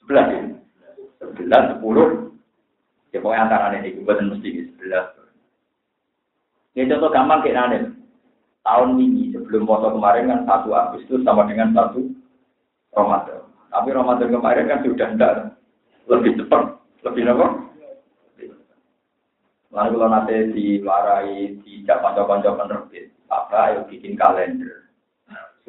[0.00, 0.40] Sebelas ya.
[1.20, 2.29] Sebelas, sepuluh.
[3.10, 5.14] Ya pokoknya antara ini, buatan mesti sebelas.
[6.78, 7.78] Ya contoh gampang kayak nanti.
[8.60, 12.12] Tahun ini sebelum foto kemarin kan satu Agustus sama dengan satu
[12.92, 13.48] Ramadan.
[13.72, 15.34] Tapi Ramadan kemarin kan sudah enggak
[16.06, 16.76] lebih cepat,
[17.08, 17.46] lebih apa?
[19.70, 24.90] Lalu kalau nanti diwarai di kanca-kanca penerbit, apa ayo bikin kalender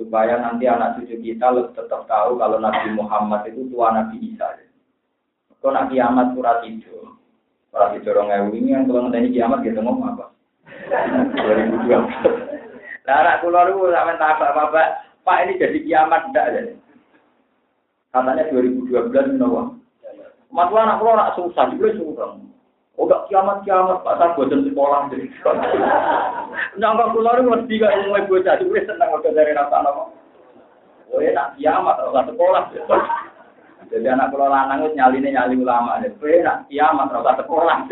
[0.02, 4.50] supaya nanti anak cucu kita tetap tahu kalau Nabi Muhammad itu tua Nabi Isa.
[5.62, 6.66] Kalau Nabi Ahmad surat
[7.72, 10.26] surat itu orang ini yang kalau nanti kiamat kita ngomong apa?
[10.92, 11.88] 2012.
[13.08, 14.88] Lah anak kula niku sampean tak bapak,
[15.24, 16.74] Pak ini jadi kiamat ndak jadi.
[18.12, 19.72] Katanya 2012 menawa.
[20.52, 22.38] Mas anak kula nak susah, juga susah.
[23.00, 25.26] Oh gak kiamat kiamat Pak saya bosan sekolah jadi.
[26.80, 30.04] Nyangka keluar mesti gak mulai bocah, juga senang udah dari rasa apa.
[31.16, 32.64] Oh ya nak kiamat rasa sekolah.
[33.92, 36.00] Jadi anak keluar lanang itu nyali nyali ulama.
[36.00, 37.92] Oh ya nak kiamat rasa sekolah.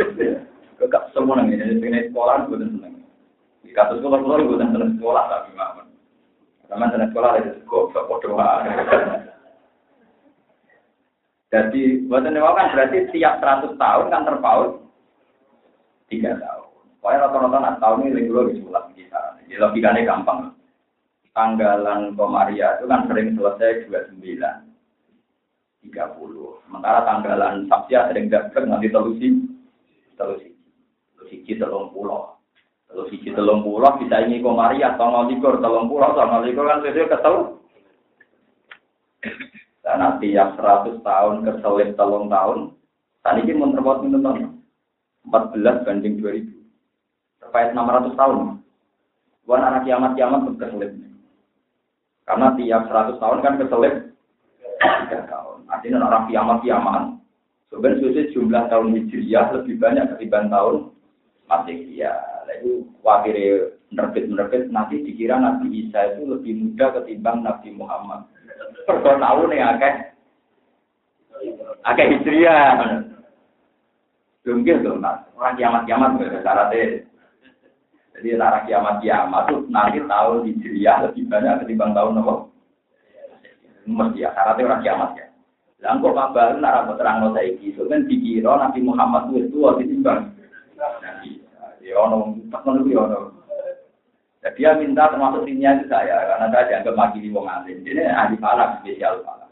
[0.80, 3.03] Gak semua nih, jadi sekolah gue seneng.
[3.67, 5.84] Di kasus keluar keluar gue seneng sekolah tapi maaf.
[6.71, 8.39] Karena seneng sekolah itu kok bodoh
[11.49, 14.85] Jadi, buatan kan berarti tiap 100 tahun kan terpaut
[16.07, 16.69] tiga tahun.
[17.01, 19.21] Pokoknya rata-rata nak tahun ini dulu di sebelah kita.
[19.43, 20.53] Jadi logikanya gampang.
[21.34, 24.68] Tanggalan Komaria itu kan sering selesai 29,
[25.91, 26.65] 30.
[26.65, 29.27] Sementara tanggalan Sabtia sering dapat nanti telusi,
[30.15, 30.53] telusi,
[31.17, 32.37] telusi telung pulau.
[32.89, 37.35] Telusi telung pulau bisa ini Komaria, tolong likur telung pulau, tolong likur kan sesuai ketel.
[39.81, 42.77] Dan nanti yang 100 tahun keselit telung tahun,
[43.25, 44.53] tadi ini terbuat minum
[45.25, 46.59] 14 banding 2000.
[47.41, 48.61] Terkait 600 tahun.
[49.49, 50.91] Bukan anak kiamat-kiamat keselip.
[52.29, 53.95] Karena tiap 100 tahun kan keselip
[55.09, 55.48] 3 tahun.
[55.69, 57.03] Artinya orang kiamat-kiamat.
[57.69, 60.89] Sebenarnya jumlah tahun Hijriah lebih banyak ketimbang tahun
[61.45, 62.49] Masihiyah.
[62.49, 63.37] Lalu wakil
[63.93, 68.25] menerbit-menerbit nanti dikira Nabi Isa itu lebih muda ketimbang Nabi Muhammad.
[68.89, 69.93] Per tahun ya akeh.
[71.85, 73.05] Akeh Hijriah.
[74.41, 77.05] Jungkir tuh, orang kiamat-kiamat nggak syaratnya.
[78.17, 82.33] Jadi arah kiamat-kiamat tuh nanti tahun Hijriah lebih banyak ketimbang tahun apa?
[83.85, 85.28] Mesti ya, syaratnya orang kiamat ya.
[85.80, 86.60] Lah kok kabar
[86.99, 90.35] terang no saiki, so kan dikira Nabi Muhammad itu tua ditimbang.
[91.80, 93.19] Ya ono, tak ono ya ono.
[94.39, 97.84] Jadi dia minta termasuk timnya itu saya, karena saya dianggap makili wong alim.
[97.84, 99.51] Jadi ahli falak, spesial falak.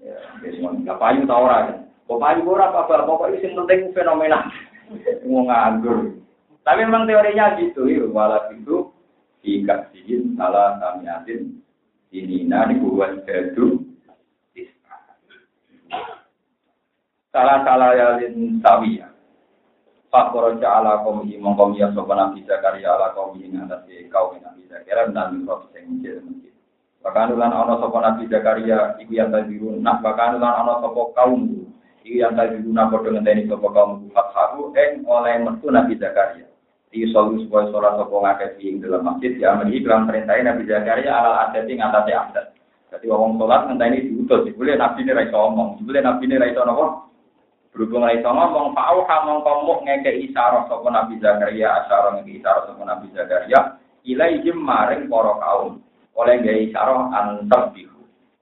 [0.00, 1.84] Ya, biasanya nggak payu tau orang.
[2.08, 4.48] Kok payu ora apa pokoknya sing penting fenomena
[5.28, 6.16] mau nganggur.
[6.64, 8.08] Tapi memang teorinya gitu, ya.
[8.08, 8.88] Walau itu
[9.44, 11.60] jika sih salah samiatin
[12.08, 13.83] ini nani buat jadu
[17.34, 19.10] salah salah yalin sawiya.
[20.14, 23.82] Fakor ala kaum ini mongkom ya sopan nabi Zakaria ala kaum ini atas
[24.14, 26.22] kaum nabi Zakaria dan mikrof sing masjid.
[27.02, 31.42] Bahkan ulan ono sopan nabi Zakaria iku yang tadi nah bahkan ulan ono sopan kaum
[32.04, 36.44] Iki yang tadi guna kode ngenteni sopo kaum fathahu eng oleh metu Nabi Zakaria.
[36.92, 41.16] Di solu supaya sholat sopo ngakeh ing dalam masjid ya amri ikram perintahin Nabi Zakaria
[41.16, 42.46] alal adat ing atase adat.
[42.92, 46.86] Jadi wong sholat ngenteni diutus, boleh Nabi ini raiso ngomong, boleh Nabi ini raiso nopo.
[47.74, 52.86] Berhubung raiso ngomong, fa'au hamong komuk ngeke isyarat sopo Nabi Zakaria, asyara ngeke isyarat sopo
[52.86, 55.82] Nabi Zakaria, ilaihim maring poro kaum.
[56.14, 57.94] Oleh gaya isyarat antar bihu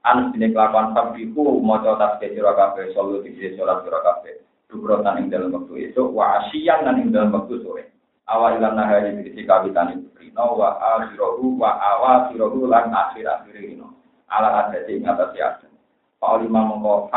[0.02, 4.34] an dene kelakuan sabiku maca tasbih sira kabeh solo dikira salat sira kabeh.
[4.66, 7.88] Dukrotan ing dalam waktu itu wa asyian lan ing dalam waktu sore.
[8.26, 13.92] Awal lan nahari dikisi kawitan itu rino wa akhiruhu wa awakhiruhu lan akhir akhir rino
[14.32, 15.58] ala ada ing atas ya
[16.22, 17.10] Fa'alima mongko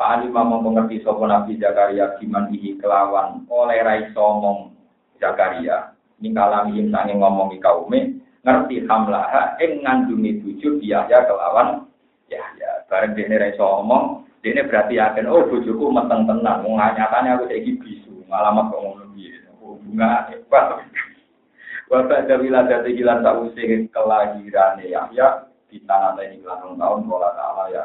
[0.00, 4.72] fa'alima fa'alima mongko ngerti sapa Nabi Zakaria giman iki kelawan oleh rai somong
[5.20, 5.92] Zakaria.
[6.24, 11.84] Ningkalami sange ngomongi kaume ngerti hamlaha ing ngandungi bojo biaya kelawan
[12.32, 16.80] ya ya bareng dene ra iso omong dene berarti yakin oh bojoku meteng tenan wong
[16.80, 19.04] nyatane aku saiki bisu ngalamat kok ngono
[19.60, 20.80] oh bunga hebat.
[21.92, 23.20] Wa ba'da wiladati hilan
[23.92, 25.28] kelahiran ya ya
[25.68, 27.82] di tanah ini tahun tahun bola ta'ala ya